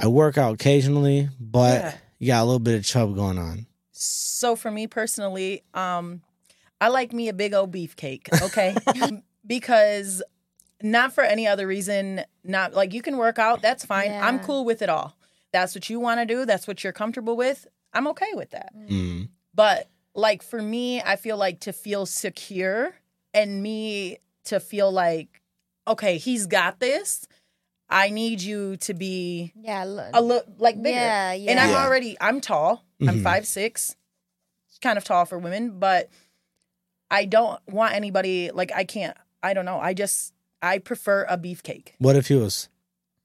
I 0.02 0.08
work 0.08 0.38
out 0.38 0.54
occasionally, 0.54 1.28
but 1.38 1.80
Yeah. 1.82 1.94
you 2.18 2.26
got 2.28 2.42
a 2.42 2.44
little 2.44 2.58
bit 2.58 2.74
of 2.74 2.84
chub 2.84 3.14
going 3.14 3.38
on. 3.38 3.66
So 3.92 4.56
for 4.56 4.70
me 4.70 4.86
personally, 4.86 5.62
um, 5.74 6.22
I 6.80 6.88
like 6.88 7.12
me 7.12 7.28
a 7.28 7.34
big 7.34 7.52
old 7.52 7.70
beefcake, 7.72 8.28
okay? 8.42 8.74
because 9.46 10.22
not 10.82 11.12
for 11.12 11.22
any 11.22 11.46
other 11.46 11.66
reason, 11.66 12.24
not 12.42 12.72
like 12.72 12.94
you 12.94 13.02
can 13.02 13.18
work 13.18 13.38
out, 13.38 13.60
that's 13.60 13.84
fine. 13.84 14.10
I'm 14.10 14.38
cool 14.40 14.64
with 14.64 14.80
it 14.80 14.88
all. 14.88 15.16
That's 15.52 15.74
what 15.74 15.90
you 15.90 16.00
want 16.00 16.20
to 16.20 16.26
do, 16.26 16.46
that's 16.46 16.66
what 16.66 16.82
you're 16.82 16.92
comfortable 16.92 17.36
with. 17.36 17.66
I'm 17.92 18.06
okay 18.08 18.30
with 18.34 18.50
that. 18.50 18.72
Mm. 18.88 19.28
But 19.54 19.88
like 20.14 20.42
for 20.42 20.62
me, 20.62 21.02
I 21.02 21.16
feel 21.16 21.36
like 21.36 21.60
to 21.60 21.72
feel 21.72 22.06
secure 22.06 22.94
and 23.34 23.62
me 23.62 24.18
to 24.44 24.60
feel 24.60 24.90
like, 24.90 25.42
okay, 25.86 26.18
he's 26.18 26.46
got 26.46 26.80
this. 26.80 27.26
I 27.90 28.10
need 28.10 28.40
you 28.40 28.76
to 28.78 28.94
be 28.94 29.52
Yeah, 29.60 29.84
look, 29.84 30.10
a 30.14 30.22
little 30.22 30.44
like 30.58 30.80
bigger. 30.80 30.96
yeah, 30.96 31.32
yeah. 31.32 31.50
And 31.50 31.58
I'm 31.60 31.70
Yeah. 31.70 31.84
already 31.84 32.16
I'm 32.20 32.40
tall. 32.40 32.84
I'm 33.00 33.18
Mhm. 33.18 33.22
five 33.22 33.46
six. 33.46 33.96
It's 34.68 34.78
kind 34.78 34.96
of 34.96 35.04
tall 35.04 35.24
for 35.24 35.38
women, 35.38 35.78
but 35.80 36.08
I 37.10 37.24
don't 37.24 37.60
want 37.68 37.94
anybody 37.94 38.50
like 38.52 38.70
I 38.72 38.84
can't 38.84 39.16
I 39.42 39.54
don't 39.54 39.64
know. 39.64 39.80
I 39.80 39.94
just 39.94 40.32
I 40.62 40.78
prefer 40.78 41.24
a 41.28 41.36
beefcake. 41.38 41.88
What 41.98 42.16
if 42.16 42.28
he 42.28 42.34
was 42.36 42.68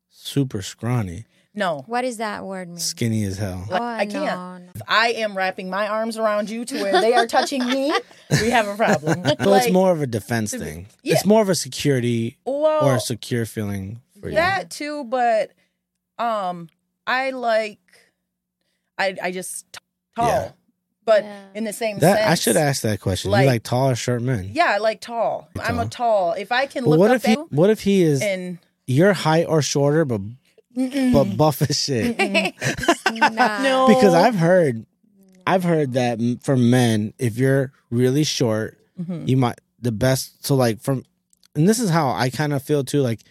super 0.09 0.61
scrawny, 0.61 1.25
No. 1.53 1.83
What 1.87 2.01
does 2.01 2.17
that 2.17 2.43
word 2.45 2.67
mean? 2.69 2.79
skinny 2.79 3.23
as 3.25 3.37
hell? 3.37 3.65
Like, 3.69 3.81
oh, 3.81 3.85
I 3.85 4.05
can't. 4.05 4.13
No, 4.25 4.57
no. 4.57 4.71
If 4.75 4.81
I 4.87 5.07
am 5.13 5.37
wrapping 5.37 5.69
my 5.69 5.87
arms 5.87 6.17
around 6.17 6.49
you 6.49 6.65
to 6.65 6.81
where 6.81 6.99
they 7.01 7.13
are 7.13 7.27
touching 7.27 7.65
me, 7.65 7.93
we 8.41 8.49
have 8.49 8.67
a 8.67 8.75
problem. 8.75 9.23
So 9.25 9.49
Like, 9.49 9.63
it's 9.65 9.71
more 9.73 9.91
of 9.91 10.01
a 10.01 10.07
defense 10.07 10.51
thing. 10.53 10.87
yeah. 11.03 11.13
It's 11.13 11.25
more 11.25 11.41
of 11.41 11.49
a 11.49 11.55
security 11.55 12.37
well, 12.45 12.83
or 12.85 12.95
a 12.95 12.99
secure 12.99 13.45
feeling 13.45 14.01
for 14.25 14.29
you. 14.29 14.35
that 14.35 14.69
too, 14.69 15.03
but 15.05 15.51
um 16.17 16.69
I 17.07 17.31
like 17.31 17.79
I 18.97 19.15
I 19.21 19.31
just 19.31 19.71
t- 19.73 19.79
tall. 20.15 20.27
Yeah. 20.27 20.51
But 21.05 21.23
Yeah. 21.23 21.43
in 21.53 21.63
the 21.65 21.73
same 21.73 21.99
That 21.99 22.17
sense 22.17 22.31
I 22.31 22.35
should 22.35 22.57
ask 22.57 22.81
that 22.81 22.99
question. 22.99 23.29
like- 23.31 23.43
you 23.43 23.47
like 23.51 23.63
tall 23.63 23.89
or 23.91 23.95
short 23.95 24.21
men? 24.23 24.49
Yeah, 24.53 24.65
I 24.69 24.77
like 24.79 25.01
tall. 25.01 25.49
I'm 25.61 25.77
a 25.79 25.85
tall. 25.87 26.33
If 26.33 26.51
I 26.51 26.65
can 26.65 26.83
But 26.83 26.89
look 26.91 26.99
what 26.99 27.11
up 27.11 27.17
if 27.17 27.25
he? 27.25 27.33
What 27.35 27.69
if 27.69 27.81
he 27.81 28.01
is 28.01 28.21
and 28.23 28.57
your 28.87 29.13
height 29.13 29.45
or 29.47 29.61
shorter, 29.61 30.03
but 30.05 30.21
Mm-mm. 30.75 31.13
but 31.13 31.37
buff 31.37 31.61
as 31.61 31.77
shit? 31.79 32.17
Nah. 33.13 33.61
No. 33.63 33.87
Because 33.87 34.13
I've 34.13 34.35
heard, 34.35 34.85
I've 35.47 35.63
heard 35.63 35.93
that 35.93 36.19
m- 36.19 36.37
for 36.41 36.57
men, 36.57 37.13
if 37.19 37.37
you're 37.37 37.71
really 37.91 38.23
short, 38.23 38.77
Mhm. 38.99 39.27
you 39.27 39.37
might 39.37 39.59
the 39.81 39.91
best. 39.91 40.43
So 40.45 40.55
like 40.55 40.81
from, 40.81 41.05
and 41.55 41.69
this 41.69 41.79
is 41.79 41.89
how 41.91 42.09
I 42.09 42.29
kind 42.29 42.51
of 42.53 42.63
feel 42.63 42.83
too. 42.83 43.01
Like 43.01 43.21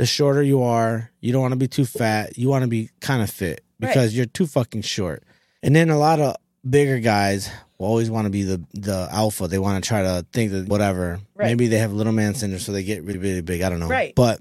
the 0.00 0.06
shorter 0.06 0.42
you 0.42 0.62
are, 0.62 1.10
you 1.20 1.32
don't 1.32 1.42
want 1.42 1.52
to 1.52 1.58
be 1.58 1.68
too 1.68 1.84
fat. 1.84 2.38
You 2.38 2.48
want 2.48 2.62
to 2.62 2.68
be 2.68 2.90
kind 3.00 3.22
of 3.22 3.30
fit 3.30 3.62
Right. 3.80 3.88
because 3.88 4.16
you're 4.16 4.26
too 4.26 4.46
fucking 4.46 4.82
short. 4.82 5.22
And 5.62 5.76
then 5.76 5.90
a 5.90 5.98
lot 5.98 6.20
of 6.20 6.36
bigger 6.68 6.98
guys 7.00 7.50
will 7.78 7.86
always 7.86 8.10
want 8.10 8.26
to 8.26 8.30
be 8.30 8.42
the 8.42 8.62
the 8.74 9.08
alpha. 9.10 9.46
They 9.48 9.58
want 9.58 9.82
to 9.82 9.86
try 9.88 10.02
to 10.02 10.26
think 10.32 10.52
that 10.52 10.68
whatever. 10.68 11.20
Right. 11.34 11.46
Maybe 11.48 11.68
they 11.68 11.78
have 11.78 11.92
little 11.92 12.12
man 12.12 12.34
syndrome, 12.34 12.60
so 12.60 12.72
they 12.72 12.82
get 12.82 13.02
really 13.04 13.18
really 13.18 13.40
big. 13.42 13.62
I 13.62 13.68
don't 13.68 13.80
know. 13.80 13.88
Right. 13.88 14.14
But 14.14 14.40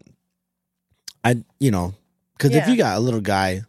I 1.24 1.44
you 1.60 1.72
know 1.72 1.94
because 2.38 2.56
if 2.56 2.68
you 2.68 2.78
got 2.78 2.98
a 2.98 3.00
little 3.02 3.22
guy, 3.22 3.62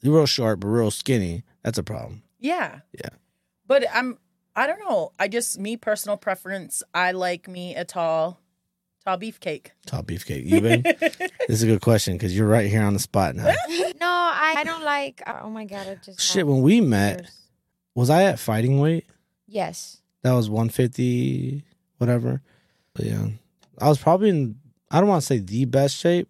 you're 0.00 0.14
real 0.14 0.26
short 0.26 0.60
but 0.60 0.68
real 0.68 0.90
skinny, 0.90 1.44
that's 1.62 1.78
a 1.78 1.82
problem. 1.82 2.22
Yeah. 2.38 2.80
Yeah. 2.92 3.10
But 3.66 3.84
I'm 3.92 4.18
I 4.54 4.66
don't 4.66 4.80
know. 4.80 5.12
I 5.18 5.28
just 5.28 5.58
me 5.58 5.76
personal 5.78 6.16
preference, 6.18 6.82
I 6.92 7.12
like 7.12 7.48
me 7.48 7.74
a 7.74 7.84
tall 7.84 8.38
tall 9.04 9.18
beefcake. 9.18 9.68
Top 9.86 10.06
beefcake. 10.06 10.44
You 10.46 10.60
been? 10.60 10.82
this 11.00 11.30
is 11.48 11.62
a 11.62 11.66
good 11.66 11.80
question 11.80 12.14
because 12.14 12.36
you're 12.36 12.48
right 12.48 12.68
here 12.70 12.82
on 12.82 12.92
the 12.94 12.98
spot 13.00 13.34
now. 13.34 13.52
No, 14.00 14.08
I, 14.08 14.54
I 14.58 14.64
don't 14.64 14.82
like. 14.82 15.22
Oh 15.26 15.48
my 15.48 15.64
god! 15.64 15.86
I 15.86 15.94
just 15.94 16.20
Shit, 16.20 16.44
when 16.44 16.60
we 16.60 16.80
met, 16.80 17.18
tears. 17.18 17.38
was 17.94 18.10
I 18.10 18.24
at 18.24 18.40
fighting 18.40 18.80
weight? 18.80 19.06
Yes. 19.46 19.98
That 20.22 20.32
was 20.32 20.50
150, 20.50 21.62
whatever. 21.98 22.42
But 22.94 23.06
yeah, 23.06 23.26
I 23.80 23.88
was 23.88 23.98
probably 23.98 24.30
in. 24.30 24.56
I 24.90 24.98
don't 25.00 25.08
want 25.08 25.22
to 25.22 25.26
say 25.26 25.38
the 25.38 25.64
best 25.66 25.96
shape, 25.96 26.28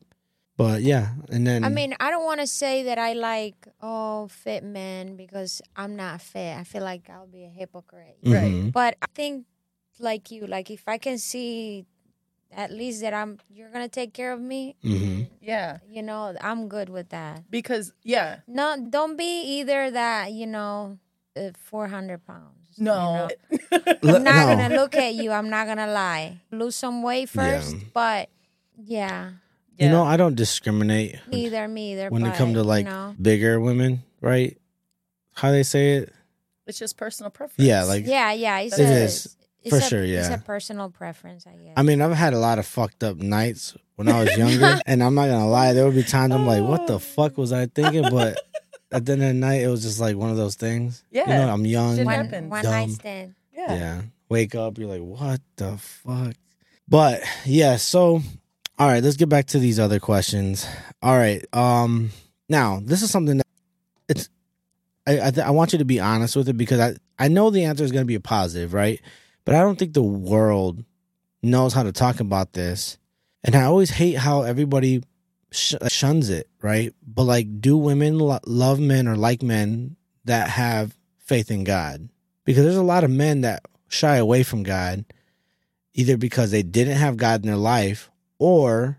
but 0.59 0.83
yeah. 0.83 1.13
And 1.31 1.47
then 1.47 1.65
I 1.65 1.71
mean, 1.71 1.95
I 1.99 2.11
don't 2.11 2.25
want 2.25 2.41
to 2.41 2.47
say 2.47 2.83
that 2.85 2.99
I 2.99 3.15
like 3.15 3.55
oh 3.81 4.29
fit 4.29 4.63
men 4.65 5.17
because 5.17 5.63
I'm 5.75 5.97
not 5.97 6.21
fit. 6.21 6.57
I 6.57 6.65
feel 6.65 6.83
like 6.83 7.09
I'll 7.09 7.27
be 7.27 7.45
a 7.45 7.49
hypocrite. 7.49 8.19
Right. 8.25 8.53
mhm. 8.53 8.73
But 8.73 8.97
I 9.01 9.07
think 9.15 9.47
like 9.99 10.31
you, 10.31 10.47
like 10.47 10.71
if 10.71 10.85
I 10.87 10.99
can 10.99 11.17
see 11.19 11.87
at 12.55 12.71
least 12.71 13.01
that 13.03 13.15
I'm 13.15 13.39
you're 13.53 13.71
gonna 13.71 13.89
take 13.89 14.13
care 14.15 14.33
of 14.33 14.41
me, 14.41 14.77
Mhm. 14.85 15.29
Yeah. 15.41 15.79
you 15.89 16.03
know, 16.03 16.35
I'm 16.41 16.69
good 16.69 16.89
with 16.89 17.09
that. 17.11 17.51
Because 17.51 17.93
yeah. 18.05 18.41
No, 18.47 18.77
don't 18.89 19.17
be 19.17 19.59
either 19.61 19.91
that 19.91 20.33
you 20.33 20.47
know, 20.47 20.99
uh, 21.37 21.51
four 21.59 21.89
hundred 21.89 22.27
pounds. 22.27 22.57
you 22.77 22.85
No. 22.85 23.29
know? 23.29 23.29
L- 24.03 24.17
I'm 24.17 24.25
not 24.25 24.47
no. 24.49 24.57
gonna 24.57 24.75
look 24.77 24.95
at 24.97 25.15
you. 25.15 25.31
I'm 25.33 25.51
not 25.51 25.67
gonna 25.67 25.87
lie. 25.93 26.41
Lose 26.51 26.77
some 26.77 27.03
weight 27.03 27.29
Yeah. 27.35 27.61
first, 27.61 27.77
but 27.93 28.29
yeah, 28.77 29.33
You 29.79 29.89
know, 29.89 30.05
I 30.05 30.17
don't 30.17 30.35
discriminate 30.35 31.19
neither 31.29 31.67
me 31.69 31.93
either. 31.93 32.09
when 32.11 32.23
it 32.23 32.31
but, 32.31 32.37
comes 32.39 32.55
to 32.55 32.61
you 32.61 32.65
like 32.65 32.87
know. 32.87 33.15
bigger 33.21 33.61
women, 33.61 34.03
right? 34.21 34.57
How 35.35 35.51
they 35.51 35.63
say 35.63 35.93
it? 35.97 36.13
it's 36.67 36.79
just 36.79 36.97
personal 36.97 37.31
preference. 37.31 37.67
Yeah, 37.67 37.83
like 37.85 38.07
yeah, 38.07 38.33
yeah, 38.33 38.61
it's 38.61 38.79
It 38.79 38.85
a, 38.85 38.93
is, 39.05 39.27
it's 39.27 39.37
for 39.71 39.77
a- 39.77 39.83
sure, 39.83 40.05
yeah. 40.05 40.21
it's 40.21 40.29
a 40.35 40.39
personal 40.45 40.91
preference, 40.91 41.47
I 41.47 41.53
guess. 41.57 41.75
I 41.77 41.83
mean, 41.83 42.01
I've 42.03 42.13
had 42.17 42.35
a 42.35 42.39
lot 42.39 42.59
of 42.59 42.67
fucked 42.67 43.03
up 43.05 43.17
nights 43.19 43.77
when 43.97 44.09
I 44.09 44.23
was 44.25 44.37
younger, 44.37 44.81
and 44.87 45.03
I'm 45.03 45.15
not 45.15 45.27
gonna 45.27 45.49
lie, 45.49 45.73
there 45.73 45.85
would 45.85 45.95
be 45.95 46.03
times 46.03 46.35
I'm 46.35 46.47
like, 46.47 46.63
"What 46.63 46.87
the 46.87 46.99
fuck 46.99 47.37
was 47.39 47.53
I 47.53 47.67
thinking?" 47.67 48.03
But 48.11 48.39
at 48.93 49.05
the 49.07 49.13
end 49.13 49.23
of 49.23 49.29
the 49.29 49.35
night, 49.35 49.63
it 49.63 49.69
was 49.69 49.83
just 49.83 50.01
like 50.01 50.17
one 50.17 50.31
of 50.31 50.37
those 50.37 50.55
things. 50.57 51.05
Yeah, 51.11 51.25
you 51.27 51.31
Yeah. 51.33 51.47
know, 51.47 51.53
I'm 51.55 51.67
young. 51.67 51.97
Shit 51.97 52.07
one, 52.07 52.15
happens. 52.15 52.51
one 52.51 52.63
Dumb. 52.63 52.73
night 52.73 52.91
stand. 52.91 53.35
Yeah. 53.53 53.75
Yeah. 53.75 54.03
Wake 54.29 54.55
up, 54.55 54.79
you're 54.79 54.89
like, 54.89 55.03
what 55.03 55.41
the 55.57 55.77
fuck? 55.77 56.35
But 56.89 57.21
yeah, 57.45 57.77
so 57.77 58.21
all 58.79 58.89
right, 58.89 59.03
let's 59.03 59.17
get 59.17 59.29
back 59.29 59.47
to 59.49 59.59
these 59.59 59.79
other 59.79 60.01
questions. 60.01 60.67
All 61.03 61.17
right. 61.17 61.45
Um 61.55 62.11
now, 62.49 62.81
this 62.83 63.03
is 63.03 63.11
something 63.11 63.37
that 63.39 63.47
it's 64.09 64.29
I 65.07 65.29
I, 65.29 65.31
th- 65.31 65.47
I 65.47 65.51
want 65.51 65.73
you 65.73 65.79
to 65.79 65.85
be 65.85 66.01
honest 66.01 66.35
with 66.37 66.49
it 66.49 66.57
because 66.57 66.81
I 66.81 66.97
I 67.19 67.29
know 67.29 67.51
the 67.51 67.65
answer 67.65 67.85
is 67.85 67.93
going 67.93 68.03
to 68.03 68.07
be 68.09 68.15
a 68.17 68.21
positive, 68.21 68.73
right? 68.75 69.01
But 69.45 69.55
I 69.55 69.61
don't 69.61 69.79
think 69.79 69.95
the 69.95 70.03
world 70.03 70.85
knows 71.43 71.73
how 71.73 71.83
to 71.83 71.93
talk 71.93 72.21
about 72.21 72.53
this. 72.53 72.99
And 73.43 73.57
I 73.57 73.65
always 73.65 73.91
hate 73.91 74.19
how 74.19 74.43
everybody 74.43 75.03
sh- 75.51 75.75
shuns 75.89 76.31
it, 76.31 76.49
right? 76.61 76.95
But 77.07 77.25
like 77.25 77.61
do 77.61 77.77
women 77.77 78.19
lo- 78.19 78.39
love 78.47 78.79
men 78.79 79.09
or 79.09 79.17
like 79.17 79.43
men 79.43 79.97
that 80.25 80.51
have 80.51 80.97
faith 81.19 81.51
in 81.51 81.65
God? 81.65 82.09
because 82.45 82.65
there's 82.65 82.77
a 82.77 82.83
lot 82.83 83.05
of 83.05 83.11
men 83.11 83.43
that 83.43 83.65
shy 83.89 84.17
away 84.17 84.43
from 84.43 84.63
God 84.63 85.05
either 85.95 86.17
because 86.17 86.51
they 86.51 86.63
didn't 86.63 86.97
have 86.97 87.17
God 87.17 87.43
in 87.43 87.47
their 87.47 87.57
life 87.57 88.11
or 88.39 88.99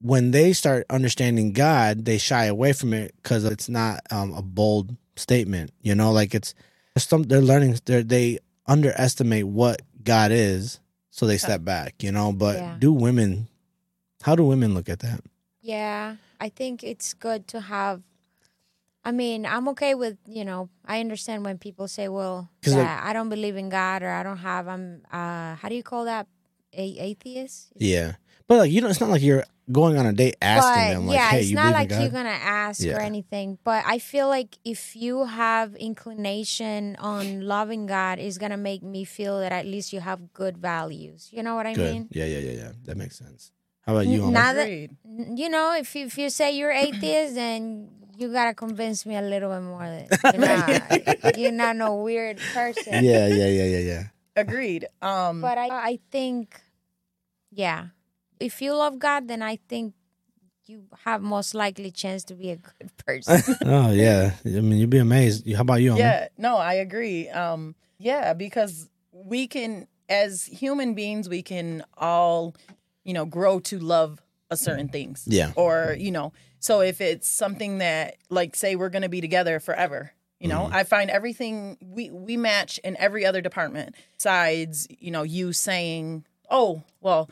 when 0.00 0.30
they 0.30 0.52
start 0.52 0.86
understanding 0.90 1.52
God, 1.52 2.04
they 2.04 2.18
shy 2.18 2.44
away 2.46 2.72
from 2.72 2.92
it 2.92 3.14
because 3.22 3.44
it's 3.44 3.68
not 3.68 4.00
um, 4.10 4.32
a 4.34 4.42
bold 4.42 4.96
statement. 5.16 5.72
You 5.80 5.94
know, 5.94 6.12
like 6.12 6.34
it's 6.34 6.54
some 6.96 7.24
they're 7.24 7.40
learning 7.40 7.78
They're, 7.84 8.02
they 8.02 8.38
underestimate 8.68 9.46
what 9.46 9.82
God 10.02 10.30
is, 10.32 10.80
so 11.10 11.26
they 11.26 11.38
step 11.38 11.64
back. 11.64 12.02
You 12.02 12.12
know, 12.12 12.32
but 12.32 12.56
Yeah. 12.56 12.76
do 12.78 12.92
women? 12.92 13.48
How 14.22 14.34
do 14.36 14.44
women 14.44 14.74
look 14.74 14.88
at 14.88 15.00
that? 15.00 15.20
Yeah, 15.60 16.16
I 16.40 16.48
think 16.48 16.82
it's 16.84 17.14
good 17.14 17.46
to 17.48 17.60
have. 17.60 18.02
I 19.04 19.12
mean, 19.12 19.46
I'm 19.46 19.68
okay 19.68 19.94
with 19.94 20.18
you 20.26 20.44
know. 20.44 20.68
I 20.84 20.98
understand 21.00 21.44
when 21.44 21.58
people 21.58 21.86
say, 21.86 22.08
"Well, 22.08 22.50
'Cause, 22.62 22.74
like- 22.74 22.82
yeah, 22.82 23.00
I 23.04 23.12
don't 23.12 23.28
believe 23.28 23.56
in 23.56 23.68
God," 23.68 24.02
or 24.02 24.10
"I 24.10 24.22
don't 24.22 24.38
have." 24.42 24.66
I'm. 24.66 25.02
Uh, 25.12 25.54
how 25.54 25.68
do 25.68 25.74
you 25.76 25.82
call 25.84 26.04
that? 26.06 26.26
A 26.72 26.98
atheist. 26.98 27.72
Yeah, 27.78 28.16
but 28.48 28.58
like 28.58 28.70
you 28.70 28.80
know, 28.80 28.88
it's 28.88 29.00
not 29.00 29.10
like 29.10 29.22
you're 29.22 29.44
going 29.72 29.98
on 29.98 30.06
a 30.06 30.12
date 30.12 30.36
asking 30.40 30.84
but 30.84 30.94
them 30.94 31.06
like, 31.08 31.16
yeah, 31.16 31.30
"Hey, 31.30 31.40
it's 31.40 31.48
you 31.50 31.56
not 31.56 31.62
believe 31.62 31.74
like 31.74 31.90
in 31.90 31.96
God?" 31.96 32.02
you're 32.02 32.10
gonna 32.22 32.28
ask 32.62 32.82
Yeah. 32.82 32.96
or 32.96 33.00
anything. 33.00 33.58
But 33.64 33.82
I 33.86 33.98
feel 33.98 34.28
like 34.28 34.58
if 34.64 34.94
you 34.94 35.24
have 35.24 35.74
inclination 35.76 36.96
on 36.98 37.42
loving 37.46 37.86
God, 37.86 38.18
is 38.18 38.38
gonna 38.38 38.56
make 38.56 38.82
me 38.82 39.04
feel 39.04 39.40
that 39.40 39.52
at 39.52 39.66
least 39.66 39.92
you 39.92 40.00
have 40.00 40.32
good 40.32 40.56
values. 40.58 41.28
You 41.32 41.42
know 41.42 41.54
what 41.54 41.66
I 41.66 41.74
Good. 41.74 41.92
mean? 41.92 42.08
Yeah, 42.10 42.26
yeah, 42.26 42.38
yeah, 42.38 42.52
yeah. 42.52 42.72
That 42.84 42.96
makes 42.96 43.18
sense. 43.18 43.50
How 43.82 43.92
about 43.94 44.06
you? 44.06 44.14
N- 44.14 44.20
Homer? 44.20 44.32
not 44.32 44.54
that- 44.54 44.62
Agreed. 44.66 44.96
You 45.38 45.48
know, 45.48 45.74
if 45.74 45.94
you, 45.94 46.06
if 46.06 46.18
you 46.18 46.30
say 46.30 46.56
you're 46.56 46.72
atheist, 46.72 47.34
then 47.34 47.88
you 48.16 48.32
gotta 48.32 48.54
convince 48.54 49.04
me 49.06 49.16
a 49.16 49.22
little 49.22 49.50
bit 49.52 49.62
more 49.62 49.82
that 49.86 50.06
you're 50.34 51.22
not, 51.26 51.38
you're 51.38 51.52
not 51.52 51.76
no 51.76 51.96
weird 52.02 52.38
person. 52.54 53.04
yeah, 53.04 53.26
yeah, 53.26 53.46
yeah, 53.46 53.64
yeah, 53.64 53.78
yeah. 53.78 54.02
Agreed. 54.34 54.86
Um 55.02 55.40
But 55.40 55.58
I, 55.58 55.68
I 55.70 55.98
think, 56.10 56.60
yeah, 57.50 57.88
if 58.40 58.60
you 58.62 58.74
love 58.74 58.98
God, 58.98 59.28
then 59.28 59.42
I 59.42 59.56
think 59.68 59.94
you 60.66 60.84
have 61.04 61.22
most 61.22 61.54
likely 61.54 61.90
chance 61.90 62.24
to 62.24 62.34
be 62.34 62.50
a 62.50 62.56
good 62.56 62.90
person. 63.06 63.56
oh 63.64 63.92
yeah. 63.92 64.32
I 64.44 64.48
mean, 64.48 64.78
you'd 64.78 64.90
be 64.90 64.98
amazed. 64.98 65.50
How 65.52 65.60
about 65.62 65.80
you? 65.82 65.92
Homer? 65.92 66.02
Yeah, 66.02 66.28
no, 66.38 66.56
I 66.56 66.74
agree. 66.74 67.28
Um, 67.28 67.74
yeah, 67.98 68.32
because 68.34 68.88
we 69.12 69.46
can, 69.46 69.86
as 70.08 70.44
human 70.44 70.94
beings, 70.94 71.28
we 71.28 71.42
can 71.42 71.84
all, 71.96 72.54
you 73.04 73.14
know, 73.14 73.24
grow 73.24 73.60
to 73.60 73.78
love 73.78 74.20
a 74.50 74.56
certain 74.56 74.88
things. 74.88 75.24
Yeah. 75.26 75.52
Or 75.56 75.94
you 75.98 76.10
know, 76.10 76.32
so 76.58 76.80
if 76.80 77.00
it's 77.00 77.28
something 77.28 77.78
that, 77.78 78.16
like, 78.28 78.54
say, 78.56 78.76
we're 78.76 78.88
going 78.90 79.02
to 79.02 79.08
be 79.08 79.20
together 79.20 79.60
forever. 79.60 80.12
You 80.40 80.48
know, 80.48 80.66
Mhm. 80.68 80.72
I 80.74 80.84
find 80.84 81.10
everything 81.10 81.78
we 81.80 82.10
we 82.10 82.36
match 82.36 82.78
in 82.84 82.96
every 82.98 83.24
other 83.24 83.40
department. 83.40 83.94
Besides, 84.18 84.86
you 84.90 85.10
know, 85.10 85.22
you 85.22 85.52
saying, 85.54 86.26
"Oh, 86.50 86.82
well, 87.00 87.30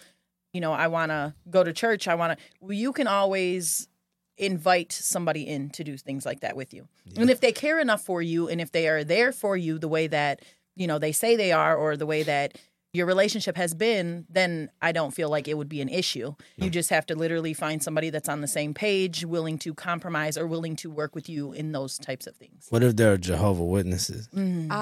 you 0.54 0.60
know, 0.62 0.72
I 0.72 0.86
want 0.86 1.10
to 1.10 1.34
go 1.50 1.62
to 1.62 1.74
church. 1.74 2.08
I 2.08 2.14
want 2.14 2.38
to." 2.38 2.44
Well, 2.60 2.72
you 2.72 2.92
can 2.92 3.06
always 3.06 3.88
invite 4.36 4.92
somebody 4.92 5.46
in 5.46 5.70
to 5.70 5.84
do 5.84 5.96
things 5.96 6.24
like 6.24 6.40
that 6.40 6.56
with 6.56 6.72
you. 6.74 6.88
And 7.16 7.30
if 7.30 7.40
they 7.40 7.52
care 7.52 7.78
enough 7.78 8.02
for 8.02 8.20
you 8.20 8.48
and 8.48 8.60
if 8.60 8.72
they 8.72 8.88
are 8.88 9.04
there 9.04 9.30
for 9.30 9.56
you 9.56 9.78
the 9.78 9.88
way 9.88 10.08
that, 10.08 10.42
you 10.74 10.86
know, 10.88 10.98
they 10.98 11.12
say 11.12 11.36
they 11.36 11.52
are 11.52 11.76
or 11.76 11.96
the 11.96 12.06
way 12.06 12.24
that 12.24 12.58
your 12.94 13.06
relationship 13.06 13.56
has 13.56 13.74
been, 13.74 14.24
then 14.30 14.70
I 14.80 14.92
don't 14.92 15.10
feel 15.10 15.28
like 15.28 15.48
it 15.48 15.58
would 15.58 15.68
be 15.68 15.80
an 15.82 15.88
issue. 15.88 16.34
You 16.56 16.70
just 16.70 16.90
have 16.90 17.04
to 17.06 17.16
literally 17.16 17.52
find 17.52 17.82
somebody 17.82 18.08
that's 18.10 18.28
on 18.28 18.40
the 18.40 18.46
same 18.48 18.72
page, 18.72 19.24
willing 19.26 19.58
to 19.58 19.74
compromise 19.74 20.38
or 20.38 20.46
willing 20.46 20.76
to 20.76 20.88
work 20.90 21.14
with 21.14 21.28
you 21.28 21.52
in 21.52 21.72
those 21.72 21.98
types 21.98 22.26
of 22.28 22.36
things. 22.36 22.66
What 22.70 22.82
if 22.84 22.94
they're 22.96 23.16
Jehovah 23.18 23.64
Witnesses? 23.64 24.28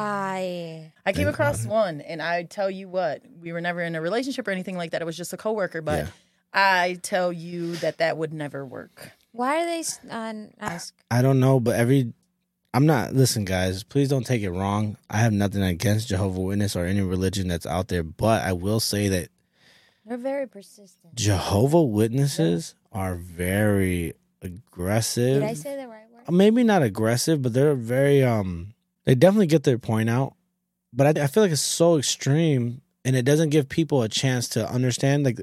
I 0.07 0.93
I 1.07 1.13
came 1.13 1.29
across 1.29 1.65
about 1.65 1.73
one 1.75 2.01
and 2.03 2.21
I 2.23 2.45
tell 2.45 2.71
you 2.71 2.89
what, 2.89 3.23
we 3.41 3.53
were 3.53 3.61
never 3.61 3.81
in 3.83 3.95
a 3.95 4.01
relationship 4.01 4.47
or 4.47 4.51
anything 4.51 4.77
like 4.77 4.91
that. 4.93 5.03
It 5.03 5.05
was 5.07 5.17
just 5.17 5.33
a 5.33 5.37
coworker, 5.37 5.81
but 5.83 6.05
Yeah. 6.05 6.09
I 6.55 6.99
tell 7.03 7.33
you 7.33 7.77
that 7.77 7.99
that 7.99 8.19
would 8.19 8.33
never 8.33 8.65
work. 8.67 9.13
why 9.33 9.63
are 9.63 9.65
they 9.67 9.79
s- 9.79 9.99
uh, 10.11 10.35
ask? 10.61 10.93
I 11.11 11.23
don't 11.23 11.41
know, 11.41 11.59
but 11.61 11.77
every 11.77 12.13
I'm 12.75 12.87
not 12.87 13.13
listen, 13.15 13.45
guys, 13.45 13.83
please 13.83 14.09
don't 14.09 14.25
take 14.27 14.43
it 14.43 14.51
wrong. 14.51 14.97
I 15.11 15.19
have 15.19 15.33
nothing 15.33 15.63
against 15.63 16.09
Jehovah 16.09 16.41
Witness 16.41 16.75
or 16.75 16.87
any 16.87 17.03
religion 17.03 17.49
that's 17.49 17.67
out 17.67 17.89
there, 17.89 18.03
but 18.03 18.43
I 18.43 18.53
will 18.53 18.81
say 18.81 19.09
that 19.09 19.29
They're 20.07 20.17
very 20.17 20.47
persistent. 20.49 21.15
Jehovah 21.15 21.83
Witnesses 21.83 22.75
are 22.91 23.15
very 23.17 24.15
aggressive. 24.41 25.41
Did 25.41 25.51
I 25.51 25.55
say 25.55 25.77
the 25.77 25.89
right 25.89 26.05
word? 26.11 26.33
Maybe 26.33 26.63
not 26.65 26.83
aggressive, 26.83 27.43
but 27.43 27.53
they're 27.53 27.75
very 27.75 28.23
um 28.23 28.75
they 29.05 29.15
definitely 29.15 29.49
get 29.49 29.65
their 29.65 29.79
point 29.79 30.09
out. 30.09 30.35
But 30.93 31.19
I, 31.19 31.25
I 31.25 31.27
feel 31.27 31.43
like 31.43 31.53
it's 31.53 31.61
so 31.61 31.99
extreme 31.99 32.81
and 33.05 33.17
it 33.17 33.25
doesn't 33.25 33.51
give 33.51 33.69
people 33.69 34.03
a 34.03 34.09
chance 34.09 34.49
to 34.51 34.69
understand 34.71 35.25
like 35.25 35.41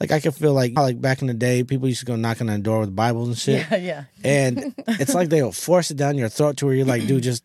like 0.00 0.10
I 0.12 0.20
can 0.20 0.32
feel 0.32 0.52
like 0.52 0.74
like 0.76 1.00
back 1.00 1.20
in 1.22 1.28
the 1.28 1.34
day 1.34 1.64
people 1.64 1.88
used 1.88 2.00
to 2.00 2.06
go 2.06 2.16
knocking 2.16 2.48
on 2.48 2.56
the 2.56 2.62
door 2.62 2.80
with 2.80 2.94
Bibles 2.94 3.28
and 3.28 3.38
shit. 3.38 3.66
Yeah, 3.70 3.76
yeah. 3.76 4.04
And 4.24 4.74
it's 4.88 5.14
like 5.14 5.28
they'll 5.28 5.52
force 5.52 5.90
it 5.90 5.96
down 5.96 6.18
your 6.18 6.28
throat 6.28 6.56
to 6.58 6.66
where 6.66 6.74
you're 6.74 6.86
like, 6.86 7.06
dude, 7.06 7.22
just 7.22 7.44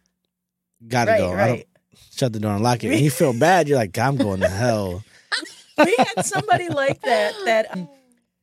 gotta 0.87 1.11
Right, 1.11 1.19
go. 1.19 1.33
I 1.33 1.47
don't 1.47 1.55
right. 1.57 1.67
shut 2.13 2.33
the 2.33 2.39
door 2.39 2.53
and 2.53 2.63
lock 2.63 2.83
it. 2.83 2.91
And 2.91 2.99
you 3.01 3.11
feel 3.21 3.33
bad. 3.33 3.67
You're 3.67 3.77
like, 3.77 3.97
I'm 3.97 4.17
going 4.17 4.41
to 4.41 4.49
hell. 4.49 5.03
we 5.77 5.95
had 5.97 6.25
somebody 6.25 6.69
like 6.69 7.01
that 7.01 7.33
that 7.45 7.87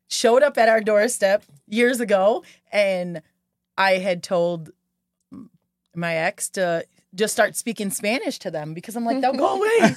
showed 0.08 0.42
up 0.42 0.56
at 0.56 0.68
our 0.68 0.80
doorstep 0.80 1.44
years 1.66 2.00
ago 2.00 2.42
and 2.72 3.20
i 3.76 3.92
had 3.98 4.22
told 4.22 4.70
my 5.94 6.14
ex 6.14 6.48
to 6.48 6.82
just 7.14 7.34
start 7.34 7.54
speaking 7.54 7.90
spanish 7.90 8.38
to 8.38 8.50
them 8.50 8.72
because 8.72 8.96
i'm 8.96 9.04
like 9.04 9.20
they'll 9.20 9.34
go 9.34 9.56
away 9.58 9.94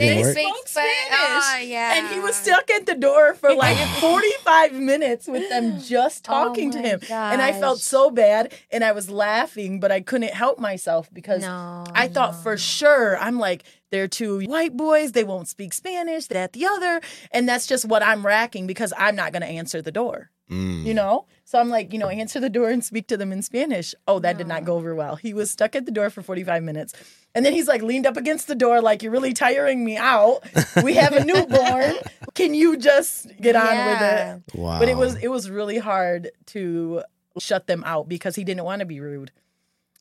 no 0.00 0.06
Didn't 0.06 0.18
He 0.18 0.22
work? 0.24 0.32
speaks 0.32 0.50
spoke 0.50 0.68
Spanish. 0.68 1.06
Spanish. 1.06 1.44
Oh, 1.44 1.58
yeah. 1.62 1.94
And 1.98 2.08
he 2.08 2.20
was 2.20 2.34
stuck 2.36 2.70
at 2.70 2.86
the 2.86 2.94
door 2.94 3.34
for 3.34 3.54
like 3.54 3.76
45 4.00 4.72
minutes 4.74 5.26
with 5.26 5.48
them 5.48 5.80
just 5.84 6.26
Oh 6.28 6.32
talking 6.32 6.70
to 6.72 6.78
my 6.80 6.88
him. 6.88 7.00
And 7.10 7.40
I 7.42 7.52
felt 7.52 7.78
so 7.80 8.10
bad 8.10 8.52
and 8.70 8.84
I 8.84 8.92
was 8.92 9.10
laughing, 9.10 9.80
but 9.80 9.90
I 9.92 10.00
couldn't 10.00 10.32
help 10.34 10.58
myself 10.58 11.08
because 11.12 11.42
No, 11.42 11.84
I 11.94 12.08
thought 12.08 12.32
no. 12.32 12.38
for 12.38 12.56
sure, 12.56 13.16
I'm 13.18 13.38
like, 13.38 13.64
they're 13.90 14.08
two 14.08 14.40
white 14.46 14.76
boys, 14.76 15.12
they 15.12 15.24
won't 15.24 15.48
speak 15.48 15.72
Spanish, 15.72 16.26
that, 16.26 16.52
the 16.52 16.66
other. 16.66 17.00
And 17.30 17.48
that's 17.48 17.66
just 17.66 17.84
what 17.84 18.02
I'm 18.02 18.26
racking 18.26 18.66
because 18.66 18.92
I'm 18.98 19.14
not 19.16 19.32
going 19.32 19.42
to 19.42 19.48
answer 19.48 19.80
the 19.80 19.92
door, 19.92 20.30
Mm. 20.50 20.84
you 20.84 20.94
know? 20.94 21.26
So 21.44 21.58
I'm 21.58 21.68
like, 21.70 21.92
you 21.92 21.98
know, 21.98 22.08
answer 22.08 22.38
the 22.38 22.48
door 22.50 22.68
and 22.68 22.84
speak 22.84 23.08
to 23.08 23.16
them 23.16 23.32
in 23.32 23.42
Spanish. 23.42 23.94
Oh, 24.06 24.18
that 24.20 24.38
did 24.38 24.46
not 24.46 24.64
go 24.64 24.76
over 24.76 24.94
well. 24.94 25.16
He 25.16 25.34
was 25.34 25.50
stuck 25.50 25.74
at 25.74 25.86
the 25.86 25.90
door 25.92 26.08
for 26.10 26.22
45 26.22 26.62
minutes. 26.62 26.92
And 27.34 27.44
then 27.44 27.52
he's 27.52 27.66
like 27.68 27.82
leaned 27.82 28.06
up 28.06 28.16
against 28.16 28.46
the 28.46 28.54
door, 28.54 28.80
like, 28.80 29.02
you're 29.02 29.12
really 29.12 29.32
tiring 29.32 29.84
me 29.84 29.96
out. 29.96 30.40
We 30.82 30.94
have 30.94 31.12
a 31.14 31.24
newborn. 31.24 31.94
Can 32.34 32.54
you 32.54 32.76
just 32.76 33.26
get 33.40 33.56
on 33.56 33.66
Yeah. 33.66 34.34
with 34.34 34.44
it? 34.54 34.58
Wow. 34.58 34.78
But 34.78 34.88
it 34.88 34.96
was 34.96 35.16
it 35.16 35.28
was 35.28 35.50
really 35.50 35.78
hard 35.78 36.30
to 36.46 37.02
shut 37.38 37.66
them 37.66 37.82
out 37.84 38.08
because 38.08 38.36
he 38.36 38.44
didn't 38.44 38.64
want 38.64 38.80
to 38.80 38.86
be 38.86 39.00
rude. 39.00 39.32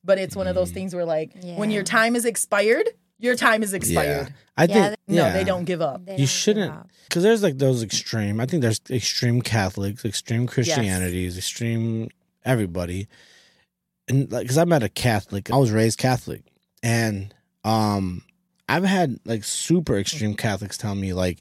But 0.03 0.19
it's 0.19 0.35
one 0.35 0.47
of 0.47 0.53
Mm. 0.53 0.59
those 0.59 0.71
things 0.71 0.93
where 0.95 1.05
like 1.05 1.31
when 1.55 1.71
your 1.71 1.83
time 1.83 2.15
is 2.15 2.25
expired, 2.25 2.87
your 3.19 3.35
time 3.35 3.63
is 3.63 3.71
yeah. 3.71 3.77
expired. 3.77 4.33
I 4.57 4.63
Yeah, 4.65 4.87
think 4.89 4.99
No, 5.07 5.15
yeah. 5.27 5.33
they 5.33 5.43
don't 5.43 5.65
give 5.65 5.81
up. 5.81 6.05
They 6.05 6.13
You 6.13 6.17
don't 6.17 6.19
give 6.19 6.29
shouldn't, 6.29 6.71
up. 6.73 6.89
because 7.07 7.23
there's 7.23 7.43
like 7.43 7.57
those 7.57 7.83
extreme. 7.83 8.39
I 8.39 8.45
think 8.45 8.61
there's 8.61 8.81
extreme 8.89 9.41
Catholics, 9.41 10.05
extreme 10.05 10.47
Christianities, 10.47 11.37
extreme 11.37 12.09
everybody, 12.43 13.07
and 14.07 14.31
like, 14.31 14.43
because 14.43 14.57
I 14.57 14.65
met 14.65 14.83
a 14.83 14.89
Catholic, 14.89 15.51
I 15.51 15.57
was 15.57 15.71
raised 15.71 15.97
Catholic, 15.99 16.43
and 16.83 17.33
um, 17.63 18.21
I've 18.69 18.83
had 18.83 19.19
like 19.25 19.43
super 19.43 19.97
extreme 19.97 20.35
Catholics 20.35 20.77
tell 20.77 20.95
me 20.95 21.13
like, 21.13 21.39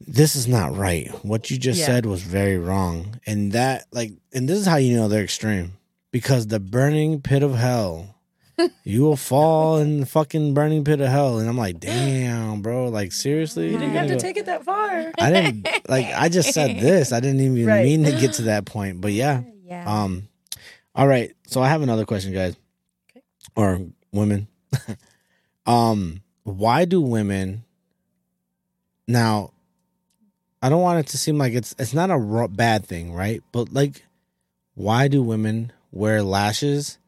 this 0.00 0.36
is 0.36 0.46
not 0.46 0.76
right. 0.76 1.08
What 1.24 1.50
you 1.50 1.58
just 1.58 1.80
Yeah. 1.80 1.86
said 1.86 2.06
was 2.06 2.22
very 2.22 2.58
wrong, 2.58 3.20
and 3.26 3.52
that 3.52 3.86
like, 3.92 4.12
and 4.32 4.48
this 4.48 4.58
is 4.58 4.66
how 4.66 4.76
you 4.76 4.96
know 4.96 5.08
they're 5.08 5.24
extreme 5.24 5.72
because 6.12 6.46
the 6.46 6.60
burning 6.60 7.20
pit 7.20 7.42
of 7.42 7.54
hell. 7.54 8.13
You 8.84 9.02
will 9.02 9.16
fall 9.16 9.78
in 9.78 10.00
the 10.00 10.06
fucking 10.06 10.54
burning 10.54 10.84
pit 10.84 11.00
of 11.00 11.08
hell, 11.08 11.38
and 11.38 11.48
I'm 11.48 11.56
like, 11.58 11.80
damn, 11.80 12.62
bro, 12.62 12.88
like 12.88 13.12
seriously, 13.12 13.70
You 13.72 13.78
didn't 13.78 13.94
have 13.94 14.08
go- 14.08 14.18
take 14.18 14.36
it 14.36 14.46
that 14.46 14.64
far. 14.64 15.12
I 15.18 15.30
didn't 15.30 15.68
like. 15.88 16.06
I 16.14 16.28
just 16.28 16.52
said 16.52 16.78
this. 16.80 17.12
I 17.12 17.20
didn't 17.20 17.40
even 17.40 17.66
Right. 17.66 17.84
mean 17.84 18.04
to 18.04 18.12
get 18.12 18.32
to 18.34 18.42
that 18.42 18.64
point. 18.64 19.00
But 19.00 19.12
yeah. 19.12 19.42
Yeah. 19.64 19.84
Um. 20.02 20.28
All 20.94 21.08
right. 21.08 21.32
So 21.46 21.60
I 21.62 21.68
have 21.68 21.82
another 21.82 22.04
question, 22.04 22.32
guys, 22.32 22.56
Okay. 23.10 23.22
or 23.56 23.80
women. 24.12 24.48
um. 25.66 26.20
Why 26.44 26.84
do 26.84 27.00
women? 27.00 27.64
Now, 29.08 29.52
I 30.62 30.68
don't 30.68 30.82
want 30.82 31.00
it 31.00 31.06
to 31.08 31.18
seem 31.18 31.38
like 31.38 31.52
it's 31.54 31.74
it's 31.78 31.94
not 31.94 32.10
a 32.10 32.48
bad 32.48 32.86
thing, 32.86 33.12
right? 33.12 33.42
But 33.52 33.72
like, 33.72 34.04
why 34.74 35.08
do 35.08 35.22
women 35.22 35.72
wear 35.90 36.22
lashes? 36.22 36.98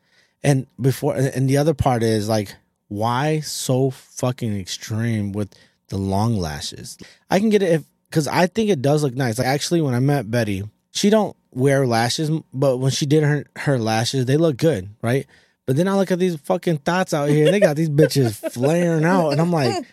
And 0.47 0.69
before, 0.81 1.17
and 1.17 1.51
the 1.51 1.57
other 1.57 1.75
part 1.75 2.05
is 2.05 2.29
like, 2.29 2.55
why 2.87 3.41
so 3.41 3.91
fucking 3.91 4.57
extreme 4.59 5.33
with 5.33 5.53
the 5.89 5.99
long 5.99 6.37
lashes? 6.37 6.97
I 7.29 7.41
can 7.41 7.49
get 7.49 7.63
it 7.63 7.73
if 7.73 7.85
because 8.09 8.29
I 8.29 8.47
think 8.47 8.71
it 8.71 8.81
does 8.81 9.03
look 9.03 9.15
nice. 9.15 9.39
Like 9.39 9.49
actually, 9.49 9.81
when 9.81 9.93
I 9.93 9.99
met 9.99 10.31
Betty, 10.31 10.63
she 10.93 11.11
don't 11.11 11.37
wear 11.51 11.85
lashes, 11.85 12.31
but 12.55 12.77
when 12.77 12.93
she 12.93 13.07
did 13.07 13.25
her 13.25 13.45
her 13.57 13.77
lashes, 13.77 14.27
they 14.27 14.37
look 14.37 14.57
good, 14.57 14.89
right? 15.03 15.27
But 15.67 15.75
then 15.75 15.89
I 15.89 15.97
look 15.97 16.13
at 16.13 16.21
these 16.21 16.37
fucking 16.37 16.79
thoughts 16.79 17.13
out 17.13 17.29
here, 17.29 17.47
and 17.47 17.55
they 17.55 17.59
got 17.59 17.75
these 17.75 17.91
bitches 17.91 18.35
flaring 18.53 19.05
out, 19.05 19.31
and 19.31 19.41
I'm 19.41 19.51
like, 19.51 19.85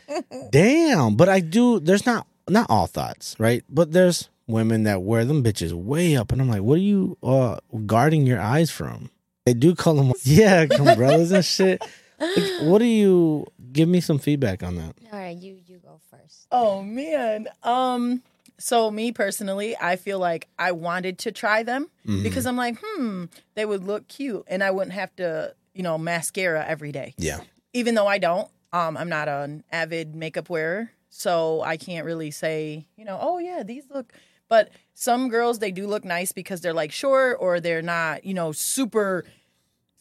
damn. 0.51 1.15
But 1.15 1.29
I 1.29 1.39
do. 1.39 1.79
There's 1.79 2.05
not 2.05 2.27
not 2.47 2.69
all 2.69 2.85
thoughts, 2.85 3.35
right? 3.39 3.63
But 3.69 3.91
there's 3.91 4.29
women 4.45 4.83
that 4.83 5.01
wear 5.01 5.25
them 5.25 5.43
bitches 5.43 5.73
way 5.73 6.15
up, 6.15 6.31
and 6.31 6.39
I'm 6.39 6.47
like, 6.47 6.61
what 6.61 6.75
are 6.75 6.81
you 6.81 7.17
uh, 7.23 7.57
guarding 7.87 8.27
your 8.27 8.39
eyes 8.39 8.69
from? 8.69 9.09
They 9.45 9.53
do 9.53 9.75
call 9.75 9.95
them, 9.95 10.13
yeah, 10.23 10.65
umbrellas 10.79 11.31
and 11.31 11.43
shit. 11.43 11.81
Like, 12.19 12.61
what 12.61 12.79
do 12.79 12.85
you 12.85 13.45
give 13.71 13.89
me 13.89 13.99
some 13.99 14.19
feedback 14.19 14.63
on 14.63 14.75
that? 14.75 14.95
All 15.11 15.19
right, 15.19 15.35
you 15.37 15.59
you 15.65 15.79
go 15.79 15.99
first. 16.09 16.47
Oh 16.51 16.81
man. 16.81 17.47
Um 17.63 18.21
so 18.59 18.89
me 18.91 19.11
personally, 19.11 19.75
I 19.81 19.95
feel 19.97 20.19
like 20.19 20.47
I 20.57 20.71
wanted 20.71 21.17
to 21.19 21.31
try 21.31 21.63
them 21.63 21.89
Mm-hmm. 22.07 22.23
because 22.23 22.45
I'm 22.45 22.55
like, 22.55 22.77
hmm, 22.81 23.25
they 23.55 23.65
would 23.65 23.83
look 23.83 24.07
cute 24.07 24.43
and 24.47 24.63
I 24.63 24.71
wouldn't 24.71 24.93
have 24.93 25.13
to, 25.17 25.53
you 25.73 25.83
know, 25.83 25.97
mascara 25.97 26.63
every 26.67 26.91
day. 26.91 27.13
Yeah, 27.17 27.39
Even 27.73 27.95
though 27.95 28.07
I 28.07 28.19
don't. 28.19 28.47
Um 28.71 28.95
I'm 28.95 29.09
not 29.09 29.27
an 29.27 29.63
avid 29.71 30.15
makeup 30.15 30.49
wearer, 30.49 30.91
so 31.09 31.61
I 31.61 31.75
can't 31.77 32.05
really 32.05 32.31
say, 32.31 32.87
you 32.95 33.03
know, 33.05 33.17
oh 33.21 33.39
yeah, 33.39 33.63
these 33.63 33.83
look 33.93 34.13
but 34.49 34.69
some 34.93 35.29
girls 35.29 35.59
they 35.59 35.71
do 35.71 35.87
look 35.87 36.05
nice 36.05 36.31
because 36.31 36.61
they're 36.61 36.73
like 36.73 36.91
short 36.91 37.37
or 37.39 37.59
they're 37.59 37.81
not, 37.81 38.25
you 38.25 38.33
know, 38.33 38.51
super 38.51 39.25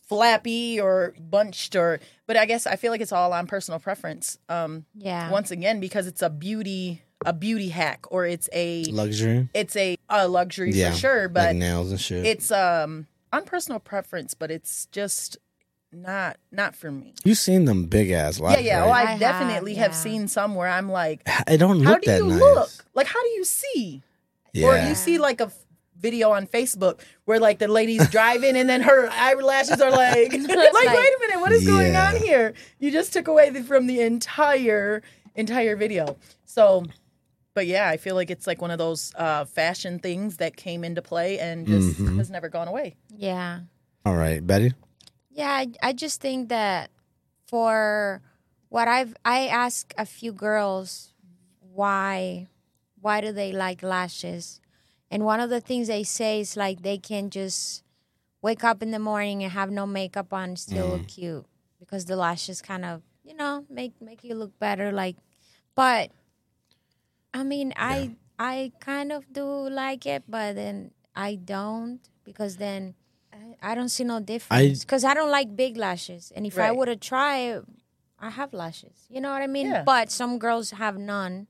flappy 0.06 0.80
or 0.80 1.14
bunched 1.18 1.74
or 1.76 2.00
but 2.26 2.36
I 2.36 2.44
guess 2.46 2.66
I 2.66 2.76
feel 2.76 2.90
like 2.90 3.00
it's 3.00 3.12
all 3.12 3.32
on 3.32 3.46
personal 3.46 3.80
preference. 3.80 4.38
Um 4.48 4.84
Yeah. 4.94 5.30
once 5.30 5.50
again 5.50 5.80
because 5.80 6.06
it's 6.06 6.22
a 6.22 6.30
beauty 6.30 7.02
a 7.24 7.32
beauty 7.32 7.68
hack 7.68 8.04
or 8.10 8.26
it's 8.26 8.48
a 8.52 8.84
luxury. 8.90 9.48
it's 9.54 9.76
a, 9.76 9.96
a 10.08 10.26
luxury 10.28 10.72
Yeah, 10.72 10.90
for 10.90 10.96
sure 10.98 11.22
like 11.24 11.32
but 11.34 11.56
nails 11.56 11.90
and 11.92 12.00
shit. 12.00 12.26
it's 12.26 12.50
um 12.50 13.06
on 13.32 13.44
personal 13.44 13.78
preference 13.78 14.34
but 14.34 14.50
it's 14.50 14.86
just 14.86 15.38
not 15.92 16.36
not 16.50 16.74
for 16.74 16.90
me 16.90 17.14
You've 17.24 17.38
seen 17.38 17.64
them 17.66 17.84
big 17.84 18.10
ass 18.10 18.40
yeah 18.40 18.58
yeah 18.58 18.78
right? 18.80 18.84
well 18.86 18.92
I 18.94 19.12
i 19.14 19.18
definitely 19.18 19.74
have, 19.74 19.92
yeah. 19.92 19.96
seen 19.96 20.26
some 20.26 20.54
where 20.56 20.66
i'm 20.68 20.90
like 20.90 21.20
it 21.46 21.58
don't 21.58 21.80
how 21.84 21.92
look 21.92 22.02
do 22.02 22.10
that 22.10 22.18
you 22.18 22.26
nice. 22.28 22.40
look 22.40 22.70
like 22.94 23.06
how 23.06 23.22
do 23.22 23.28
you 23.28 23.44
see 23.44 24.02
Yeah, 24.52 24.66
or 24.66 24.76
you 24.78 24.94
see 24.94 25.18
like 25.18 25.40
a 25.40 25.50
video 25.98 26.32
on 26.32 26.46
facebook 26.48 27.00
where 27.26 27.38
like 27.38 27.60
the 27.60 27.68
lady's 27.68 28.08
driving 28.10 28.56
and 28.56 28.68
then 28.68 28.80
her 28.82 29.08
eyelashes 29.10 29.80
are 29.80 29.90
like 29.92 30.32
like, 30.48 30.48
wait 30.48 30.52
a 30.52 31.18
minute 31.20 31.40
what 31.40 31.52
is 31.52 31.64
going 31.64 31.94
on 31.94 32.16
here 32.16 32.54
you 32.80 32.90
just 32.90 33.12
took 33.12 33.28
away 33.28 33.50
the, 33.50 33.62
from 33.62 33.86
the 33.86 34.00
entire 34.00 35.00
entire 35.36 35.76
video 35.76 36.16
so 36.44 36.84
but 37.54 37.66
yeah 37.68 37.88
i 37.88 37.96
feel 37.96 38.16
like 38.16 38.30
it's 38.30 38.48
like 38.48 38.60
one 38.60 38.72
of 38.72 38.78
those 38.78 39.12
uh 39.14 39.44
fashion 39.44 40.00
things 40.00 40.38
that 40.38 40.56
came 40.56 40.82
into 40.82 41.00
play 41.00 41.38
and 41.38 41.68
just 41.68 42.00
Mhm. 42.00 42.16
has 42.16 42.30
never 42.30 42.48
gone 42.48 42.66
away 42.68 42.96
yeah. 43.14 43.60
All 44.04 44.16
right, 44.16 44.44
Betty. 44.44 44.72
Yeah, 45.30 45.50
I, 45.52 45.68
I 45.80 45.92
just 45.92 46.20
think 46.20 46.48
that 46.48 46.90
for 47.46 48.20
what 48.68 48.88
I've 48.88 49.14
I 49.24 49.46
ask 49.46 49.94
a 49.96 50.04
few 50.04 50.32
girls 50.32 51.14
why 51.60 52.48
why 53.02 53.20
do 53.20 53.32
they 53.32 53.52
like 53.52 53.82
lashes? 53.82 54.60
And 55.10 55.24
one 55.24 55.40
of 55.40 55.50
the 55.50 55.60
things 55.60 55.88
they 55.88 56.04
say 56.04 56.40
is 56.40 56.56
like 56.56 56.82
they 56.82 56.96
can 56.96 57.28
just 57.28 57.84
wake 58.40 58.64
up 58.64 58.82
in 58.82 58.90
the 58.90 58.98
morning 58.98 59.42
and 59.42 59.52
have 59.52 59.70
no 59.70 59.86
makeup 59.86 60.32
on 60.32 60.56
still 60.56 60.88
look 60.90 61.02
mm. 61.02 61.08
cute 61.08 61.46
because 61.78 62.06
the 62.06 62.16
lashes 62.16 62.62
kind 62.62 62.84
of, 62.84 63.02
you 63.24 63.34
know, 63.34 63.66
make 63.68 64.00
make 64.00 64.24
you 64.24 64.34
look 64.34 64.58
better 64.58 64.90
like 64.90 65.16
but 65.74 66.10
I 67.34 67.42
mean, 67.44 67.72
I 67.76 68.16
I 68.38 68.72
kind 68.80 69.12
of 69.12 69.32
do 69.32 69.44
like 69.44 70.06
it, 70.06 70.24
but 70.28 70.54
then 70.54 70.90
I 71.14 71.36
don't 71.36 72.00
because 72.24 72.56
then 72.56 72.94
I, 73.32 73.72
I 73.72 73.74
don't 73.74 73.88
see 73.88 74.04
no 74.04 74.20
difference 74.20 74.84
because 74.84 75.04
I, 75.04 75.14
don't 75.14 75.30
like 75.30 75.56
big 75.56 75.76
lashes, 75.76 76.32
and 76.34 76.46
if 76.46 76.58
I 76.58 76.68
Right. 76.68 76.76
would 76.76 76.88
have 76.88 77.00
tried, 77.00 77.62
I 78.18 78.30
have 78.30 78.52
lashes. 78.52 79.06
You 79.08 79.20
know 79.20 79.30
what 79.32 79.42
I 79.42 79.46
mean? 79.46 79.68
Yeah. 79.68 79.82
But 79.84 80.10
some 80.10 80.38
girls 80.38 80.72
have 80.72 80.98
none, 80.98 81.46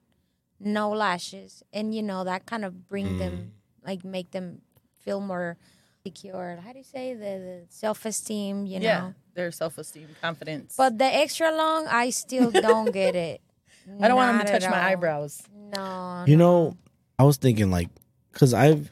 no 0.65 0.91
lashes, 0.91 1.63
and 1.73 1.95
you 1.95 2.03
know 2.03 2.25
that 2.25 2.47
kind 2.47 2.65
of 2.65 2.89
bring 2.89 3.19
them 3.19 3.33
mm. 3.33 3.87
like 3.87 4.05
make 4.05 4.31
them 4.31 4.63
feel 5.01 5.21
more 5.21 5.57
secure. 6.05 6.59
How 6.65 6.73
do 6.73 6.79
you 6.79 6.85
say 6.85 7.15
the, 7.15 7.21
the 7.21 7.67
self 7.69 8.05
esteem? 8.07 8.67
You 8.67 8.81
know. 8.81 8.85
yeah 8.85 9.13
their 9.35 9.51
self-esteem 9.51 10.09
confidence 10.21 10.75
But 10.77 10.99
the 10.99 11.05
extra 11.07 11.51
long, 11.55 11.87
I 11.87 12.11
still 12.11 12.51
don't 12.51 12.93
get 12.93 13.15
it. 13.17 13.41
i 14.01 14.07
don't 14.07 14.17
want 14.17 14.37
them 14.39 14.47
to 14.47 14.53
touch 14.53 14.71
my 14.71 14.93
eyebrows 14.93 15.43
No. 15.75 16.25
You 16.27 16.37
no. 16.37 16.45
know, 16.45 16.77
I 17.19 17.25
was 17.25 17.37
thinking 17.37 17.71
like, 17.71 17.89
cause 18.33 18.55
I've 18.55 18.91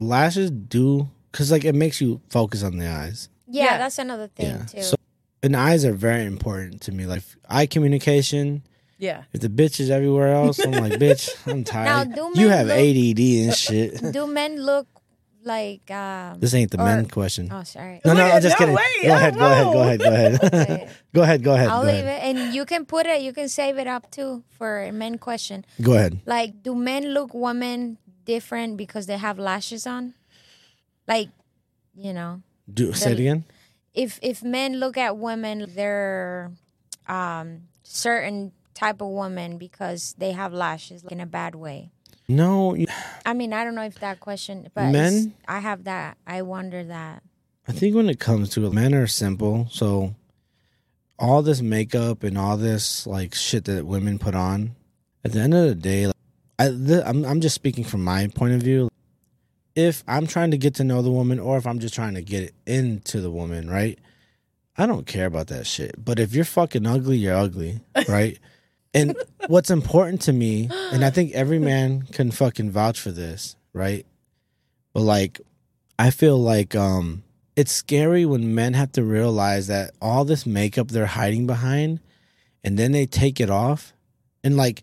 lashes 0.00 0.50
do, 0.50 1.08
cause 1.32 1.50
like 1.50 1.64
it 1.64 1.74
makes 1.74 2.00
you 2.00 2.20
focus 2.30 2.62
on 2.62 2.78
the 2.78 2.88
eyes. 2.88 3.28
Yeah, 3.46 3.64
Yeah. 3.64 3.78
that's 3.78 3.98
another 3.98 4.28
thing 4.28 4.46
Yeah. 4.46 4.64
too. 4.64 4.82
So, 4.82 4.96
and 5.42 5.56
eyes 5.56 5.84
are 5.84 5.92
very 5.92 6.24
important 6.24 6.80
to 6.82 6.92
me. 6.92 7.06
Like 7.06 7.22
eye 7.48 7.66
communication. 7.66 8.62
Yeah 9.02 9.24
If 9.34 9.40
the 9.42 9.50
bitch 9.50 9.80
is 9.82 9.90
everywhere 9.90 10.30
else, 10.32 10.62
I'm 10.62 10.70
like, 10.78 10.92
bitch, 11.06 11.26
I'm 11.50 11.64
tired. 11.66 12.14
do 12.14 12.30
you 12.38 12.48
have 12.54 12.68
look- 12.70 12.78
ADD 12.78 13.20
and 13.44 13.54
shit. 13.54 13.90
Do 14.14 14.26
men 14.30 14.62
look 14.62 14.86
like? 15.44 15.90
Um, 15.90 16.38
this 16.38 16.54
ain't 16.54 16.70
the 16.70 16.78
or- 16.80 16.86
men 16.86 17.06
question. 17.10 17.50
oh, 17.50 17.64
sorry. 17.66 17.98
no, 18.06 18.14
no, 18.14 18.22
Wait, 18.24 18.32
I'm 18.34 18.42
just 18.46 18.54
no, 18.54 18.58
kidding. 18.62 18.76
wait, 18.78 19.02
go 19.10 19.14
ahead, 19.18 19.34
go 19.34 19.46
ahead, 19.50 19.66
go 19.66 19.72
whoa. 19.74 19.82
ahead, 19.82 19.98
go 20.06 20.12
ahead, 20.14 20.90
go 21.12 21.20
ahead, 21.26 21.40
go 21.42 21.52
ahead. 21.58 21.68
I'll 21.68 21.82
go 21.82 21.90
leave 21.90 22.06
ahead. 22.06 22.22
it, 22.22 22.28
and 22.46 22.54
you 22.54 22.62
can 22.64 22.86
put 22.86 23.04
it. 23.10 23.18
You 23.26 23.32
can 23.34 23.48
save 23.50 23.74
it 23.82 23.88
up 23.90 24.06
too 24.14 24.44
for 24.56 24.80
a 24.86 24.92
men 24.94 25.18
question. 25.18 25.66
Go 25.82 25.94
ahead. 25.98 26.20
Like, 26.24 26.62
do 26.62 26.74
men 26.78 27.10
look 27.10 27.34
women 27.34 27.98
different 28.24 28.76
because 28.78 29.06
they 29.10 29.18
have 29.18 29.36
lashes 29.42 29.82
on? 29.86 30.14
Like, 31.10 31.30
you 31.98 32.12
know, 32.14 32.42
Do 32.72 32.92
say 32.94 33.12
it 33.12 33.18
again. 33.18 33.42
if 33.98 34.20
if 34.22 34.44
men 34.46 34.78
look 34.78 34.94
at 34.96 35.18
women, 35.18 35.66
they're 35.74 36.52
um 37.10 37.66
certain 37.82 38.52
type 38.74 39.00
of 39.00 39.08
woman 39.08 39.58
because 39.58 40.14
they 40.18 40.32
have 40.32 40.52
lashes 40.52 41.04
in 41.04 41.20
a 41.20 41.26
bad 41.26 41.54
way. 41.54 41.90
No, 42.28 42.76
I 43.26 43.34
mean, 43.34 43.52
I 43.52 43.64
don't 43.64 43.74
know 43.74 43.82
if 43.82 43.98
that 44.00 44.20
question, 44.20 44.68
but 44.74 44.90
Men? 44.90 45.34
I 45.46 45.58
have 45.58 45.84
that. 45.84 46.16
I 46.26 46.42
wonder 46.42 46.84
that. 46.84 47.22
I 47.68 47.72
think 47.72 47.94
when 47.94 48.08
it 48.08 48.18
comes 48.18 48.50
to 48.50 48.66
it, 48.66 48.72
men 48.72 48.94
are 48.94 49.06
simple. 49.06 49.68
So 49.70 50.14
all 51.18 51.42
this 51.42 51.60
makeup 51.60 52.22
and 52.22 52.36
all 52.38 52.56
this 52.56 53.06
like 53.06 53.34
shit 53.34 53.64
that 53.66 53.86
women 53.86 54.18
put 54.18 54.34
on, 54.34 54.74
at 55.24 55.32
the 55.32 55.40
end 55.40 55.54
of 55.54 55.66
the 55.66 55.74
day, 55.74 56.06
like, 56.06 56.16
I, 56.58 56.68
th- 56.68 57.02
I'm 57.04 57.24
I'm 57.24 57.40
just 57.40 57.54
speaking 57.54 57.84
from 57.84 58.02
my 58.04 58.28
point 58.28 58.54
of 58.54 58.62
view. 58.62 58.88
If 59.74 60.04
I'm 60.06 60.26
trying 60.26 60.50
to 60.50 60.58
get 60.58 60.74
to 60.76 60.84
know 60.84 61.02
the 61.02 61.10
woman, 61.10 61.38
or 61.38 61.56
if 61.56 61.66
I'm 61.66 61.78
just 61.78 61.94
trying 61.94 62.14
to 62.14 62.22
get 62.22 62.54
into 62.66 63.20
the 63.20 63.30
woman, 63.30 63.70
right? 63.70 63.98
I 64.76 64.86
don't 64.86 65.06
care 65.06 65.26
about 65.26 65.48
that 65.48 65.66
shit. 65.66 66.02
But 66.02 66.18
if 66.18 66.34
you're 66.34 66.44
fucking 66.44 66.86
ugly, 66.86 67.18
you're 67.18 67.36
ugly, 67.36 67.80
right? 68.08 68.38
And 68.94 69.16
what's 69.46 69.70
important 69.70 70.20
to 70.22 70.32
me, 70.32 70.68
and 70.92 71.04
I 71.04 71.10
think 71.10 71.32
every 71.32 71.58
man 71.58 72.02
can 72.02 72.30
fucking 72.30 72.70
vouch 72.70 73.00
for 73.00 73.10
this, 73.10 73.56
right? 73.72 74.04
But 74.92 75.00
like, 75.02 75.40
I 75.98 76.10
feel 76.10 76.38
like 76.38 76.74
um 76.74 77.22
it's 77.56 77.72
scary 77.72 78.24
when 78.24 78.54
men 78.54 78.74
have 78.74 78.92
to 78.92 79.02
realize 79.04 79.66
that 79.66 79.92
all 80.00 80.24
this 80.24 80.46
makeup 80.46 80.88
they're 80.88 81.06
hiding 81.06 81.46
behind 81.46 82.00
and 82.64 82.78
then 82.78 82.92
they 82.92 83.04
take 83.06 83.40
it 83.40 83.50
off 83.50 83.92
and 84.42 84.56
like 84.56 84.80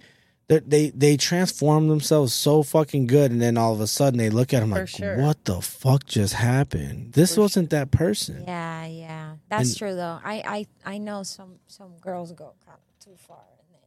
they 0.47 0.59
they 0.59 0.89
they 0.91 1.17
transform 1.17 1.87
themselves 1.87 2.31
so 2.31 2.61
fucking 2.61 3.07
good 3.07 3.31
and 3.31 3.41
then 3.41 3.57
all 3.57 3.73
of 3.73 3.81
a 3.81 3.87
sudden 3.87 4.19
they 4.19 4.29
look 4.29 4.53
at 4.53 4.59
them 4.59 4.69
For 4.69 4.79
like 4.81 4.87
sure. 4.87 5.17
what 5.17 5.45
the 5.45 5.61
fuck 5.61 6.05
just 6.05 6.35
happened 6.35 7.13
this 7.13 7.35
For 7.35 7.41
wasn't 7.41 7.71
that 7.71 7.89
person 7.91 8.43
Yeah, 8.47 8.85
yeah, 8.85 9.33
that's 9.49 9.69
And- 9.69 9.77
true 9.77 9.95
though. 9.95 10.19
I, 10.23 10.67
I 10.85 10.93
I 10.93 10.97
know 10.99 11.23
some 11.23 11.55
some 11.67 11.97
girls 12.01 12.31
go 12.33 12.53
kind 12.65 12.77
of 12.77 13.03
too 13.05 13.15
far, 13.17 13.41
and 13.57 13.67
then 13.73 13.81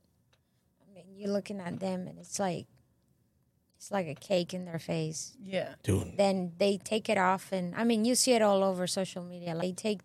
I 0.91 0.95
mean, 0.95 1.02
you're 1.17 1.31
looking 1.31 1.61
at 1.61 1.81
them, 1.81 2.07
and 2.09 2.19
it's 2.19 2.39
like 2.39 2.67
it's 3.77 3.91
like 3.91 4.07
a 4.07 4.15
cake 4.15 4.55
in 4.55 4.65
their 4.65 4.79
face. 4.79 5.37
Yeah. 5.43 5.75
dude 5.83 6.17
Then 6.17 6.53
they 6.59 6.79
take 6.79 7.09
it 7.09 7.19
off, 7.19 7.51
and 7.53 7.75
I 7.75 7.85
mean, 7.85 8.05
you 8.05 8.15
see 8.15 8.33
it 8.33 8.43
all 8.43 8.63
over 8.63 8.87
social 8.87 9.23
media. 9.25 9.55
Like 9.55 9.63
they 9.63 9.73
take 9.73 10.01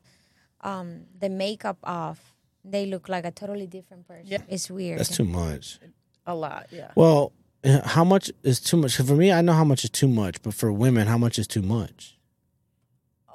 um, 0.61 1.03
the 1.19 1.29
makeup 1.29 1.77
off, 1.83 2.33
they 2.65 2.85
look 2.87 3.07
like 3.07 3.25
a 3.25 3.31
totally 3.31 3.67
different 3.67 4.07
person. 4.07 4.25
Yeah. 4.25 4.41
It's 4.49 4.69
weird. 4.71 4.99
that's 4.99 5.15
too 5.15 5.25
much 5.25 5.79
A 6.25 6.33
lot. 6.35 6.67
Yeah. 6.71 6.91
well 6.95 7.31
uh, 7.63 7.87
how 7.87 8.03
much 8.03 8.31
is 8.43 8.59
too 8.59 8.77
much 8.77 8.97
for 8.97 9.15
me 9.15 9.31
i 9.31 9.41
know 9.41 9.53
how 9.53 9.63
much 9.63 9.83
is 9.83 9.89
too 9.89 10.07
much 10.07 10.41
but 10.43 10.53
for 10.53 10.71
women 10.71 11.07
how 11.07 11.17
much 11.17 11.39
is 11.39 11.47
too 11.47 11.61
much 11.61 12.17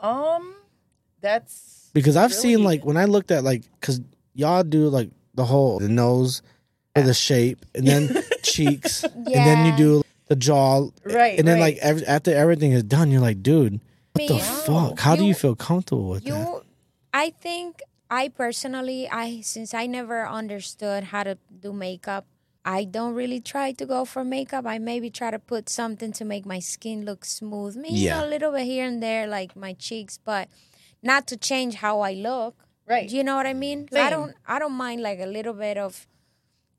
Um, 0.00 0.54
that's 1.20 1.90
because 1.92 2.16
I've 2.16 2.32
seen 2.34 2.64
like 2.64 2.84
when 2.84 2.96
I 2.96 3.04
looked 3.04 3.30
at 3.30 3.44
like 3.44 3.62
because 3.78 4.00
y'all 4.34 4.64
do 4.64 4.88
like 4.88 5.10
the 5.34 5.44
whole 5.44 5.78
the 5.78 5.88
nose 5.88 6.42
or 6.95 7.03
the 7.03 7.14
shape 7.14 7.64
and 7.74 7.86
then 7.86 8.22
cheeks 8.43 9.05
and 9.05 9.26
then 9.26 9.66
you 9.66 9.76
do 9.76 10.03
the 10.28 10.36
jaw 10.36 10.88
Right, 11.05 11.38
and 11.38 11.47
then 11.49 11.59
right. 11.59 11.74
like 11.74 11.78
every, 11.82 12.07
after 12.07 12.34
everything 12.34 12.72
is 12.72 12.82
done 12.82 13.11
you're 13.11 13.20
like 13.20 13.43
dude 13.43 13.80
what 14.12 14.28
the 14.28 14.34
Me, 14.34 14.40
fuck 14.40 15.01
how 15.01 15.16
do 15.16 15.22
you 15.22 15.28
You- 15.28 15.34
feel 15.34 15.55
comfortable 15.57 16.09
with 16.11 16.24
that 16.24 16.28
you 16.28 16.62
i 17.14 17.30
think 17.30 17.80
i 18.11 18.28
personally 18.28 19.09
i 19.09 19.40
since 19.40 19.72
i 19.74 19.86
never 19.86 20.26
understood 20.26 21.05
how 21.05 21.22
to 21.22 21.38
do 21.61 21.72
makeup 21.72 22.26
i 22.64 22.84
don't 22.84 23.14
really 23.14 23.40
try 23.40 23.72
to 23.72 23.84
go 23.86 24.05
for 24.05 24.22
makeup 24.24 24.66
i 24.66 24.78
maybe 24.78 25.09
try 25.11 25.30
to 25.30 25.38
put 25.38 25.68
something 25.68 26.12
to 26.12 26.24
make 26.24 26.45
my 26.45 26.59
skin 26.59 27.05
look 27.05 27.24
smooth 27.24 27.74
maybe 27.76 27.95
Yeah. 28.09 28.24
a 28.24 28.26
little 28.26 28.53
bit 28.53 28.64
here 28.64 28.84
and 28.86 29.03
there 29.03 29.26
like 29.26 29.57
my 29.57 29.72
cheeks 29.72 30.18
but 30.22 30.49
not 31.03 31.26
to 31.28 31.36
change 31.36 31.76
how 31.76 32.01
i 32.01 32.12
look 32.12 32.55
right. 32.86 33.09
do 33.09 33.16
you 33.16 33.24
know 33.24 33.36
what 33.36 33.47
i 33.47 33.55
mean 33.55 33.86
'Cause 33.86 33.99
i 33.99 34.09
Same. 34.11 34.11
don't 34.18 34.34
i 34.47 34.59
don't 34.59 34.72
mind 34.86 35.01
like 35.03 35.20
a 35.20 35.26
little 35.26 35.55
bit 35.55 35.76
of 35.78 36.07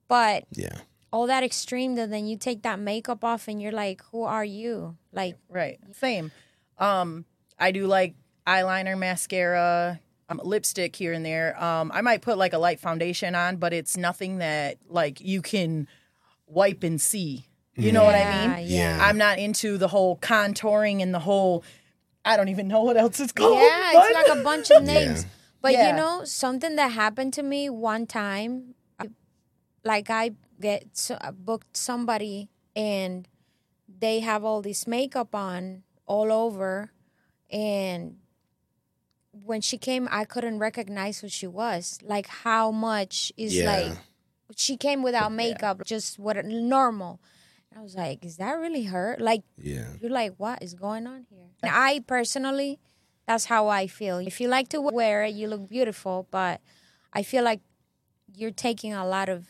but 0.08 0.44
yeah 0.52 0.78
all 1.12 1.28
that 1.28 1.44
extreme 1.44 1.94
that 1.96 2.10
then 2.10 2.26
you 2.26 2.36
take 2.38 2.64
that 2.64 2.80
makeup 2.80 3.24
off 3.24 3.48
and 3.48 3.62
you're 3.62 3.72
like 3.72 4.02
who 4.12 4.24
are 4.24 4.44
you 4.46 4.98
like 5.12 5.36
Right. 5.48 5.80
Same. 5.94 6.32
Um, 6.80 7.26
I 7.60 7.72
do 7.72 7.86
like 7.86 8.16
eyeliner, 8.48 8.98
mascara, 8.98 10.00
um, 10.28 10.42
lipstick 10.44 10.96
here 10.96 11.14
and 11.14 11.24
there. 11.24 11.62
Um, 11.64 11.92
I 11.94 12.02
might 12.02 12.24
put 12.24 12.38
like 12.40 12.54
a 12.54 12.58
light 12.58 12.80
foundation 12.80 13.36
on, 13.36 13.58
but 13.58 13.74
it's 13.74 13.96
nothing 13.96 14.40
that 14.40 14.78
like 14.90 15.22
you 15.22 15.44
can 15.44 15.88
wipe 16.48 16.82
and 16.84 17.00
see. 17.00 17.46
You 17.76 17.92
know 17.92 18.04
what 18.04 18.16
I 18.16 18.48
mean? 18.58 18.68
yeah. 18.68 18.98
I'm 19.02 19.18
not 19.20 19.38
into 19.40 19.78
the 19.78 19.88
whole 19.88 20.18
contouring 20.18 21.02
and 21.02 21.14
the 21.14 21.20
whole. 21.20 21.64
I 22.26 22.38
don't 22.38 22.50
even 22.50 22.68
know 22.68 22.82
what 22.84 22.98
else 22.98 23.20
it's 23.20 23.32
called. 23.32 23.60
Yeah, 23.60 23.92
but- 23.94 24.06
it's 24.12 24.30
like 24.30 24.38
a 24.40 24.44
bunch 24.44 24.72
of 24.72 24.84
names. 24.94 25.26
But 25.62 25.74
Yeah. 25.74 25.92
you 25.92 25.96
know, 25.96 26.24
something 26.26 26.76
that 26.76 26.92
happened 26.92 27.34
to 27.34 27.44
me 27.44 27.70
one 27.70 28.06
time, 28.08 28.74
I- 28.74 28.74
like 29.84 30.10
I 30.10 30.32
get 30.60 30.86
so, 30.94 31.18
I 31.22 31.28
uh, 31.28 31.32
booked 31.32 31.76
somebody 31.78 32.50
and 32.76 33.28
they 33.88 34.22
have 34.22 34.44
all 34.44 34.62
this 34.62 34.88
makeup 34.88 35.36
on 35.36 35.84
all 36.06 36.32
over, 36.32 36.92
and 37.50 38.18
when 39.32 39.62
she 39.62 39.78
came, 39.78 40.08
I 40.12 40.26
couldn't 40.26 40.60
recognize 40.60 41.20
who 41.20 41.30
she 41.30 41.48
was. 41.48 42.00
Like 42.04 42.28
how 42.28 42.72
much 42.72 43.32
is 43.38 43.56
Yeah. 43.56 43.66
like 43.66 43.98
she 44.56 44.78
came 44.78 45.02
without 45.04 45.32
makeup, 45.32 45.84
just 45.86 46.20
what 46.20 46.44
normal. 46.46 47.20
I 47.76 47.82
was 47.82 47.96
like, 47.96 48.24
is 48.24 48.38
that 48.38 48.54
really 48.54 48.84
her? 48.84 49.18
Like 49.20 49.44
yeah 49.58 49.94
you're 50.00 50.12
like, 50.12 50.34
what 50.38 50.62
is 50.62 50.74
going 50.74 51.08
on 51.08 51.26
here? 51.30 51.48
And 51.62 51.72
I 51.74 52.02
personally, 52.06 52.80
that's 53.26 53.46
how 53.46 53.68
I 53.68 53.88
feel. 53.88 54.18
If 54.18 54.40
you 54.42 54.48
like 54.48 54.70
to 54.70 54.82
wear 54.82 55.24
it, 55.24 55.34
you 55.34 55.48
look 55.48 55.68
beautiful, 55.70 56.28
but 56.30 56.62
I 57.14 57.24
feel 57.24 57.44
like 57.44 57.62
you're 58.36 58.52
taking 58.52 58.94
a 58.94 59.06
lot 59.08 59.30
of 59.30 59.48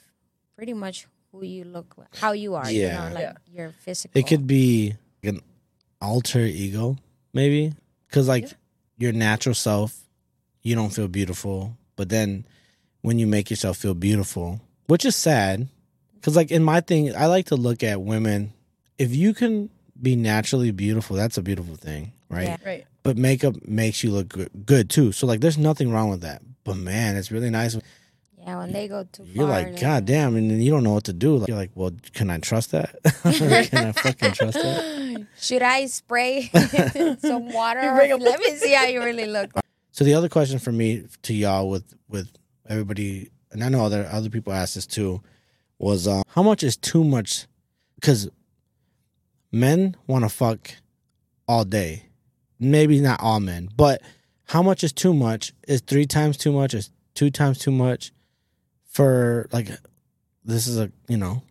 pretty 0.55 0.73
much 0.73 1.07
who 1.31 1.43
you 1.43 1.63
look, 1.63 1.95
like, 1.97 2.15
how 2.15 2.31
you 2.31 2.55
are. 2.55 2.69
Yeah. 2.69 3.03
You 3.05 3.09
know, 3.09 3.15
like 3.15 3.23
Yeah. 3.23 3.33
your 3.61 3.71
physical. 3.71 4.19
it 4.19 4.27
could 4.27 4.45
be 4.47 4.95
like 5.23 5.33
an 5.35 5.41
alter 6.01 6.41
ego 6.41 6.97
maybe 7.33 7.73
because 8.07 8.27
like 8.27 8.51
your 8.97 9.13
natural 9.13 9.55
self 9.55 10.01
you 10.61 10.75
don't 10.75 10.89
feel 10.93 11.07
beautiful 11.07 11.77
but 11.95 12.09
then 12.09 12.45
when 13.01 13.17
you 13.19 13.25
make 13.25 13.49
yourself 13.49 13.77
feel 13.77 13.93
beautiful 13.93 14.59
which 14.87 15.05
is 15.05 15.15
sad 15.15 15.65
because 16.15 16.35
like 16.35 16.51
in 16.51 16.61
my 16.61 16.81
thing 16.81 17.15
i 17.15 17.25
like 17.25 17.45
to 17.45 17.55
look 17.55 17.83
at 17.83 18.01
women 18.01 18.51
if 18.97 19.15
you 19.15 19.33
can 19.33 19.69
be 20.01 20.15
naturally 20.17 20.71
beautiful 20.71 21.15
that's 21.15 21.37
a 21.37 21.41
beautiful 21.41 21.75
thing 21.75 22.11
right 22.29 22.47
Yeah. 22.49 22.57
Right. 22.65 22.85
but 23.03 23.15
makeup 23.17 23.55
makes 23.65 24.03
you 24.03 24.11
look 24.11 24.27
good, 24.27 24.49
good 24.65 24.89
too 24.89 25.13
so 25.13 25.25
like 25.25 25.39
there's 25.39 25.57
nothing 25.57 25.89
wrong 25.89 26.09
with 26.09 26.21
that 26.21 26.41
but 26.65 26.75
man 26.75 27.15
it's 27.15 27.31
really 27.31 27.49
nice 27.49 27.77
Yeah, 28.45 28.57
when 28.59 28.73
they 28.73 28.87
go 28.89 29.05
too 29.11 29.23
you're 29.23 29.47
far. 29.47 29.63
like 29.63 29.79
god 29.79 30.05
damn 30.05 30.35
and 30.35 30.51
then 30.51 30.61
you 30.61 30.69
don't 30.71 30.83
know 30.83 30.93
what 30.93 31.05
to 31.05 31.13
do 31.13 31.37
like, 31.37 31.47
you're 31.47 31.57
like 31.57 31.71
well 31.75 31.91
can 32.13 32.29
i 32.29 32.37
trust 32.39 32.71
that 32.71 32.93
can 33.23 33.85
i 33.87 33.91
fucking 33.93 34.33
trust 34.33 34.57
that 34.61 35.03
Should 35.39 35.61
I 35.61 35.85
spray 35.87 36.49
some 37.19 37.51
water? 37.51 37.81
Let 37.81 38.39
me 38.39 38.55
see 38.55 38.73
how 38.73 38.85
you 38.85 39.03
really 39.03 39.25
look. 39.25 39.51
So 39.91 40.03
the 40.03 40.13
other 40.13 40.29
question 40.29 40.59
for 40.59 40.71
me 40.71 41.05
to 41.23 41.33
y'all 41.33 41.69
with 41.69 41.93
with 42.07 42.29
everybody, 42.67 43.29
and 43.51 43.63
I 43.63 43.69
know 43.69 43.85
other 43.85 44.07
other 44.11 44.29
people 44.29 44.53
asked 44.53 44.75
this 44.75 44.87
too, 44.87 45.21
was 45.79 46.07
uh, 46.07 46.21
how 46.29 46.43
much 46.43 46.63
is 46.63 46.77
too 46.77 47.03
much? 47.03 47.47
Because 47.95 48.29
men 49.51 49.95
want 50.07 50.23
to 50.23 50.29
fuck 50.29 50.71
all 51.47 51.65
day. 51.65 52.09
Maybe 52.59 53.01
not 53.01 53.19
all 53.21 53.39
men, 53.39 53.69
but 53.75 54.01
how 54.45 54.61
much 54.61 54.83
is 54.83 54.93
too 54.93 55.13
much? 55.13 55.53
Is 55.67 55.81
three 55.81 56.05
times 56.05 56.37
too 56.37 56.51
much? 56.51 56.73
Is 56.73 56.91
two 57.13 57.29
times 57.29 57.59
too 57.59 57.71
much? 57.71 58.11
For 58.93 59.47
like, 59.51 59.69
this 60.45 60.67
is 60.67 60.77
a 60.79 60.91
you 61.07 61.17
know, 61.17 61.41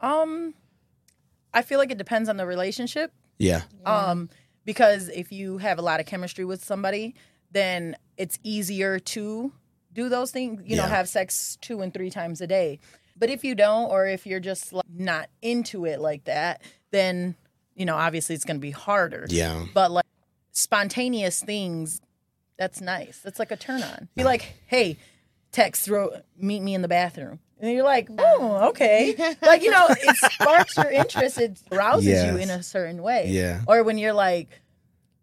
Um, 0.00 0.54
I 1.52 1.62
feel 1.62 1.78
like 1.78 1.90
it 1.90 1.98
depends 1.98 2.28
on 2.28 2.36
the 2.36 2.46
relationship. 2.46 3.12
yeah, 3.38 3.62
Um, 3.84 4.28
because 4.64 5.08
if 5.08 5.32
you 5.32 5.58
have 5.58 5.78
a 5.78 5.82
lot 5.82 5.98
of 6.00 6.06
chemistry 6.06 6.44
with 6.44 6.62
somebody, 6.62 7.14
then 7.50 7.96
it's 8.16 8.38
easier 8.42 8.98
to 8.98 9.52
do 9.92 10.08
those 10.08 10.30
things, 10.30 10.62
you 10.66 10.76
know, 10.76 10.82
Yeah. 10.84 10.88
have 10.90 11.08
sex 11.08 11.56
two 11.62 11.80
and 11.80 11.92
three 11.94 12.10
times 12.10 12.40
a 12.40 12.46
day. 12.46 12.78
But 13.16 13.30
if 13.30 13.42
you 13.42 13.54
don't, 13.54 13.90
or 13.90 14.06
if 14.06 14.26
you're 14.26 14.38
just 14.40 14.72
like, 14.72 14.84
not 14.88 15.30
into 15.42 15.86
it 15.86 15.98
like 16.00 16.24
that, 16.24 16.62
then, 16.90 17.34
you 17.74 17.86
know, 17.86 17.96
obviously 17.96 18.34
it's 18.34 18.44
going 18.44 18.58
to 18.58 18.60
be 18.60 18.70
harder. 18.70 19.26
yeah, 19.30 19.64
But 19.72 19.90
like 19.90 20.04
spontaneous 20.52 21.40
things, 21.42 22.00
that's 22.58 22.80
nice. 22.80 23.18
That's 23.20 23.38
like 23.38 23.50
a 23.50 23.56
turn 23.56 23.82
on. 23.82 24.08
Be 24.14 24.24
like, 24.24 24.54
hey, 24.66 24.98
text, 25.52 25.84
throw, 25.84 26.10
meet 26.36 26.60
me 26.60 26.74
in 26.74 26.82
the 26.82 26.88
bathroom. 26.88 27.40
And 27.60 27.72
you're 27.72 27.84
like, 27.84 28.08
oh, 28.18 28.68
okay. 28.70 29.16
like, 29.42 29.62
you 29.62 29.70
know, 29.70 29.86
it 29.88 30.16
sparks 30.32 30.76
your 30.76 30.90
interest. 30.90 31.38
It 31.38 31.60
rouses 31.72 32.24
you 32.24 32.36
in 32.36 32.50
a 32.50 32.62
certain 32.62 33.02
way. 33.02 33.28
Yeah. 33.28 33.62
Or 33.66 33.82
when 33.82 33.98
you're 33.98 34.12
like, 34.12 34.48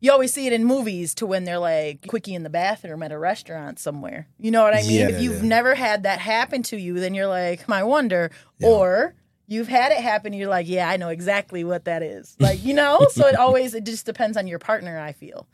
you 0.01 0.11
always 0.11 0.33
see 0.33 0.45
it 0.45 0.53
in 0.53 0.65
movies 0.65 1.15
to 1.15 1.25
when 1.25 1.45
they're 1.45 1.59
like 1.59 2.05
quickie 2.07 2.35
in 2.35 2.43
the 2.43 2.49
bathroom 2.49 3.01
at 3.03 3.11
a 3.11 3.17
restaurant 3.17 3.79
somewhere. 3.79 4.27
You 4.37 4.51
know 4.51 4.63
what 4.63 4.73
I 4.73 4.81
mean? 4.81 4.99
Yeah, 4.99 5.09
if 5.09 5.21
you've 5.21 5.41
yeah. 5.41 5.49
never 5.49 5.75
had 5.75 6.03
that 6.03 6.19
happen 6.19 6.61
to 6.63 6.77
you, 6.77 6.99
then 6.99 7.13
you're 7.13 7.27
like, 7.27 7.67
my 7.69 7.83
wonder. 7.83 8.29
Or 8.61 9.15
you've 9.47 9.67
had 9.67 9.91
it 9.91 9.99
happen, 9.99 10.33
you're 10.33 10.49
like, 10.49 10.67
yeah, 10.67 10.89
I 10.89 10.97
know 10.97 11.09
exactly 11.09 11.63
what 11.63 11.85
that 11.85 12.03
is. 12.03 12.35
Like, 12.39 12.63
you 12.63 12.73
know? 12.73 13.07
so 13.11 13.27
it 13.27 13.35
always, 13.35 13.73
it 13.73 13.85
just 13.85 14.05
depends 14.05 14.37
on 14.37 14.47
your 14.47 14.59
partner, 14.59 14.99
I 14.99 15.13
feel. 15.13 15.47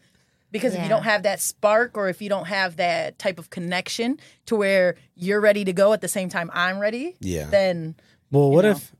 Because 0.52 0.76
if 0.76 0.84
you 0.84 0.89
don't 0.89 1.04
have 1.04 1.24
that 1.24 1.39
spark 1.39 1.97
or 1.97 2.10
if 2.10 2.22
you 2.22 2.28
don't 2.30 2.47
have 2.47 2.76
that 2.76 3.18
type 3.18 3.39
of 3.39 3.49
connection 3.49 4.20
to 4.47 4.56
where 4.56 4.95
you're 5.16 5.39
ready 5.39 5.64
to 5.64 5.72
go 5.74 5.93
at 5.93 6.02
the 6.02 6.08
same 6.10 6.28
time 6.30 6.52
I'm 6.54 6.80
ready, 6.80 7.16
Yeah. 7.22 7.45
then 7.45 7.95
Well, 8.32 8.52
what 8.52 8.64
know? 8.66 8.72
if, 8.72 8.91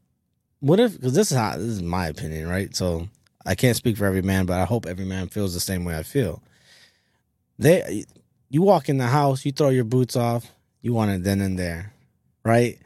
what 0.62 0.80
if? 0.80 0.94
Because 0.96 1.14
this 1.14 1.32
is 1.32 1.38
how 1.38 1.58
this 1.58 1.66
is 1.68 1.82
my 1.84 2.08
opinion, 2.08 2.48
right? 2.48 2.74
So 2.76 3.10
I 3.46 3.56
can't 3.56 3.76
speak 3.76 3.98
for 3.98 4.06
every 4.06 4.22
man, 4.22 4.46
but 4.46 4.60
I 4.60 4.66
hope 4.66 4.86
every 4.86 5.06
man 5.06 5.28
feels 5.28 5.54
the 5.54 5.60
same 5.60 5.84
way 5.84 5.98
I 5.98 6.04
feel. 6.04 6.42
They, 7.60 8.06
you 8.50 8.62
walk 8.62 8.90
in 8.90 8.98
the 8.98 9.08
house, 9.08 9.46
you 9.46 9.52
throw 9.52 9.70
your 9.70 9.84
boots 9.84 10.16
off, 10.16 10.52
you 10.82 10.94
want 10.94 11.12
it 11.12 11.24
then 11.24 11.42
and 11.42 11.60
there, 11.60 11.94
right? 12.44 12.80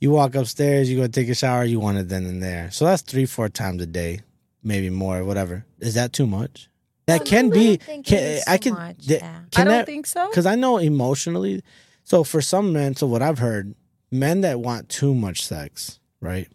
You 0.00 0.10
walk 0.10 0.34
upstairs, 0.34 0.90
you 0.90 0.96
go 0.96 1.06
take 1.08 1.28
a 1.28 1.34
shower, 1.34 1.64
you 1.64 1.80
want 1.80 1.98
it 1.98 2.08
then 2.08 2.24
and 2.24 2.42
there. 2.42 2.70
So 2.70 2.84
that's 2.84 3.02
three, 3.02 3.26
four 3.26 3.48
times 3.48 3.82
a 3.82 3.86
day, 3.86 4.20
maybe 4.62 4.90
more, 4.90 5.24
whatever. 5.24 5.64
Is 5.80 5.94
that 5.94 6.12
too 6.12 6.26
much? 6.26 6.68
That 7.08 7.24
can 7.24 7.50
be. 7.50 7.78
Can, 7.78 8.00
it 8.00 8.12
is 8.12 8.44
I 8.46 8.56
too 8.56 8.70
can. 8.70 8.78
much, 8.78 9.06
th- 9.06 9.20
yeah. 9.20 9.40
can 9.50 9.62
I 9.62 9.64
don't 9.64 9.78
that- 9.78 9.86
think 9.86 10.06
so. 10.06 10.28
because 10.28 10.46
I 10.46 10.54
know 10.54 10.78
emotionally. 10.78 11.62
So 12.04 12.24
for 12.24 12.40
some 12.40 12.72
men, 12.72 12.96
so 12.96 13.06
what 13.06 13.20
I've 13.22 13.38
heard, 13.38 13.74
men 14.10 14.40
that 14.42 14.60
want 14.60 14.88
too 14.88 15.14
much 15.14 15.44
sex, 15.44 15.98
right? 16.20 16.48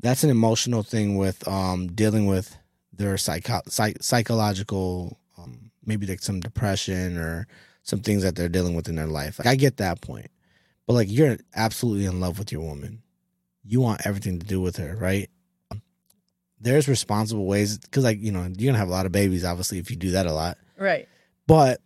That's 0.00 0.24
an 0.24 0.30
emotional 0.30 0.82
thing 0.82 1.16
with 1.16 1.46
um 1.46 1.88
dealing 1.88 2.26
with 2.26 2.56
their 2.92 3.16
psycho- 3.18 3.62
psych- 3.68 4.02
psychological, 4.02 5.18
um, 5.38 5.70
maybe 5.84 6.06
like 6.06 6.20
some 6.22 6.40
depression 6.40 7.18
or 7.18 7.46
some 7.82 8.00
things 8.00 8.22
that 8.22 8.34
they're 8.36 8.48
dealing 8.48 8.74
with 8.74 8.88
in 8.88 8.96
their 8.96 9.06
life. 9.06 9.38
Like, 9.38 9.46
I 9.48 9.54
get 9.54 9.76
that 9.76 10.00
point, 10.00 10.30
but 10.86 10.94
like 10.94 11.08
you're 11.10 11.36
absolutely 11.54 12.06
in 12.06 12.20
love 12.20 12.38
with 12.38 12.50
your 12.50 12.62
woman, 12.62 13.02
you 13.64 13.80
want 13.80 14.06
everything 14.06 14.38
to 14.38 14.46
do 14.46 14.60
with 14.60 14.76
her, 14.78 14.96
right? 14.96 15.28
There's 16.60 16.88
responsible 16.88 17.46
ways 17.46 17.78
because, 17.78 18.04
like 18.04 18.20
you 18.20 18.32
know, 18.32 18.42
you're 18.56 18.70
gonna 18.72 18.78
have 18.78 18.88
a 18.88 18.92
lot 18.92 19.06
of 19.06 19.12
babies, 19.12 19.44
obviously, 19.44 19.78
if 19.78 19.90
you 19.90 19.96
do 19.96 20.12
that 20.12 20.26
a 20.26 20.32
lot. 20.32 20.56
Right. 20.78 21.08
But 21.46 21.80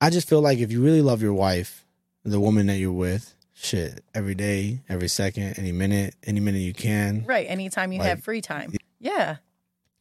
I 0.00 0.10
just 0.10 0.28
feel 0.28 0.40
like 0.40 0.58
if 0.58 0.70
you 0.72 0.82
really 0.82 1.00
love 1.02 1.22
your 1.22 1.32
wife, 1.34 1.86
the 2.24 2.40
woman 2.40 2.66
that 2.66 2.76
you're 2.78 2.92
with, 2.92 3.34
shit, 3.54 4.02
every 4.14 4.34
day, 4.34 4.80
every 4.88 5.08
second, 5.08 5.58
any 5.58 5.72
minute, 5.72 6.14
any 6.24 6.40
minute 6.40 6.58
you 6.58 6.74
can. 6.74 7.24
Right. 7.24 7.46
Anytime 7.48 7.92
you 7.92 8.00
Like- 8.00 8.08
have 8.08 8.22
free 8.24 8.40
time. 8.40 8.72
Yeah. 8.98 9.36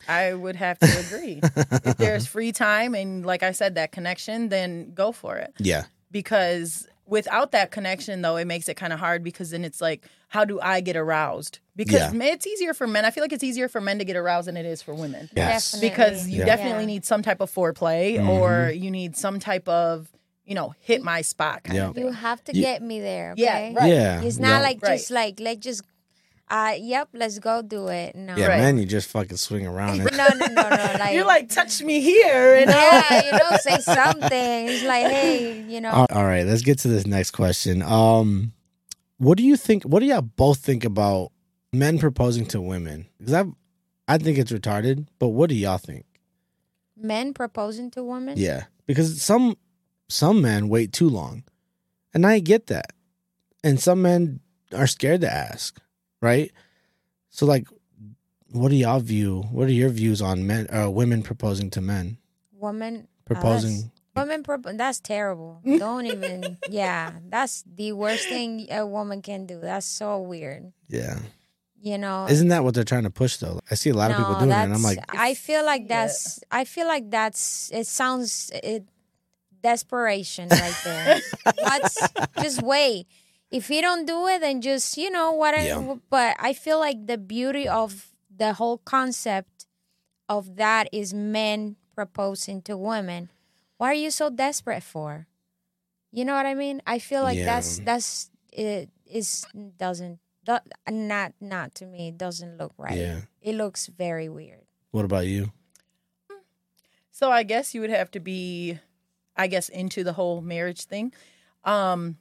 I 0.08 0.34
would 0.34 0.58
have 0.58 0.80
to 0.80 1.00
agree. 1.00 1.40
if 1.86 1.96
there's 1.98 2.28
free 2.36 2.52
time 2.52 2.94
and 2.94 3.26
like 3.26 3.42
I 3.42 3.52
said, 3.54 3.76
that 3.76 3.94
connection, 3.94 4.50
then 4.50 4.94
go 4.94 5.14
for 5.14 5.38
it. 5.38 5.54
yeah, 5.60 5.84
Because 6.12 6.88
without 7.06 7.52
that 7.52 7.72
connection 7.72 8.22
though, 8.22 8.38
it 8.38 8.46
makes 8.46 8.68
it 8.70 8.76
kind 8.76 8.94
of 8.94 9.00
hard 9.00 9.24
because 9.24 9.52
then 9.52 9.64
it's 9.66 9.82
like, 9.82 10.06
how 10.30 10.46
do 10.46 10.60
I 10.62 10.82
get 10.82 10.96
aroused? 10.96 11.60
Because 11.76 12.00
Yeah. 12.00 12.12
ma- 12.14 12.26
it's 12.26 12.48
easier 12.48 12.74
for 12.74 12.88
men. 12.88 13.06
I 13.06 13.12
feel 13.12 13.24
like 13.24 13.34
it's 13.34 13.44
easier 13.44 13.68
for 13.68 13.82
men 13.82 14.00
to 14.00 14.06
get 14.06 14.16
aroused 14.16 14.48
than 14.48 14.58
it 14.58 14.66
is 14.66 14.82
for 14.82 14.94
women. 14.96 15.30
Yes. 15.36 15.72
Definitely. 15.74 15.90
Because 15.90 16.30
you 16.30 16.40
Yeah. 16.40 16.46
definitely 16.46 16.84
Yeah. 16.84 16.88
need 16.88 17.06
some 17.06 17.22
type 17.22 17.42
of 17.42 17.54
foreplay 17.54 18.18
Mhm. 18.20 18.28
or 18.30 18.72
you 18.72 18.90
need 18.92 19.16
some 19.18 19.40
type 19.40 19.68
of, 19.68 20.10
you 20.46 20.56
know, 20.56 20.74
hit 20.80 21.02
my 21.04 21.22
spot 21.22 21.64
kind 21.64 21.78
Yeah. 21.78 21.90
of 21.90 21.98
You 21.98 22.10
have 22.12 22.44
to 22.46 22.56
You- 22.56 22.62
get 22.64 22.82
me 22.82 23.00
there. 23.00 23.34
Yeah, 23.38 23.72
right. 23.74 23.90
yeah. 23.90 24.22
It's 24.22 24.38
yeah. 24.40 24.48
not 24.48 24.62
like 24.62 24.82
Right. 24.82 24.98
just 24.98 25.12
like 25.12 25.40
let's 25.40 25.60
just 25.60 25.84
uh 26.50 26.74
yep, 26.78 27.10
let's 27.14 27.40
go 27.40 27.62
do 27.62 27.88
it. 27.88 28.16
No. 28.16 28.36
yeah, 28.36 28.48
Right. 28.48 28.60
man, 28.60 28.78
you 28.78 28.86
just 28.86 29.10
fucking 29.10 29.38
swing 29.38 29.66
around. 29.66 29.98
No, 30.04 30.06
And, 30.08 30.18
no, 30.18 30.28
no, 30.40 30.70
no. 30.70 30.94
Like 31.00 31.14
You're 31.16 31.26
like, 31.26 31.50
touch 31.50 31.82
me 31.82 32.02
here. 32.02 32.56
And 32.56 32.70
Yeah, 32.70 33.24
you 33.26 33.32
know, 33.32 33.58
say 33.62 33.80
something. 33.80 34.68
It's 34.70 34.84
like, 34.84 35.08
hey, 35.08 35.62
you 35.62 35.82
know, 35.82 35.92
all 35.92 36.08
all 36.12 36.26
right, 36.26 36.46
let's 36.46 36.62
get 36.62 36.80
to 36.80 36.88
this 36.88 37.06
next 37.08 37.32
question. 37.32 37.82
Um, 37.82 38.54
what 39.18 39.38
do 39.38 39.44
you 39.44 39.56
think? 39.56 39.84
What 39.84 40.02
do 40.02 40.06
y'all 40.06 40.22
both 40.22 40.60
think 40.60 40.84
about 40.84 41.32
men 41.72 41.98
proposing 41.98 42.46
to 42.48 42.60
women? 42.62 43.08
Because 43.18 43.34
I, 43.34 43.44
I 44.08 44.18
think 44.18 44.38
it's 44.38 44.52
retarded. 44.52 45.08
But 45.20 45.30
what 45.30 45.50
do 45.50 45.56
y'all 45.56 45.78
think? 45.78 46.06
men 46.96 47.34
proposing 47.34 47.90
to 47.92 48.04
women. 48.04 48.36
Yeah, 48.38 48.66
because 48.86 49.22
some 49.22 49.56
some 50.10 50.42
men 50.42 50.70
wait 50.70 50.94
too 50.94 51.10
long, 51.10 51.44
and 52.14 52.26
I 52.26 52.40
get 52.40 52.68
that, 52.68 52.92
and 53.64 53.80
some 53.80 54.02
men 54.02 54.40
are 54.76 54.88
scared 54.88 55.22
to 55.22 55.32
ask, 55.34 55.80
right? 56.24 56.52
So, 57.30 57.46
like, 57.46 57.68
what 58.52 58.70
do 58.70 58.76
y'all 58.76 59.00
view? 59.00 59.44
What 59.52 59.68
are 59.68 59.72
your 59.72 59.90
views 59.90 60.22
on 60.22 60.48
men, 60.48 60.68
uh, 60.74 60.90
women 60.90 61.22
proposing 61.22 61.70
to 61.72 61.82
men, 61.82 62.18
Woman 62.54 63.08
proposing? 63.26 63.92
women 64.16 64.44
propo- 64.44 64.78
that's 64.78 65.00
terrible. 65.00 65.60
Don't 65.66 66.06
even 66.06 66.58
yeah, 66.70 67.14
that's 67.30 67.64
the 67.68 67.92
worst 67.92 68.30
thing 68.30 68.68
a 68.72 68.86
woman 68.86 69.22
can 69.22 69.46
do. 69.46 69.60
That's 69.60 69.86
so 69.88 70.20
weird. 70.22 70.72
yeah, 70.88 71.20
You 71.82 71.98
know. 71.98 72.28
isn't 72.30 72.50
that 72.50 72.64
what 72.64 72.74
they're 72.76 72.84
trying 72.86 73.04
to 73.04 73.10
push 73.10 73.38
though? 73.38 73.60
I 73.70 73.76
see 73.76 73.90
a 73.90 73.96
lot 73.96 74.12
of 74.12 74.18
people 74.18 74.36
doing 74.36 74.52
it, 74.52 74.54
and 74.54 74.74
I'm 74.74 74.84
like, 74.84 75.00
I 75.10 75.34
feel 75.34 75.66
like 75.66 75.82
Yeah. 75.90 76.06
that's 76.06 76.40
I 76.52 76.64
feel 76.66 76.88
like 76.88 77.10
that's 77.10 77.72
it 77.74 77.88
sounds 77.88 78.52
it 78.54 78.86
desperation 79.64 80.50
right 80.50 80.76
there. 80.84 81.20
Let's 81.64 81.98
just 82.42 82.62
wait. 82.62 83.08
If 83.54 83.68
he 83.70 83.82
don't 83.82 84.06
do 84.06 84.26
it, 84.28 84.42
then 84.42 84.62
just 84.62 84.98
you 84.98 85.12
know 85.14 85.32
what. 85.32 85.54
I, 85.54 85.68
Yeah. 85.68 85.96
But 86.10 86.36
I 86.40 86.54
feel 86.54 86.80
like 86.80 87.06
the 87.06 87.18
beauty 87.18 87.68
of 87.70 88.12
the 88.36 88.54
whole 88.54 88.80
concept 88.80 89.68
of 90.28 90.56
that 90.58 90.90
is 90.92 91.14
men 91.14 91.76
proposing 91.94 92.62
to 92.64 92.76
women. 92.76 93.30
What 93.78 93.88
are 93.94 93.94
you 93.94 94.10
so 94.10 94.30
desperate 94.32 94.82
for? 94.82 95.28
You 96.12 96.26
know 96.26 96.34
what 96.34 96.46
I 96.48 96.56
mean? 96.56 96.82
I 96.88 96.98
feel 96.98 97.22
like 97.22 97.38
Yeah. 97.38 97.46
that's 97.46 97.78
that's 97.80 98.32
it 98.52 98.90
is 99.06 99.46
doesn't 99.78 100.18
not 100.90 101.34
not 101.40 101.76
to 101.76 101.86
me. 101.86 102.10
It 102.10 102.18
doesn't 102.18 102.58
look 102.58 102.74
right. 102.78 102.98
yeah. 102.98 103.22
It 103.42 103.54
looks 103.56 103.86
very 103.88 104.30
weird. 104.30 104.66
What 104.92 105.06
about 105.06 105.28
you? 105.28 105.52
So 107.12 107.30
I 107.32 107.44
guess 107.44 107.74
you 107.76 107.82
would 107.82 107.92
have 107.92 108.10
to 108.12 108.20
be, 108.20 108.80
I 109.38 109.46
guess, 109.48 109.70
into 109.70 110.04
the 110.04 110.14
whole 110.14 110.42
marriage 110.42 110.86
thing. 110.86 111.14
Um, 111.64 112.18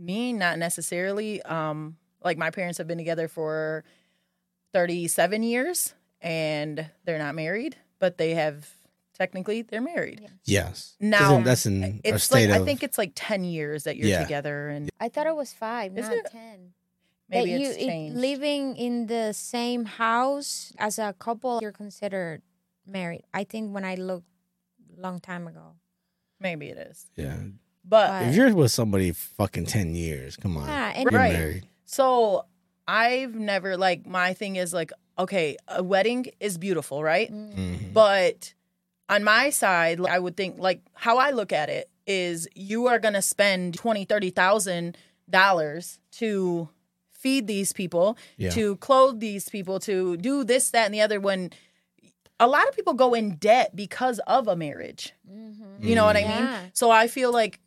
me, 0.00 0.32
not 0.32 0.58
necessarily. 0.58 1.42
Um, 1.42 1.96
like 2.24 2.38
my 2.38 2.50
parents 2.50 2.78
have 2.78 2.86
been 2.88 2.98
together 2.98 3.28
for 3.28 3.84
37 4.72 5.42
years 5.42 5.94
and 6.20 6.90
they're 7.04 7.18
not 7.18 7.34
married, 7.34 7.76
but 7.98 8.18
they 8.18 8.34
have 8.34 8.68
technically 9.14 9.62
they're 9.62 9.80
married. 9.80 10.28
Yes. 10.44 10.96
Now, 11.00 11.32
Isn't- 11.32 11.44
that's 11.44 11.66
in 11.66 11.84
a 11.84 12.00
It's 12.04 12.24
state 12.24 12.48
like 12.48 12.56
of 12.56 12.62
I 12.62 12.64
think 12.64 12.82
it's 12.82 12.98
like 12.98 13.12
10 13.14 13.44
years 13.44 13.84
that 13.84 13.96
you're 13.96 14.08
Yeah. 14.08 14.22
together 14.22 14.68
and 14.68 14.90
I 15.00 15.08
thought 15.08 15.26
it 15.26 15.36
was 15.36 15.52
five, 15.52 15.96
Is 15.96 16.06
not 16.08 16.16
it? 16.16 16.26
ten. 16.30 16.72
maybe 17.28 17.52
that 17.52 17.60
you 17.60 17.68
it's 17.68 17.76
it- 17.78 17.86
changed. 17.86 18.16
living 18.16 18.76
in 18.76 19.06
the 19.06 19.32
same 19.32 19.84
house 19.84 20.72
as 20.78 20.98
a 20.98 21.14
couple, 21.18 21.60
you're 21.62 21.70
considered 21.72 22.42
married. 22.86 23.22
I 23.32 23.44
think 23.44 23.72
when 23.74 23.84
I 23.84 23.94
looked 23.94 24.26
long 24.96 25.20
time 25.20 25.46
ago. 25.46 25.76
maybe 26.40 26.68
it 26.68 26.78
is. 26.78 27.06
yeah. 27.16 27.38
But 27.84 28.08
But- 28.08 28.28
If 28.28 28.34
you're 28.36 28.54
with 28.54 28.70
somebody 28.72 29.12
fucking 29.12 29.66
ten 29.66 29.94
years, 29.94 30.36
come 30.36 30.56
on, 30.56 30.68
Yeah, 30.68 30.92
and 30.94 31.10
you're 31.10 31.18
Right. 31.20 31.32
married. 31.32 31.66
So 31.84 32.44
I've 32.86 33.34
never 33.34 33.76
like 33.76 34.06
my 34.06 34.32
thing 34.34 34.56
is 34.56 34.72
like 34.72 34.92
okay, 35.18 35.56
a 35.68 35.82
wedding 35.82 36.26
is 36.40 36.56
beautiful, 36.56 37.02
right? 37.02 37.30
Mm. 37.30 37.54
Mhm. 37.54 37.92
But 37.92 38.54
on 39.10 39.22
my 39.22 39.50
side, 39.50 40.00
I 40.00 40.18
would 40.18 40.34
think 40.36 40.58
like 40.58 40.80
how 40.94 41.18
I 41.18 41.30
look 41.30 41.52
at 41.52 41.68
it 41.68 41.90
is 42.06 42.48
you 42.54 42.86
are 42.86 42.98
going 42.98 43.12
to 43.14 43.20
spend 43.22 43.74
twenty, 43.74 44.04
thirty 44.06 44.30
thousand 44.30 44.96
dollars 45.28 45.98
to 46.12 46.70
feed 47.10 47.46
these 47.46 47.72
people, 47.74 48.16
Yeah. 48.38 48.48
to 48.50 48.76
clothe 48.76 49.20
these 49.20 49.50
people, 49.50 49.78
to 49.80 50.16
do 50.16 50.42
this, 50.42 50.70
that, 50.70 50.86
and 50.86 50.94
the 50.94 51.02
other. 51.02 51.20
When 51.20 51.50
a 52.38 52.46
lot 52.48 52.66
of 52.66 52.74
people 52.74 52.94
go 52.94 53.12
in 53.12 53.34
debt 53.36 53.76
because 53.76 54.20
of 54.20 54.48
a 54.48 54.56
marriage. 54.56 55.12
Mhm. 55.30 55.84
You 55.84 55.94
know 55.94 56.06
what 56.06 56.16
I 56.16 56.20
Yeah. 56.20 56.40
mean? 56.62 56.70
So 56.72 56.90
I 56.90 57.06
feel 57.08 57.30
like 57.30 57.60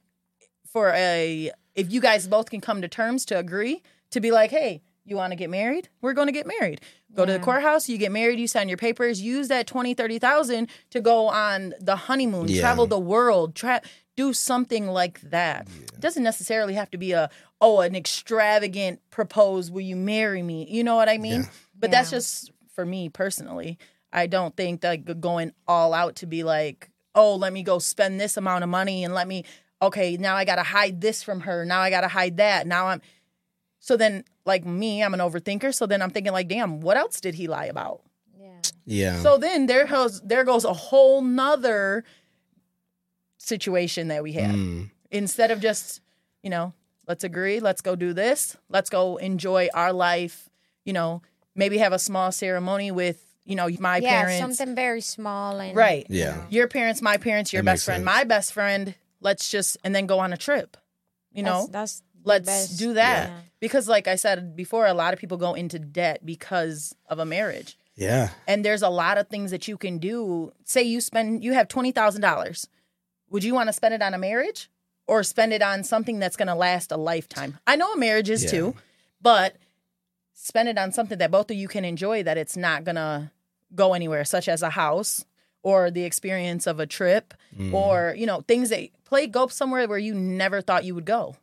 for 0.74 0.90
a 0.90 1.52
if 1.76 1.92
you 1.92 2.02
guys 2.02 2.28
both 2.28 2.50
can 2.50 2.60
come 2.60 2.82
to 2.82 2.88
terms 2.88 3.26
to 3.26 3.38
agree 3.38 3.82
to 4.12 4.20
be 4.20 4.32
like, 4.32 4.52
hey, 4.52 4.82
you 5.06 5.16
want 5.16 5.32
to 5.32 5.36
get 5.36 5.50
married? 5.50 5.90
We're 6.02 6.14
going 6.14 6.28
to 6.28 6.34
get 6.34 6.48
married. 6.48 6.82
Go 7.16 7.26
to 7.26 7.32
the 7.34 7.40
courthouse, 7.40 7.88
you 7.88 7.98
get 8.00 8.12
married, 8.12 8.40
you 8.40 8.48
sign 8.48 8.68
your 8.70 8.78
papers, 8.78 9.22
use 9.22 9.48
that 9.50 9.68
20, 9.68 9.94
30,000 9.94 10.68
to 10.90 11.02
go 11.02 11.28
on 11.28 11.74
the 11.80 11.96
honeymoon, 11.96 12.48
Yeah. 12.48 12.62
travel 12.62 12.88
the 12.88 13.00
world, 13.00 13.54
tra- 13.54 13.82
do 14.16 14.34
something 14.34 14.88
like 14.88 15.22
that. 15.22 15.68
It 15.94 16.00
doesn't 16.00 16.24
necessarily 16.24 16.74
have 16.74 16.90
to 16.92 16.98
be 16.98 17.12
a 17.12 17.30
oh, 17.62 17.80
an 17.80 17.96
extravagant 17.96 19.00
propose, 19.10 19.72
will 19.72 19.82
you 19.82 19.96
marry 19.96 20.42
me? 20.44 20.68
You 20.70 20.84
know 20.84 20.96
what 20.98 21.08
I 21.08 21.18
mean? 21.18 21.42
Yeah. 21.44 21.50
But 21.80 21.92
that's 21.92 22.10
just 22.10 22.52
for 22.76 22.86
me 22.86 23.08
personally. 23.10 23.78
I 24.12 24.28
don't 24.28 24.56
think 24.58 24.82
that 24.82 25.22
going 25.22 25.54
all 25.68 25.94
out 25.94 26.18
to 26.18 26.26
be 26.26 26.44
like, 26.44 26.90
oh, 27.16 27.36
let 27.36 27.54
me 27.54 27.64
go 27.64 27.80
spend 27.80 28.20
this 28.20 28.36
amount 28.38 28.64
of 28.64 28.70
money 28.70 29.04
and 29.04 29.14
let 29.14 29.28
me, 29.28 29.46
okay, 29.84 30.18
now 30.18 30.36
I 30.36 30.46
got 30.46 30.56
to 30.56 30.64
hide 30.64 31.02
this 31.02 31.24
from 31.24 31.42
her. 31.42 31.66
Now 31.66 31.82
I 31.82 31.90
got 31.90 32.02
to 32.02 32.08
hide 32.08 32.38
that. 32.38 32.68
Now 32.68 32.88
I'm, 32.88 33.02
so 33.80 33.98
then, 33.98 34.24
like 34.46 34.66
me, 34.66 35.04
I'm 35.04 35.14
an 35.14 35.20
overthinker. 35.20 35.74
So 35.74 35.86
then 35.86 36.02
I'm 36.02 36.10
thinking, 36.10 36.34
like, 36.34 36.48
damn, 36.48 36.82
what 36.82 36.98
else 36.98 37.22
did 37.22 37.36
he 37.36 37.48
lie 37.48 37.66
about? 37.66 38.02
Yeah. 38.40 38.62
Yeah. 38.86 39.20
So 39.22 39.38
then 39.38 39.66
there 39.68 39.86
goes, 39.86 40.22
there 40.22 40.44
goes 40.44 40.66
a 40.66 40.74
whole 40.74 41.22
nother 41.22 42.04
situation 43.38 44.08
that 44.10 44.24
we 44.24 44.34
have. 44.34 44.56
Mm. 44.56 44.90
Instead 45.12 45.52
of 45.52 45.60
just, 45.60 46.02
you 46.42 46.50
know, 46.50 46.74
let's 47.08 47.24
agree, 47.24 47.60
let's 47.60 47.82
go 47.82 47.96
do 47.96 48.14
this, 48.14 48.58
let's 48.70 48.90
go 48.90 49.18
enjoy 49.18 49.70
our 49.74 49.94
life, 49.94 50.50
you 50.86 50.94
know, 50.94 51.22
maybe 51.56 51.78
have 51.78 51.94
a 51.94 52.00
small 52.00 52.32
ceremony 52.32 52.92
with 52.92 53.24
you 53.46 53.56
know, 53.56 53.70
my 53.80 53.98
yeah, 53.98 54.22
parents, 54.22 54.58
something 54.58 54.76
very 54.76 55.02
small 55.02 55.60
and 55.60 55.76
right? 55.76 56.06
Yeah. 56.10 56.46
Your 56.50 56.68
parents, 56.68 57.02
my 57.02 57.18
parents, 57.18 57.52
your 57.52 57.62
That 57.62 57.74
best 57.74 57.86
friend, 57.86 58.00
sense. 58.00 58.06
my 58.06 58.24
best 58.24 58.54
friend. 58.54 58.96
Let's 59.24 59.50
just 59.50 59.78
and 59.84 59.96
then 59.96 60.06
go 60.06 60.20
on 60.20 60.34
a 60.34 60.38
trip. 60.38 60.78
You 61.32 61.42
know, 61.44 61.68
that's, 61.72 62.00
that's 62.00 62.02
let's 62.24 62.46
best. 62.46 62.80
do 62.80 62.94
that 62.94 63.30
Yeah. 63.30 63.36
because, 63.60 63.88
like 63.88 64.08
I 64.08 64.16
said 64.16 64.56
before, 64.56 64.86
a 64.86 64.94
lot 64.94 65.14
of 65.14 65.20
people 65.20 65.38
go 65.38 65.56
into 65.56 65.80
debt 65.80 66.24
because 66.26 66.96
of 67.08 67.18
a 67.20 67.26
marriage. 67.26 67.78
Yeah. 67.96 68.30
and 68.48 68.66
there's 68.66 68.82
a 68.82 68.90
lot 68.90 69.18
of 69.20 69.28
things 69.28 69.52
that 69.52 69.68
you 69.68 69.78
can 69.78 70.00
do. 70.00 70.52
Say 70.64 70.82
you 70.84 71.00
spend 71.02 71.44
you 71.44 71.54
have 71.54 71.68
twenty 71.68 71.92
thousand 71.92 72.22
dollars. 72.22 72.68
Would 73.30 73.44
you 73.44 73.54
want 73.54 73.70
to 73.70 73.74
spend 73.74 73.94
it 73.94 74.02
on 74.02 74.14
a 74.14 74.18
marriage 74.18 74.70
or 75.08 75.24
spend 75.24 75.54
it 75.54 75.62
on 75.62 75.84
something 75.84 76.18
that's 76.20 76.36
going 76.36 76.48
to 76.48 76.56
last 76.56 76.92
a 76.92 76.98
lifetime? 76.98 77.58
I 77.68 77.76
know 77.76 77.92
a 77.94 77.98
marriage 77.98 78.30
is 78.30 78.44
Yeah. 78.46 78.50
too, 78.52 78.76
but 79.22 79.56
spend 80.34 80.70
it 80.70 80.78
on 80.78 80.92
something 80.92 81.18
that 81.20 81.32
both 81.32 81.50
of 81.52 81.58
you 81.58 81.68
can 81.68 81.86
enjoy 81.86 82.24
that 82.24 82.38
it's 82.38 82.58
not 82.58 82.84
going 82.84 82.96
to 82.96 83.32
go 83.76 83.94
anywhere, 83.94 84.26
such 84.26 84.48
as 84.48 84.62
a 84.62 84.70
house 84.72 85.26
or 85.64 85.90
the 85.90 86.04
experience 86.04 86.68
of 86.68 86.80
a 86.80 86.86
trip 86.86 87.34
Mm. 87.58 87.74
or 87.74 88.14
you 88.18 88.26
know 88.26 88.42
things 88.48 88.70
that 88.70 88.90
play 89.06 89.28
go 89.28 89.48
somewhere 89.48 89.88
where 89.88 89.98
you 90.00 90.14
never 90.16 90.62
thought 90.62 90.86
you 90.86 90.96
would 90.96 91.06
go. 91.06 91.36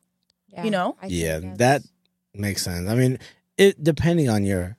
Yeah, 0.49 0.65
You 0.65 0.71
know? 0.73 0.97
I 1.01 1.07
Yeah, 1.07 1.39
that's- 1.39 1.59
that 1.59 1.83
makes 2.35 2.63
sense. 2.63 2.89
I 2.89 2.95
mean, 2.97 3.19
it 3.57 3.83
depending 3.83 4.29
on 4.29 4.45
your 4.45 4.77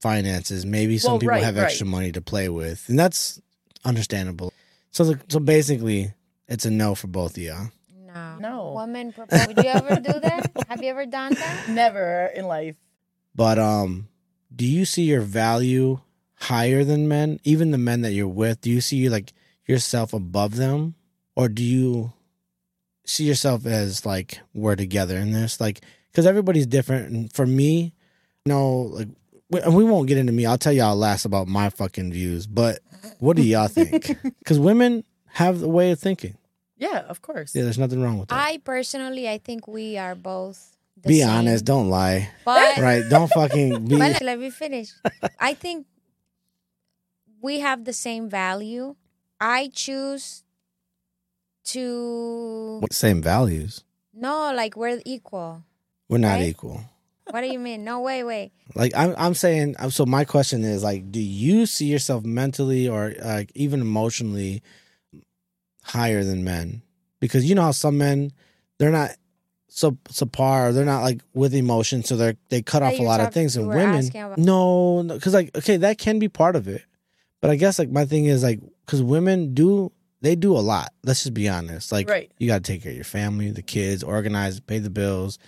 finances, 0.00 0.66
maybe 0.66 0.98
some 0.98 1.12
Well, 1.12 1.18
people 1.20 1.30
right, 1.34 1.44
have 1.44 1.56
right. 1.56 1.64
extra 1.64 1.86
money 1.86 2.12
to 2.12 2.20
play 2.20 2.48
with, 2.48 2.88
and 2.88 2.98
that's 2.98 3.40
understandable. 3.84 4.52
So, 4.90 5.04
the, 5.04 5.20
so 5.28 5.38
basically, 5.40 6.12
it's 6.48 6.64
a 6.64 6.70
no 6.70 6.94
for 6.94 7.06
both 7.06 7.36
of 7.36 7.42
y'all. 7.42 7.68
no, 8.06 8.36
No. 8.40 8.72
Woman, 8.72 9.12
propose. 9.12 9.46
would 9.46 9.56
you 9.58 9.70
ever 9.70 9.96
do 9.96 10.18
that? 10.20 10.50
Have 10.68 10.82
you 10.82 10.90
ever 10.90 11.06
done 11.06 11.34
that? 11.34 11.68
Never 11.68 12.26
in 12.34 12.46
life. 12.46 12.76
But 13.34 13.58
um, 13.58 14.08
do 14.54 14.64
you 14.66 14.84
see 14.84 15.02
your 15.02 15.20
value 15.20 16.00
higher 16.36 16.84
than 16.84 17.08
men? 17.08 17.40
Even 17.44 17.70
the 17.70 17.78
men 17.78 18.02
that 18.02 18.12
you're 18.12 18.28
with, 18.28 18.60
do 18.60 18.70
you 18.70 18.80
see 18.80 19.08
like 19.08 19.32
yourself 19.66 20.12
above 20.12 20.56
them, 20.56 20.94
or 21.34 21.48
do 21.48 21.62
you 21.62 22.12
see 23.04 23.24
yourself 23.24 23.66
as 23.66 24.04
like 24.06 24.40
we're 24.54 24.76
together 24.76 25.16
in 25.16 25.32
this? 25.32 25.60
Like, 25.60 25.80
because 26.10 26.26
everybody's 26.26 26.66
different, 26.66 27.10
and 27.10 27.32
for 27.32 27.46
me, 27.46 27.92
no, 28.44 28.82
like, 28.82 29.08
we- 29.50 29.60
and 29.60 29.74
we 29.74 29.84
won't 29.84 30.08
get 30.08 30.18
into 30.18 30.32
me. 30.32 30.46
I'll 30.46 30.58
tell 30.58 30.72
y'all 30.72 30.96
last 30.96 31.24
about 31.24 31.46
my 31.48 31.70
fucking 31.70 32.12
views. 32.12 32.46
But 32.46 32.80
what 33.18 33.36
do 33.36 33.42
y'all 33.42 33.68
think? 33.68 34.16
Because 34.38 34.58
women 34.60 35.04
have 35.26 35.58
the 35.60 35.68
way 35.68 35.90
of 35.90 35.98
thinking. 35.98 36.36
Yeah, 36.78 37.00
of 37.08 37.20
course. 37.22 37.54
Yeah, 37.54 37.62
there's 37.64 37.78
nothing 37.78 38.00
wrong 38.02 38.18
with 38.18 38.28
that. 38.28 38.38
I 38.38 38.58
personally, 38.58 39.28
I 39.28 39.38
think 39.38 39.66
we 39.66 39.96
are 39.98 40.14
both. 40.14 40.76
The 41.02 41.08
Be 41.08 41.20
same. 41.20 41.28
honest. 41.30 41.64
Don't 41.64 41.90
lie. 41.90 42.30
But 42.44 42.78
Right? 42.78 43.02
Don't 43.08 43.28
fucking 43.30 43.84
be. 43.88 43.98
But 43.98 44.22
let 44.22 44.38
me 44.38 44.50
finish. 44.50 44.92
I 45.40 45.54
think 45.54 45.86
we 47.46 47.60
have 47.60 47.84
the 47.84 47.92
same 48.06 48.28
value. 48.28 48.96
I 49.40 49.70
choose 49.72 50.42
to 51.72 52.78
What 52.80 52.92
Same 52.92 53.22
values. 53.22 53.84
no, 54.12 54.52
like 54.54 54.76
we're 54.76 55.00
equal. 55.04 55.62
We're 56.08 56.18
not 56.18 56.38
Right? 56.38 56.48
equal. 56.48 56.80
What 57.30 57.40
do 57.40 57.48
you 57.48 57.58
mean? 57.58 57.82
No, 57.84 58.00
wait, 58.00 58.22
wait. 58.22 58.52
Like 58.76 58.92
I'm, 58.94 59.14
I'm 59.18 59.34
saying. 59.34 59.74
So 59.90 60.06
my 60.06 60.24
question 60.24 60.62
is 60.62 60.84
like, 60.84 61.10
do 61.10 61.18
you 61.20 61.66
see 61.66 61.86
yourself 61.86 62.24
mentally 62.24 62.88
or 62.88 63.14
like 63.34 63.50
even 63.54 63.80
emotionally 63.80 64.62
higher 65.82 66.22
than 66.22 66.44
men? 66.44 66.82
Because 67.18 67.44
you 67.44 67.54
know 67.56 67.62
how 67.62 67.72
some 67.72 67.98
men, 67.98 68.30
they're 68.78 68.92
not 68.92 69.10
so 69.68 69.98
so 70.08 70.24
subpar. 70.26 70.72
They're 70.72 70.84
not 70.94 71.02
like 71.02 71.20
with 71.34 71.52
emotion, 71.52 72.04
so 72.04 72.16
they're 72.16 72.36
they 72.48 72.62
cut 72.62 72.82
off 72.84 72.94
a 72.98 73.02
lot 73.02 73.20
of 73.20 73.34
things. 73.34 73.56
And 73.56 73.66
women, 73.68 74.06
about- 74.14 74.38
no, 74.38 75.02
because 75.02 75.34
like 75.34 75.50
okay, 75.58 75.76
that 75.78 75.98
can 75.98 76.20
be 76.20 76.28
part 76.28 76.54
of 76.54 76.68
it. 76.68 76.82
But 77.40 77.50
I 77.50 77.56
guess 77.56 77.78
like 77.78 77.90
my 77.90 78.04
thing 78.04 78.26
is 78.26 78.42
like 78.42 78.60
because 78.84 79.02
women 79.02 79.54
do 79.54 79.92
they 80.22 80.34
do 80.34 80.56
a 80.56 80.58
lot. 80.60 80.92
Let's 81.04 81.22
just 81.22 81.34
be 81.34 81.48
honest. 81.48 81.92
Like 81.92 82.08
Right. 82.08 82.30
you 82.38 82.46
got 82.48 82.64
to 82.64 82.72
take 82.72 82.82
care 82.82 82.90
of 82.90 82.96
your 82.96 83.04
family, 83.04 83.50
the 83.50 83.62
kids, 83.62 84.02
organize, 84.02 84.58
pay 84.60 84.78
the 84.78 84.90
bills. 84.90 85.38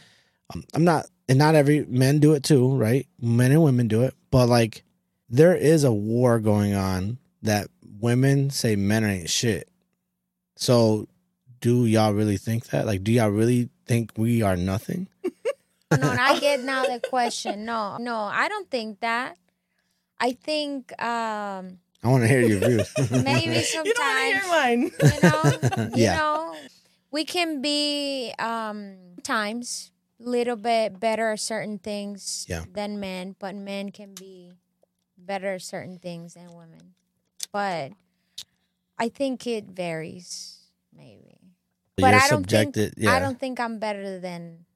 Um, 0.55 0.63
I'm 0.75 0.85
not, 0.85 1.07
and 1.29 1.39
not 1.39 1.55
every 1.55 1.85
men 1.87 2.21
do 2.21 2.35
it 2.35 2.45
too, 2.45 2.77
right? 2.77 3.07
Men 3.21 3.51
and 3.51 3.63
women 3.63 3.89
do 3.89 4.03
it, 4.03 4.15
but 4.31 4.49
like 4.49 4.85
there 5.29 5.55
is 5.57 5.85
a 5.85 5.93
war 5.93 6.39
going 6.39 6.75
on 6.75 7.19
that 7.43 7.69
women 8.01 8.51
say 8.51 8.77
men 8.77 9.05
ain't 9.05 9.31
shit. 9.31 9.69
So, 10.57 11.09
do 11.61 11.87
y'all 11.87 12.13
really 12.13 12.37
think 12.37 12.67
that? 12.69 12.87
Like, 12.87 13.03
do 13.05 13.13
y'all 13.13 13.31
really 13.31 13.69
think 13.87 14.13
we 14.17 14.43
are 14.43 14.57
nothing? 14.57 15.09
No, 15.91 16.11
I 16.11 16.39
get 16.41 16.61
now 16.61 16.85
the 16.85 17.01
question. 17.01 17.65
No, 17.65 17.97
no, 17.99 18.15
I 18.15 18.49
don't 18.49 18.71
think 18.71 19.01
that. 19.01 19.39
I 20.21 20.33
think 20.33 20.91
um 21.03 21.79
I 22.03 22.09
want 22.09 22.23
to 22.23 22.29
hear 22.29 22.41
your 22.41 22.61
views. 22.61 22.93
maybe 23.11 23.61
sometimes. 23.63 23.87
You 23.87 23.95
don't 23.95 24.07
want 24.07 24.19
to 24.19 24.25
hear 24.25 24.41
sometimes 24.43 24.49
mine. 24.49 24.81
you 25.13 25.21
know, 25.89 25.89
you 25.97 26.05
Yeah. 26.05 26.17
know, 26.17 26.57
we 27.11 27.25
can 27.25 27.61
be 27.63 28.33
um 28.39 28.97
times 29.23 29.91
a 30.21 30.29
little 30.29 30.57
bit 30.57 30.99
better 30.99 31.31
at 31.31 31.41
certain 31.41 31.79
things 31.79 32.47
Yeah. 32.49 32.65
than 32.73 32.99
men, 33.01 33.37
but 33.39 33.55
men 33.55 33.91
can 33.91 34.15
be 34.15 34.53
better 35.17 35.55
at 35.55 35.63
certain 35.63 35.99
things 35.99 36.35
than 36.35 36.55
women. 36.55 36.95
But 37.53 37.93
I 38.99 39.09
think 39.09 39.47
it 39.47 39.65
varies, 39.67 40.59
maybe. 40.93 41.39
But 41.97 42.15
You're 42.15 42.21
I 42.23 42.29
don't 42.29 42.47
think 42.47 42.77
yeah, 42.97 43.15
I 43.15 43.19
don't 43.21 43.39
think 43.39 43.59
I'm 43.61 43.79
better 43.79 44.19
than 44.21 44.67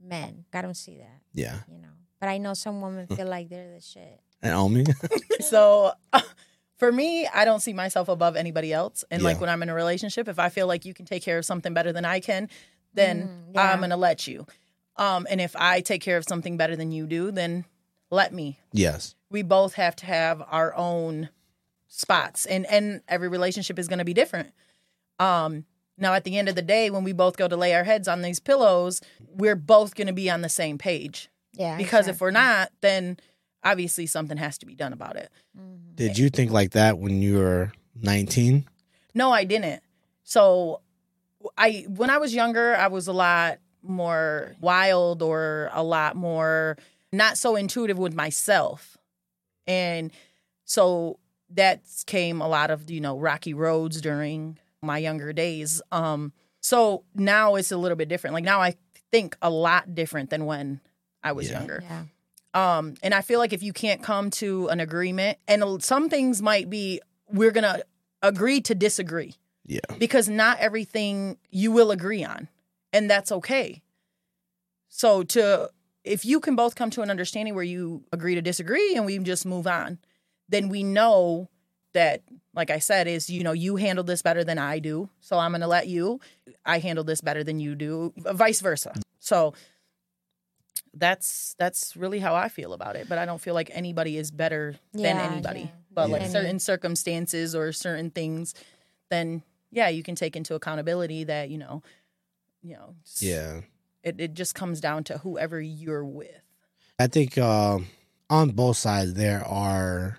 men. 0.00 0.44
I 0.52 0.62
don't 0.62 0.76
see 0.76 0.98
that, 0.98 1.20
yeah. 1.34 1.60
you 1.70 1.78
know. 1.78 1.94
But 2.18 2.28
I 2.28 2.38
know 2.38 2.54
some 2.54 2.80
women 2.80 3.06
feel 3.06 3.26
like 3.26 3.48
they're 3.48 3.72
the 3.74 3.80
shit. 3.80 4.20
And 4.42 4.52
Omi, 4.54 4.84
So 5.40 5.92
for 6.78 6.92
me, 6.92 7.26
I 7.26 7.44
don't 7.44 7.60
see 7.60 7.72
myself 7.72 8.08
above 8.08 8.36
anybody 8.36 8.72
else. 8.72 9.04
And 9.10 9.22
like 9.22 9.40
when 9.40 9.48
I'm 9.48 9.62
in 9.62 9.68
a 9.68 9.74
relationship, 9.74 10.28
if 10.28 10.38
I 10.38 10.48
feel 10.50 10.66
like 10.66 10.84
you 10.84 10.94
can 10.94 11.06
take 11.06 11.22
care 11.22 11.38
of 11.38 11.44
something 11.44 11.72
better 11.74 11.92
than 11.92 12.04
I 12.04 12.20
can, 12.20 12.48
then 12.94 13.22
Mm, 13.28 13.54
yeah. 13.54 13.72
I'm 13.72 13.80
gonna 13.80 13.96
let 13.96 14.26
you. 14.26 14.46
Um, 14.96 15.26
and 15.30 15.40
if 15.40 15.54
I 15.56 15.80
take 15.80 16.00
care 16.02 16.16
of 16.16 16.24
something 16.28 16.56
better 16.56 16.76
than 16.76 16.90
you 16.92 17.06
do, 17.06 17.30
then 17.30 17.64
let 18.10 18.32
me. 18.32 18.58
yes, 18.72 19.14
We 19.30 19.42
both 19.42 19.74
have 19.74 19.96
to 19.96 20.06
have 20.06 20.42
our 20.48 20.74
own 20.76 21.28
spots, 21.88 22.46
and 22.46 22.66
and 22.66 23.00
every 23.08 23.28
relationship 23.28 23.78
is 23.78 23.88
gonna 23.88 24.04
be 24.04 24.14
different. 24.14 24.52
Um, 25.18 25.64
now 25.98 26.12
at 26.14 26.24
the 26.24 26.38
end 26.38 26.48
of 26.48 26.54
the 26.54 26.62
day, 26.62 26.90
when 26.90 27.04
we 27.04 27.12
both 27.12 27.36
go 27.36 27.48
to 27.48 27.56
lay 27.56 27.74
our 27.74 27.84
heads 27.84 28.06
on 28.08 28.22
these 28.22 28.38
pillows, 28.40 29.00
we're 29.28 29.56
both 29.56 29.94
gonna 29.94 30.12
be 30.12 30.30
on 30.30 30.40
the 30.42 30.48
same 30.48 30.78
page. 30.78 31.28
Yeah. 31.54 31.76
Because 31.76 32.06
if 32.06 32.20
we're 32.20 32.30
not, 32.30 32.70
then 32.82 33.18
obviously 33.70 34.06
something 34.06 34.36
has 34.38 34.58
to 34.58 34.66
be 34.66 34.74
done 34.74 34.92
about 34.92 35.16
it. 35.16 35.30
did 35.94 36.16
you 36.18 36.28
think 36.30 36.50
like 36.50 36.70
that 36.72 36.98
when 36.98 37.20
you 37.22 37.38
were 37.38 37.72
19? 38.00 38.64
No, 39.14 39.32
I 39.32 39.44
didn't. 39.44 39.82
So 40.24 40.80
I 41.56 41.84
when 41.88 42.10
I 42.10 42.18
was 42.18 42.34
younger, 42.34 42.74
I 42.76 42.88
was 42.88 43.08
a 43.08 43.12
lot 43.12 43.58
more 43.82 44.54
wild 44.60 45.22
or 45.22 45.70
a 45.72 45.82
lot 45.82 46.16
more 46.16 46.76
not 47.12 47.38
so 47.38 47.56
intuitive 47.56 47.98
with 47.98 48.14
myself. 48.14 48.96
And 49.66 50.12
so 50.64 51.18
that 51.50 51.82
came 52.06 52.40
a 52.40 52.48
lot 52.48 52.70
of, 52.70 52.90
you 52.90 53.00
know, 53.00 53.18
rocky 53.18 53.54
roads 53.54 54.00
during 54.00 54.58
my 54.82 54.98
younger 54.98 55.32
days. 55.32 55.80
Um 55.92 56.32
so 56.60 57.04
now 57.14 57.54
it's 57.54 57.70
a 57.72 57.76
little 57.76 57.96
bit 57.96 58.08
different. 58.08 58.34
Like 58.34 58.44
now 58.44 58.60
I 58.60 58.74
think 59.12 59.36
a 59.40 59.50
lot 59.50 59.94
different 59.94 60.30
than 60.30 60.46
when 60.46 60.80
I 61.22 61.32
was 61.32 61.48
Yeah. 61.48 61.58
younger. 61.58 61.80
Yeah. 61.82 62.04
Um, 62.56 62.94
and 63.02 63.12
I 63.12 63.20
feel 63.20 63.38
like 63.38 63.52
if 63.52 63.62
you 63.62 63.74
can't 63.74 64.02
come 64.02 64.30
to 64.30 64.68
an 64.68 64.80
agreement, 64.80 65.36
and 65.46 65.82
some 65.82 66.08
things 66.08 66.40
might 66.40 66.70
be, 66.70 67.02
we're 67.28 67.50
gonna 67.50 67.82
agree 68.22 68.62
to 68.62 68.74
disagree 68.74 69.34
Yeah, 69.66 69.80
because 69.98 70.26
not 70.26 70.58
everything 70.58 71.36
you 71.50 71.70
will 71.70 71.90
agree 71.90 72.24
on, 72.24 72.48
and 72.94 73.10
that's 73.10 73.30
okay. 73.30 73.82
So 74.88 75.22
to 75.24 75.68
if 76.02 76.24
you 76.24 76.40
can 76.40 76.56
both 76.56 76.76
come 76.76 76.88
to 76.90 77.02
an 77.02 77.10
understanding 77.10 77.54
where 77.54 77.64
you 77.64 78.04
agree 78.10 78.36
to 78.36 78.40
disagree 78.42 78.94
and 78.96 79.04
we 79.04 79.18
just 79.18 79.44
move 79.44 79.66
on, 79.66 79.98
then 80.48 80.70
we 80.70 80.82
know 80.82 81.50
that, 81.92 82.22
like 82.54 82.70
I 82.70 82.78
said, 82.78 83.06
is 83.06 83.28
you 83.28 83.42
know 83.42 83.52
you 83.52 83.76
handle 83.76 84.04
this 84.04 84.22
better 84.22 84.44
than 84.44 84.56
I 84.56 84.78
do, 84.78 85.10
so 85.20 85.38
I'm 85.38 85.52
gonna 85.52 85.68
let 85.68 85.88
you. 85.88 86.20
I 86.64 86.78
handle 86.78 87.04
this 87.04 87.20
better 87.20 87.44
than 87.44 87.60
you 87.60 87.74
do, 87.74 88.14
vice 88.16 88.62
versa. 88.62 88.94
So 89.18 89.52
that's 90.98 91.54
that's 91.58 91.96
really 91.96 92.18
how 92.18 92.34
I 92.34 92.48
feel 92.48 92.72
about 92.72 92.96
it. 92.96 93.08
But 93.08 93.18
I 93.18 93.26
don't 93.26 93.40
feel 93.40 93.54
like 93.54 93.70
anybody 93.72 94.16
is 94.16 94.30
better 94.30 94.74
than 94.92 95.16
anybody. 95.18 95.60
yeah. 95.60 95.66
But 95.92 96.08
Yeah. 96.10 96.16
like 96.18 96.30
certain 96.30 96.58
circumstances 96.58 97.54
or 97.54 97.72
certain 97.72 98.10
things, 98.10 98.54
then 99.10 99.42
yeah, 99.70 99.88
you 99.88 100.02
can 100.02 100.14
take 100.14 100.36
into 100.36 100.54
accountability 100.54 101.24
that 101.24 101.50
you 101.50 101.58
know, 101.58 101.82
you 102.62 102.74
know, 102.74 102.94
yeah. 103.18 103.60
It 104.02 104.20
it 104.20 104.34
just 104.34 104.54
comes 104.54 104.80
down 104.80 105.04
to 105.04 105.18
whoever 105.18 105.60
you're 105.60 106.04
with. 106.04 106.40
I 106.98 107.08
think 107.08 107.36
um, 107.38 107.86
on 108.30 108.50
both 108.50 108.76
sides 108.78 109.14
there 109.14 109.44
are 109.46 110.18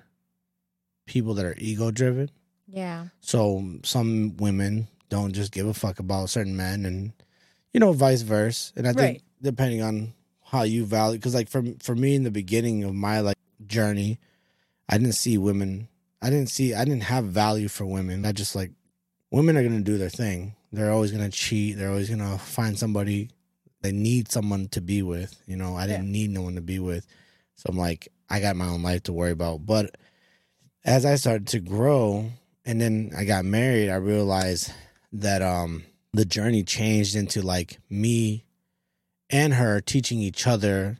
people 1.05 1.33
that 1.35 1.45
are 1.45 1.55
ego 1.57 1.89
driven. 1.91 2.29
Yeah. 2.67 3.07
So 3.21 3.79
some 3.83 4.35
women 4.37 4.89
don't 5.09 5.31
just 5.33 5.51
give 5.53 5.65
a 5.67 5.73
fuck 5.73 5.99
about 5.99 6.29
certain 6.29 6.57
men, 6.57 6.85
and 6.85 7.13
you 7.73 7.79
know, 7.79 7.93
vice 7.93 8.21
versa. 8.23 8.73
And 8.75 8.87
I 8.87 8.91
think 8.93 8.99
Right. 8.99 9.21
depending 9.41 9.81
on 9.81 10.13
how 10.49 10.63
you 10.63 10.85
value, 10.85 11.17
because 11.17 11.35
like 11.35 11.49
for 11.49 11.63
for 11.81 11.95
me 11.95 12.15
in 12.15 12.23
the 12.23 12.31
beginning 12.31 12.83
of 12.83 12.93
my 12.93 13.19
like 13.19 13.37
journey, 13.65 14.19
I 14.89 14.97
didn't 14.97 15.15
see 15.15 15.37
women. 15.37 15.89
I 16.21 16.29
didn't 16.29 16.49
see. 16.49 16.73
I 16.73 16.85
didn't 16.85 17.03
have 17.03 17.25
value 17.25 17.67
for 17.67 17.85
women. 17.85 18.25
I 18.25 18.31
just 18.31 18.55
like 18.55 18.71
women 19.29 19.57
are 19.57 19.63
gonna 19.63 19.81
do 19.81 19.97
their 19.97 20.09
thing. 20.09 20.55
They're 20.71 20.91
always 20.91 21.11
gonna 21.11 21.29
cheat. 21.29 21.77
They're 21.77 21.89
always 21.89 22.09
gonna 22.09 22.37
find 22.37 22.77
somebody. 22.77 23.29
They 23.81 23.91
need 23.91 24.31
someone 24.31 24.67
to 24.69 24.81
be 24.81 25.01
with. 25.01 25.41
You 25.45 25.57
know, 25.57 25.75
I 25.75 25.85
didn't 25.85 26.11
need 26.11 26.31
no 26.31 26.41
one 26.41 26.55
to 26.55 26.61
be 26.61 26.79
with. 26.79 27.05
So 27.55 27.67
I'm 27.69 27.77
like, 27.77 28.07
I 28.29 28.39
got 28.39 28.55
my 28.55 28.67
own 28.67 28.83
life 28.83 29.03
to 29.03 29.13
worry 29.13 29.31
about. 29.31 29.65
But 29.65 29.95
as 30.83 31.05
I 31.05 31.15
started 31.15 31.47
to 31.47 31.59
grow, 31.59 32.31
and 32.65 32.81
then 32.81 33.11
I 33.15 33.25
got 33.25 33.45
married, 33.45 33.89
I 33.89 33.95
realized 33.95 34.71
that 35.13 35.41
um 35.41 35.83
the 36.13 36.25
journey 36.25 36.63
changed 36.63 37.15
into 37.15 37.41
like 37.41 37.79
me 37.89 38.45
and 39.29 39.53
her 39.55 39.81
teaching 39.81 40.19
each 40.19 40.47
other 40.47 40.97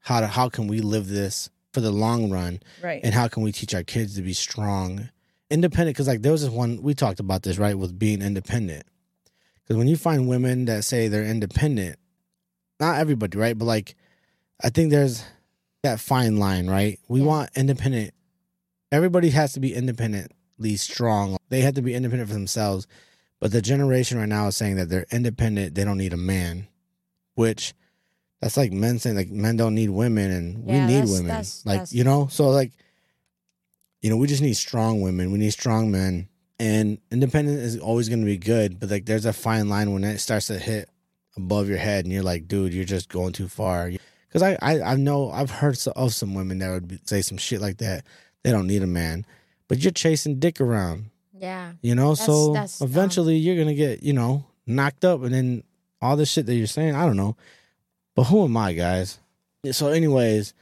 how 0.00 0.20
to 0.20 0.26
how 0.26 0.48
can 0.48 0.66
we 0.66 0.80
live 0.80 1.08
this 1.08 1.48
for 1.72 1.80
the 1.80 1.90
long 1.90 2.30
run? 2.30 2.60
Right. 2.82 3.00
and 3.02 3.14
how 3.14 3.26
can 3.28 3.42
we 3.42 3.50
teach 3.52 3.74
our 3.74 3.82
kids 3.82 4.14
to 4.16 4.22
be 4.22 4.32
strong 4.34 5.08
independent? 5.50 5.94
Because 5.96 6.08
like 6.08 6.22
there 6.22 6.32
was 6.32 6.42
this 6.42 6.50
one 6.50 6.82
we 6.82 6.94
talked 6.94 7.20
about 7.20 7.42
this 7.42 7.58
right 7.58 7.76
with 7.78 7.98
being 7.98 8.20
independent. 8.22 8.84
Because 9.62 9.76
when 9.78 9.88
you 9.88 9.96
find 9.96 10.28
women 10.28 10.66
that 10.66 10.84
say 10.84 11.08
they're 11.08 11.24
independent 11.24 11.96
not 12.80 12.98
everybody 12.98 13.38
right? 13.38 13.56
But 13.56 13.64
like 13.66 13.94
i 14.62 14.68
think 14.70 14.90
there's 14.90 15.24
that 15.82 16.00
fine 16.00 16.36
line 16.38 16.66
right? 16.68 16.98
We 17.08 17.20
Yeah. 17.20 17.26
want 17.26 17.50
independent 17.56 18.12
everybody 18.92 19.30
has 19.30 19.52
to 19.54 19.60
be 19.60 19.74
independently 19.74 20.76
strong. 20.76 21.36
They 21.48 21.62
have 21.62 21.74
to 21.74 21.82
be 21.82 21.94
independent 21.94 22.28
for 22.28 22.34
themselves. 22.34 22.86
But 23.40 23.50
the 23.52 23.60
generation 23.62 24.18
right 24.18 24.28
now 24.28 24.46
is 24.48 24.56
saying 24.56 24.76
that 24.76 24.88
they're 24.88 25.06
independent 25.10 25.74
they 25.74 25.84
don't 25.84 25.98
need 25.98 26.12
a 26.12 26.16
man 26.18 26.68
which 27.34 27.74
that's 28.40 28.56
like 28.56 28.72
men 28.72 28.98
saying 28.98 29.16
like 29.16 29.30
men 29.30 29.56
don't 29.56 29.74
need 29.74 29.90
women 29.90 30.30
and 30.30 30.68
Yeah, 30.68 30.72
we 30.74 30.80
need 30.80 30.94
that's- 30.94 31.10
women. 31.10 31.26
that's- 31.28 31.62
like 31.64 31.74
that's- 31.76 31.92
you 31.92 32.04
know? 32.04 32.28
So 32.30 32.50
like 32.50 32.72
you 34.02 34.10
know 34.10 34.16
we 34.16 34.26
just 34.26 34.42
need 34.42 34.54
strong 34.54 35.00
women. 35.00 35.32
We 35.32 35.38
need 35.38 35.52
strong 35.52 35.90
men. 35.90 36.28
And 36.60 36.98
independent 37.10 37.58
is 37.58 37.78
always 37.78 38.08
going 38.08 38.20
to 38.20 38.26
be 38.26 38.36
good 38.38 38.78
but 38.78 38.90
like 38.90 39.06
there's 39.06 39.24
a 39.26 39.32
fine 39.32 39.68
line 39.68 39.92
when 39.92 40.04
it 40.04 40.18
starts 40.18 40.46
to 40.48 40.58
hit 40.58 40.88
above 41.36 41.68
your 41.68 41.78
head 41.78 42.04
and 42.04 42.12
you're 42.12 42.22
like 42.22 42.46
dude 42.46 42.72
you're 42.72 42.84
just 42.84 43.08
going 43.08 43.32
too 43.32 43.48
far. 43.48 43.90
Because 44.28 44.42
I, 44.42 44.56
I 44.62 44.92
i 44.92 44.94
know 44.96 45.30
i've 45.30 45.50
heard 45.50 45.78
of 45.96 46.12
some 46.12 46.34
women 46.34 46.58
that 46.58 46.70
would 46.70 46.88
be, 46.88 46.98
say 47.04 47.22
some 47.22 47.38
shit 47.38 47.60
like 47.60 47.78
that. 47.78 48.04
They 48.42 48.50
don't 48.52 48.66
need 48.66 48.82
a 48.82 48.86
man 48.86 49.26
but 49.68 49.78
you're 49.78 49.90
chasing 49.90 50.38
dick 50.38 50.60
around. 50.60 51.06
Yeah. 51.36 51.72
you 51.82 51.94
know? 51.94 52.14
That's- 52.14 52.26
so 52.26 52.52
that's 52.52 52.78
dumb. 52.78 52.88
eventually 52.88 53.36
you're 53.36 53.56
gonna 53.56 53.74
get 53.74 54.02
you 54.02 54.12
know 54.12 54.44
knocked 54.66 55.04
up 55.04 55.22
and 55.22 55.34
then 55.34 55.62
all 56.04 56.16
this 56.16 56.30
shit 56.30 56.46
that 56.46 56.54
you're 56.54 56.66
saying 56.66 56.94
i 56.94 57.04
don't 57.06 57.16
know 57.16 57.36
but 58.14 58.24
who 58.24 58.44
am 58.44 58.56
i 58.56 58.72
guys 58.72 59.18
so 59.72 59.88
anyways 59.88 60.52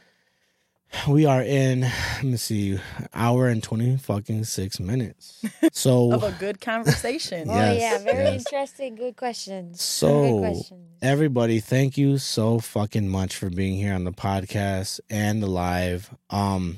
we 1.09 1.25
are 1.25 1.43
in 1.43 1.81
let 1.81 2.23
me 2.25 2.37
see 2.37 2.79
hour 3.15 3.49
and 3.49 3.63
20 3.63 3.97
fucking 3.97 4.45
six 4.45 4.79
minutes 4.79 5.43
so 5.73 6.13
of 6.13 6.23
a 6.23 6.33
good 6.33 6.61
conversation. 6.61 7.49
Oh 7.51 7.55
Yes, 7.55 7.81
yeah, 7.81 7.99
very 8.13 8.25
yes. 8.25 8.45
interesting. 8.47 8.95
Good 8.97 9.17
questions. 9.17 9.81
So, 9.81 10.09
good 10.23 10.41
questions. 10.53 10.99
everybody 11.01 11.61
thank 11.61 11.97
you 11.97 12.19
so 12.19 12.59
fucking 12.59 13.09
much 13.09 13.35
for 13.37 13.49
being 13.49 13.77
here 13.77 13.95
on 13.95 14.05
the 14.05 14.13
podcast 14.13 15.01
and 15.09 15.43
the 15.43 15.47
live 15.47 16.11
um 16.29 16.77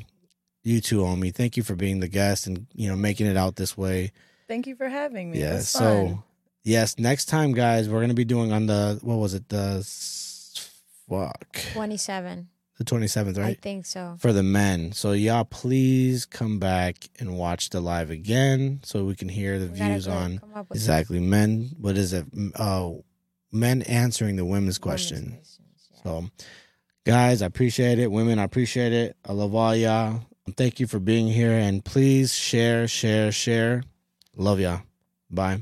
you 0.62 0.80
too 0.80 1.04
Omi. 1.04 1.30
thank 1.32 1.56
you 1.56 1.64
for 1.64 1.74
being 1.74 1.98
the 2.00 2.08
guest 2.08 2.46
and 2.46 2.66
you 2.72 2.88
know 2.88 2.96
making 2.96 3.26
it 3.26 3.36
out 3.36 3.56
this 3.56 3.76
way 3.76 4.12
Thank 4.46 4.66
you 4.68 4.76
for 4.76 4.88
having 4.88 5.30
me. 5.32 5.38
It 5.38 5.42
yeah 5.42 5.54
was 5.54 5.68
so 5.68 5.80
fun. 6.06 6.22
Yes 6.64 6.98
next 6.98 7.26
time 7.26 7.52
guys 7.52 7.88
we're 7.88 8.00
gonna 8.00 8.14
be 8.14 8.24
doing 8.24 8.52
on 8.52 8.66
the 8.66 8.98
what 9.02 9.16
was 9.16 9.34
it 9.34 9.48
the 9.48 9.82
fuck. 11.08 11.56
Twenty-seven. 11.72 12.48
the 12.78 12.84
27th 12.84 13.38
right? 13.38 13.46
I 13.46 13.54
think 13.54 13.86
so. 13.86 14.16
for 14.18 14.32
the 14.32 14.42
men. 14.42 14.92
So 14.92 15.12
y'all 15.12 15.44
please 15.44 16.26
come 16.26 16.58
back 16.58 16.96
and 17.18 17.36
watch 17.36 17.70
the 17.70 17.80
live 17.80 18.10
again 18.10 18.80
so 18.82 19.04
we 19.04 19.14
can 19.14 19.28
hear 19.28 19.58
the 19.58 19.68
We 19.68 19.78
views 19.78 20.08
on 20.08 20.38
come 20.38 20.54
up 20.54 20.68
with 20.68 20.76
exactly 20.76 21.20
men. 21.20 21.70
What 21.78 21.96
is 21.96 22.12
it? 22.12 22.26
Uh 22.56 22.92
men 23.52 23.82
answering 23.82 24.36
the 24.36 24.44
women's 24.44 24.52
women's 24.54 24.78
question 24.78 25.38
yeah. 25.38 26.02
so 26.02 26.30
guys 27.06 27.42
i 27.42 27.46
appreciate 27.46 27.98
it. 27.98 28.10
Women 28.10 28.38
i 28.38 28.44
appreciate 28.44 28.92
it. 28.92 29.16
I 29.28 29.32
love 29.32 29.54
all 29.54 29.76
y'all. 29.76 30.22
Thank 30.56 30.78
you 30.80 30.86
for 30.86 30.98
being 30.98 31.28
here 31.28 31.52
and 31.52 31.84
please 31.84 32.34
share 32.34 32.88
share 32.88 33.30
share. 33.30 33.82
Love 34.36 34.58
y'all. 34.58 34.82
Bye 35.30 35.52